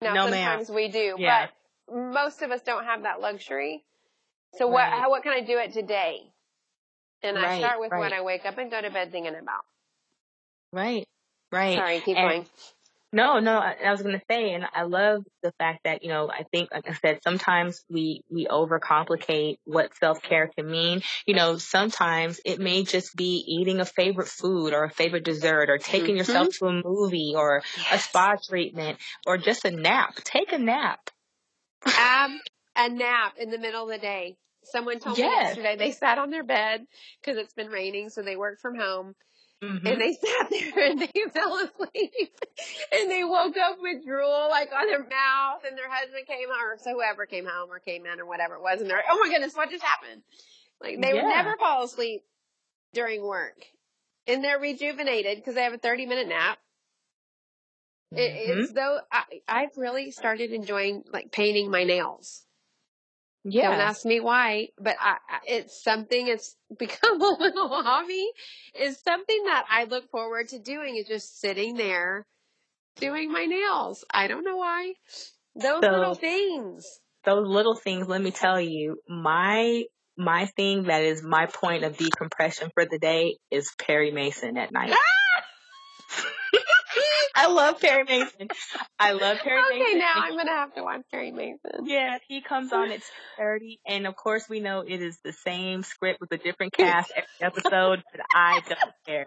Now 0.00 0.14
no, 0.14 0.24
sometimes 0.24 0.68
ma'am. 0.68 0.76
we 0.76 0.88
do, 0.88 1.16
yeah. 1.18 1.46
but 1.88 2.14
most 2.14 2.42
of 2.42 2.50
us 2.50 2.60
don't 2.62 2.84
have 2.84 3.02
that 3.02 3.20
luxury. 3.20 3.84
So 4.54 4.66
right. 4.66 4.72
what 4.72 5.00
how, 5.00 5.10
what 5.10 5.22
can 5.22 5.32
I 5.32 5.40
do 5.40 5.58
it 5.58 5.72
today? 5.72 6.18
And 7.22 7.36
right, 7.36 7.52
I 7.52 7.58
start 7.58 7.80
with 7.80 7.90
right. 7.90 8.00
when 8.00 8.12
I 8.12 8.20
wake 8.20 8.44
up 8.44 8.58
and 8.58 8.70
go 8.70 8.80
to 8.80 8.90
bed 8.90 9.10
thinking 9.10 9.34
about. 9.34 9.64
Right. 10.72 11.06
Right. 11.50 11.76
Sorry, 11.76 12.00
keep 12.00 12.16
and, 12.16 12.28
going. 12.28 12.46
No, 13.14 13.38
no, 13.38 13.58
I, 13.58 13.76
I 13.86 13.92
was 13.92 14.02
going 14.02 14.18
to 14.18 14.24
say, 14.28 14.52
and 14.54 14.64
I 14.74 14.82
love 14.82 15.22
the 15.44 15.52
fact 15.52 15.84
that, 15.84 16.02
you 16.02 16.08
know, 16.08 16.28
I 16.28 16.42
think, 16.50 16.70
like 16.72 16.90
I 16.90 16.94
said, 16.94 17.20
sometimes 17.22 17.84
we, 17.88 18.22
we 18.28 18.48
overcomplicate 18.48 19.58
what 19.62 19.96
self-care 19.98 20.50
can 20.58 20.68
mean. 20.68 21.00
You 21.24 21.36
know, 21.36 21.56
sometimes 21.56 22.40
it 22.44 22.58
may 22.58 22.82
just 22.82 23.14
be 23.14 23.44
eating 23.46 23.78
a 23.78 23.84
favorite 23.84 24.26
food 24.26 24.74
or 24.74 24.82
a 24.82 24.90
favorite 24.90 25.24
dessert 25.24 25.70
or 25.70 25.78
taking 25.78 26.08
mm-hmm. 26.08 26.16
yourself 26.16 26.48
to 26.58 26.66
a 26.66 26.82
movie 26.84 27.34
or 27.36 27.62
yes. 27.76 27.86
a 27.92 27.98
spa 28.00 28.34
treatment 28.48 28.98
or 29.24 29.38
just 29.38 29.64
a 29.64 29.70
nap. 29.70 30.16
Take 30.24 30.52
a 30.52 30.58
nap. 30.58 31.08
Ab, 31.86 32.32
a 32.74 32.88
nap 32.88 33.34
in 33.38 33.50
the 33.50 33.58
middle 33.58 33.84
of 33.84 33.90
the 33.90 33.98
day. 33.98 34.36
Someone 34.64 34.98
told 34.98 35.18
yes. 35.18 35.28
me 35.28 35.62
yesterday 35.62 35.76
they 35.76 35.92
sat 35.92 36.18
on 36.18 36.30
their 36.30 36.42
bed 36.42 36.80
because 37.20 37.38
it's 37.38 37.54
been 37.54 37.68
raining, 37.68 38.08
so 38.08 38.22
they 38.22 38.34
work 38.34 38.58
from 38.60 38.76
home 38.76 39.14
Mm-hmm. 39.64 39.86
And 39.86 40.00
they 40.00 40.12
sat 40.24 40.50
there 40.50 40.90
and 40.90 41.00
they 41.00 41.12
fell 41.32 41.56
asleep. 41.56 42.40
and 42.92 43.10
they 43.10 43.24
woke 43.24 43.56
up 43.56 43.78
with 43.80 44.04
drool 44.04 44.48
like 44.50 44.70
on 44.72 44.86
their 44.86 45.00
mouth 45.00 45.62
and 45.66 45.76
their 45.78 45.90
husband 45.90 46.26
came 46.26 46.48
home 46.48 46.72
or 46.72 46.78
so 46.78 46.92
whoever 46.92 47.26
came 47.26 47.46
home 47.46 47.70
or 47.70 47.78
came 47.78 48.06
in 48.06 48.20
or 48.20 48.26
whatever 48.26 48.56
it 48.56 48.62
was 48.62 48.80
and 48.80 48.90
they're 48.90 48.98
like, 48.98 49.06
Oh 49.10 49.18
my 49.20 49.30
goodness, 49.30 49.54
what 49.54 49.70
just 49.70 49.84
happened? 49.84 50.22
Like 50.82 51.00
they 51.00 51.14
yeah. 51.14 51.22
would 51.22 51.28
never 51.28 51.56
fall 51.56 51.84
asleep 51.84 52.22
during 52.92 53.22
work. 53.22 53.56
And 54.26 54.42
they're 54.42 54.58
rejuvenated 54.58 55.36
because 55.38 55.54
they 55.54 55.62
have 55.62 55.74
a 55.74 55.78
30 55.78 56.06
minute 56.06 56.28
nap. 56.28 56.58
Mm-hmm. 58.12 58.18
It, 58.18 58.58
it's 58.58 58.72
though 58.72 59.00
I, 59.10 59.24
I've 59.48 59.76
really 59.76 60.10
started 60.10 60.52
enjoying 60.52 61.04
like 61.12 61.32
painting 61.32 61.70
my 61.70 61.84
nails. 61.84 62.44
Yeah. 63.44 63.70
Don't 63.70 63.80
ask 63.80 64.06
me 64.06 64.20
why, 64.20 64.68
but 64.78 64.96
I, 64.98 65.18
it's 65.46 65.82
something 65.82 66.28
it's 66.28 66.56
become 66.78 67.20
a 67.20 67.36
little 67.38 67.68
hobby. 67.68 68.26
Is 68.78 68.98
something 69.00 69.44
that 69.44 69.64
I 69.70 69.84
look 69.84 70.10
forward 70.10 70.48
to 70.48 70.58
doing 70.58 70.96
is 70.96 71.06
just 71.06 71.40
sitting 71.40 71.76
there 71.76 72.26
doing 72.96 73.30
my 73.30 73.44
nails. 73.44 74.04
I 74.10 74.28
don't 74.28 74.44
know 74.44 74.56
why. 74.56 74.94
Those 75.56 75.82
so, 75.82 75.90
little 75.90 76.14
things. 76.14 76.86
Those 77.24 77.46
little 77.46 77.76
things, 77.76 78.08
let 78.08 78.22
me 78.22 78.30
tell 78.30 78.60
you, 78.60 78.96
my 79.08 79.84
my 80.16 80.46
thing 80.46 80.84
that 80.84 81.02
is 81.02 81.22
my 81.22 81.46
point 81.46 81.84
of 81.84 81.96
decompression 81.96 82.70
for 82.72 82.84
the 82.84 82.98
day 82.98 83.36
is 83.50 83.70
Perry 83.78 84.10
Mason 84.10 84.56
at 84.56 84.72
night. 84.72 84.94
I 87.36 87.48
love 87.48 87.80
Perry 87.80 88.04
Mason. 88.04 88.48
I 88.98 89.12
love 89.12 89.38
Perry 89.38 89.60
okay, 89.68 89.78
Mason. 89.78 89.96
Okay, 89.96 89.98
now 89.98 90.14
I'm 90.16 90.36
gonna 90.36 90.50
have 90.52 90.74
to 90.74 90.82
watch 90.82 91.02
Perry 91.10 91.32
Mason. 91.32 91.84
Yeah, 91.86 92.18
he 92.28 92.40
comes 92.40 92.72
on 92.72 92.92
at 92.92 93.00
thirty, 93.36 93.80
and 93.86 94.06
of 94.06 94.14
course 94.14 94.48
we 94.48 94.60
know 94.60 94.84
it 94.86 95.02
is 95.02 95.18
the 95.24 95.32
same 95.32 95.82
script 95.82 96.20
with 96.20 96.30
a 96.32 96.38
different 96.38 96.72
cast 96.72 97.12
every 97.14 97.28
episode, 97.40 98.02
but 98.12 98.20
I 98.34 98.60
don't 98.68 98.78
care. 99.06 99.26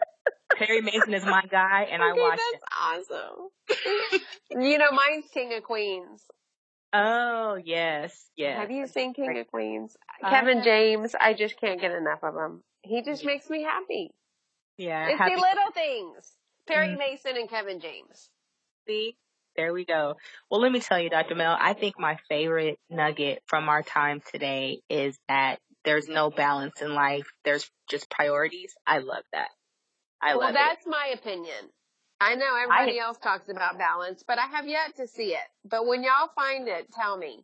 Perry 0.55 0.82
Mason 0.82 1.14
is 1.14 1.26
my 1.26 1.43
guy, 1.49 1.88
and 1.91 2.01
okay, 2.01 2.20
I 2.20 2.24
watch 2.24 2.39
that's 2.82 3.10
it. 3.10 3.20
awesome. 4.51 4.62
you 4.62 4.78
know, 4.78 4.91
mine's 4.91 5.26
King 5.34 5.53
of 5.53 5.64
Queens. 5.64 6.24
Oh 6.93 7.60
yes, 7.64 8.30
yes. 8.38 8.58
Have 8.58 8.72
you 8.72 8.88
seen 8.88 9.14
King 9.14 9.38
of 9.38 9.47
Queens? 9.47 9.97
Kevin 10.22 10.64
James, 10.64 11.14
I 11.20 11.34
just 11.34 11.60
can't 11.60 11.82
get 11.82 11.91
enough 11.91 12.24
of 12.24 12.36
him. 12.36 12.64
He 12.82 13.01
just 13.03 13.26
makes 13.26 13.49
me 13.49 13.64
happy. 13.64 14.12
Yeah, 14.78 15.08
it's 15.10 15.20
happy. 15.20 15.36
the 15.36 15.41
little 15.41 15.72
things. 15.74 16.32
Perry 16.68 16.89
mm. 16.89 16.97
Mason 16.97 17.38
and 17.38 17.49
Kevin 17.49 17.80
James. 17.80 18.30
See, 18.88 19.18
there 19.55 19.74
we 19.74 19.86
go. 19.86 20.15
Well, 20.49 20.61
let 20.61 20.72
me 20.72 20.80
tell 20.80 20.99
you, 20.99 21.09
Dr. 21.09 21.36
Mel, 21.36 21.57
I 21.59 21.74
think 21.74 21.99
my 21.99 22.18
favorite 22.30 22.78
nugget 22.89 23.41
from 23.47 23.70
our 23.70 23.82
time 23.82 24.22
today 24.32 24.82
is 24.89 25.18
that 25.28 25.57
there's 25.84 26.07
no 26.07 26.30
balance 26.30 26.82
in 26.82 26.93
life. 26.93 27.28
There's 27.43 27.70
just 27.89 28.09
priorities. 28.09 28.76
I 28.86 28.99
love 28.99 29.24
that. 29.34 29.49
I 30.22 30.34
love 30.34 30.34
that 30.34 30.38
well, 30.38 30.47
love 30.47 30.53
that's 30.53 30.86
it. 30.86 30.89
my 30.89 31.11
opinion. 31.13 31.72
I 32.20 32.36
know 32.36 32.55
everybody 32.55 32.99
I, 32.99 33.03
else 33.03 33.18
talks 33.18 33.49
about 33.49 33.78
balance, 33.78 34.24
but 34.28 34.39
I 34.39 34.47
have 34.47 34.68
yet 34.68 34.95
to 34.97 35.07
see 35.07 35.34
it. 35.34 35.47
But 35.63 35.86
when 35.86 36.03
y'all 36.03 36.30
find 36.36 36.68
it, 36.68 36.88
tell 36.91 37.18
me. 37.18 37.43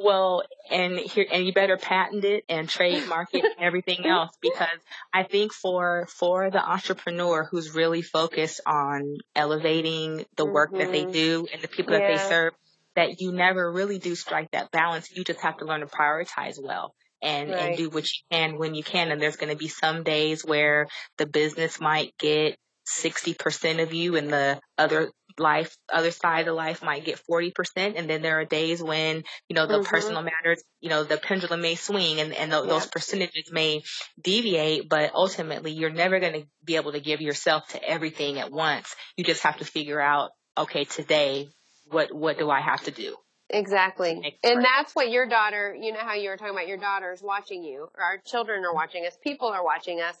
Well, 0.00 0.44
and 0.70 0.96
here, 0.96 1.26
and 1.30 1.44
you 1.44 1.52
better 1.52 1.76
patent 1.76 2.24
it 2.24 2.44
and 2.48 2.68
trademark 2.68 3.30
it 3.32 3.44
and 3.44 3.64
everything 3.64 3.98
else 4.06 4.30
because 4.40 4.68
I 5.12 5.24
think 5.24 5.52
for, 5.52 6.06
for 6.06 6.50
the 6.50 6.64
entrepreneur 6.64 7.48
who's 7.50 7.74
really 7.74 8.02
focused 8.02 8.60
on 8.64 9.16
elevating 9.34 10.24
the 10.36 10.46
work 10.46 10.70
mm-hmm. 10.70 10.78
that 10.78 10.92
they 10.92 11.02
mm-hmm. 11.02 11.12
do 11.12 11.48
and 11.52 11.60
the 11.60 11.68
people 11.68 11.94
yeah. 11.94 12.00
that 12.00 12.16
they 12.16 12.28
serve, 12.28 12.52
that 12.94 13.20
you 13.20 13.32
never 13.32 13.72
really 13.72 13.98
do 13.98 14.14
strike 14.14 14.52
that 14.52 14.70
balance. 14.70 15.10
You 15.14 15.24
just 15.24 15.40
have 15.40 15.58
to 15.58 15.64
learn 15.64 15.80
to 15.80 15.86
prioritize 15.86 16.62
well 16.62 16.94
and, 17.20 17.50
right. 17.50 17.60
and 17.60 17.76
do 17.76 17.90
what 17.90 18.04
you 18.04 18.20
can 18.30 18.56
when 18.56 18.76
you 18.76 18.84
can. 18.84 19.10
And 19.10 19.20
there's 19.20 19.36
going 19.36 19.52
to 19.52 19.58
be 19.58 19.68
some 19.68 20.04
days 20.04 20.44
where 20.44 20.86
the 21.16 21.26
business 21.26 21.80
might 21.80 22.16
get 22.18 22.56
60% 22.88 23.82
of 23.82 23.92
you 23.92 24.16
and 24.16 24.32
the 24.32 24.60
other 24.76 25.10
life, 25.38 25.76
other 25.92 26.10
side 26.10 26.48
of 26.48 26.54
life 26.54 26.82
might 26.82 27.04
get 27.04 27.20
40%. 27.30 27.52
And 27.96 28.08
then 28.08 28.22
there 28.22 28.40
are 28.40 28.44
days 28.44 28.82
when, 28.82 29.24
you 29.48 29.54
know, 29.54 29.66
the 29.66 29.78
mm-hmm. 29.78 29.88
personal 29.88 30.22
matters, 30.22 30.62
you 30.80 30.88
know, 30.88 31.04
the 31.04 31.16
pendulum 31.16 31.60
may 31.60 31.74
swing 31.74 32.20
and, 32.20 32.32
and 32.32 32.50
th- 32.50 32.64
yeah. 32.64 32.70
those 32.70 32.86
percentages 32.86 33.50
may 33.52 33.82
deviate, 34.22 34.88
but 34.88 35.12
ultimately 35.14 35.72
you're 35.72 35.90
never 35.90 36.20
going 36.20 36.32
to 36.34 36.46
be 36.64 36.76
able 36.76 36.92
to 36.92 37.00
give 37.00 37.20
yourself 37.20 37.66
to 37.68 37.82
everything 37.82 38.38
at 38.38 38.50
once. 38.50 38.94
You 39.16 39.24
just 39.24 39.42
have 39.42 39.58
to 39.58 39.64
figure 39.64 40.00
out, 40.00 40.30
okay, 40.56 40.84
today, 40.84 41.48
what, 41.86 42.14
what 42.14 42.38
do 42.38 42.50
I 42.50 42.60
have 42.60 42.82
to 42.82 42.90
do? 42.90 43.16
Exactly. 43.50 44.38
And 44.44 44.64
that's 44.64 44.94
what 44.94 45.10
your 45.10 45.26
daughter, 45.26 45.74
you 45.78 45.92
know 45.92 46.00
how 46.00 46.14
you 46.14 46.28
were 46.28 46.36
talking 46.36 46.52
about 46.52 46.68
your 46.68 46.76
daughters 46.76 47.22
watching 47.22 47.64
you, 47.64 47.88
or 47.94 48.02
our 48.02 48.18
children 48.18 48.64
are 48.64 48.74
watching 48.74 49.06
us, 49.06 49.16
people 49.22 49.48
are 49.48 49.64
watching 49.64 50.00
us. 50.00 50.16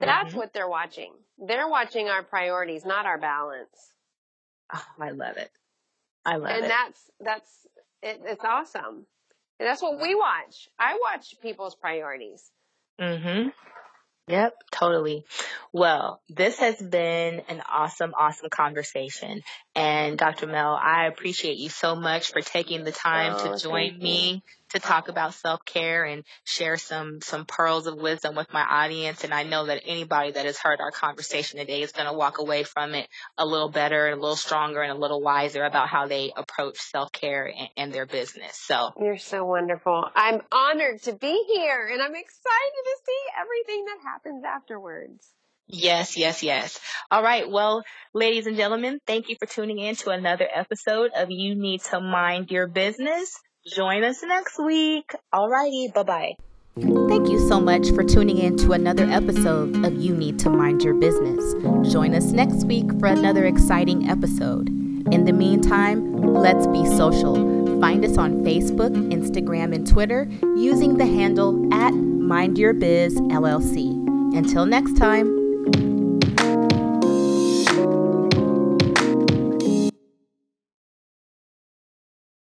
That's 0.00 0.28
mm-hmm. 0.28 0.38
what 0.38 0.52
they're 0.52 0.68
watching. 0.68 1.12
They're 1.38 1.68
watching 1.68 2.08
our 2.08 2.22
priorities, 2.22 2.84
not 2.84 3.06
our 3.06 3.18
balance. 3.18 3.92
Oh, 4.72 4.84
I 5.00 5.10
love 5.10 5.36
it. 5.36 5.50
I 6.24 6.36
love 6.36 6.50
and 6.50 6.58
it. 6.58 6.62
And 6.62 6.70
that's, 6.70 7.10
that's, 7.20 7.66
it, 8.02 8.20
it's 8.24 8.44
awesome. 8.44 9.06
And 9.58 9.68
that's 9.68 9.82
what 9.82 10.00
we 10.00 10.14
watch. 10.14 10.68
I 10.78 10.98
watch 11.00 11.34
people's 11.42 11.74
priorities. 11.74 12.50
Mhm. 13.00 13.52
Yep, 14.28 14.54
totally. 14.70 15.24
Well, 15.72 16.20
this 16.28 16.58
has 16.58 16.76
been 16.76 17.40
an 17.48 17.62
awesome, 17.66 18.12
awesome 18.16 18.50
conversation. 18.50 19.42
And 19.74 20.18
Dr. 20.18 20.46
Mel, 20.46 20.78
I 20.80 21.06
appreciate 21.06 21.56
you 21.56 21.70
so 21.70 21.96
much 21.96 22.32
for 22.32 22.42
taking 22.42 22.84
the 22.84 22.92
time 22.92 23.36
oh, 23.38 23.54
to 23.56 23.62
join 23.62 23.98
me 23.98 24.42
to 24.70 24.78
talk 24.78 25.08
about 25.08 25.34
self-care 25.34 26.04
and 26.04 26.24
share 26.44 26.76
some, 26.76 27.20
some 27.22 27.44
pearls 27.46 27.86
of 27.86 27.96
wisdom 27.96 28.34
with 28.34 28.52
my 28.52 28.62
audience. 28.62 29.24
And 29.24 29.32
I 29.32 29.42
know 29.42 29.66
that 29.66 29.82
anybody 29.86 30.32
that 30.32 30.44
has 30.44 30.58
heard 30.58 30.80
our 30.80 30.90
conversation 30.90 31.58
today 31.58 31.82
is 31.82 31.92
going 31.92 32.06
to 32.06 32.12
walk 32.12 32.38
away 32.38 32.62
from 32.62 32.94
it 32.94 33.08
a 33.36 33.46
little 33.46 33.70
better, 33.70 34.06
and 34.06 34.18
a 34.18 34.20
little 34.20 34.36
stronger 34.36 34.82
and 34.82 34.92
a 34.92 35.00
little 35.00 35.20
wiser 35.20 35.64
about 35.64 35.88
how 35.88 36.06
they 36.06 36.32
approach 36.36 36.78
self-care 36.78 37.46
and, 37.46 37.68
and 37.76 37.92
their 37.92 38.06
business. 38.06 38.56
So 38.58 38.92
you're 39.00 39.18
so 39.18 39.44
wonderful. 39.44 40.04
I'm 40.14 40.42
honored 40.52 41.02
to 41.02 41.12
be 41.12 41.44
here 41.54 41.88
and 41.92 42.02
I'm 42.02 42.14
excited 42.14 42.82
to 42.84 42.96
see 43.06 43.22
everything 43.40 43.84
that 43.86 43.98
happens 44.02 44.44
afterwards. 44.44 45.26
Yes, 45.70 46.16
yes, 46.16 46.42
yes. 46.42 46.80
All 47.10 47.22
right. 47.22 47.48
Well, 47.48 47.84
ladies 48.14 48.46
and 48.46 48.56
gentlemen, 48.56 49.00
thank 49.06 49.28
you 49.28 49.36
for 49.38 49.44
tuning 49.44 49.78
in 49.78 49.96
to 49.96 50.10
another 50.10 50.48
episode 50.52 51.10
of 51.14 51.30
You 51.30 51.54
Need 51.54 51.82
to 51.90 52.00
Mind 52.00 52.50
Your 52.50 52.66
Business. 52.66 53.38
Join 53.74 54.04
us 54.04 54.22
next 54.22 54.58
week. 54.58 55.12
All 55.32 55.48
righty. 55.48 55.88
Bye 55.94 56.02
bye. 56.02 56.36
Thank 56.76 57.28
you 57.28 57.48
so 57.48 57.60
much 57.60 57.90
for 57.90 58.04
tuning 58.04 58.38
in 58.38 58.56
to 58.58 58.72
another 58.72 59.04
episode 59.04 59.84
of 59.84 59.94
You 59.96 60.14
Need 60.14 60.38
to 60.40 60.50
Mind 60.50 60.82
Your 60.82 60.94
Business. 60.94 61.54
Join 61.92 62.14
us 62.14 62.26
next 62.26 62.64
week 62.64 62.86
for 63.00 63.06
another 63.06 63.46
exciting 63.46 64.08
episode. 64.08 64.68
In 65.12 65.24
the 65.24 65.32
meantime, 65.32 66.16
let's 66.34 66.68
be 66.68 66.86
social. 66.86 67.34
Find 67.80 68.04
us 68.04 68.16
on 68.16 68.44
Facebook, 68.44 68.94
Instagram, 69.12 69.74
and 69.74 69.86
Twitter 69.86 70.28
using 70.56 70.96
the 70.96 71.06
handle 71.06 71.72
at 71.74 71.92
Mind 71.92 72.58
Your 72.58 72.74
Biz 72.74 73.16
LLC. 73.16 73.90
Until 74.36 74.66
next 74.66 74.96
time. 74.96 75.37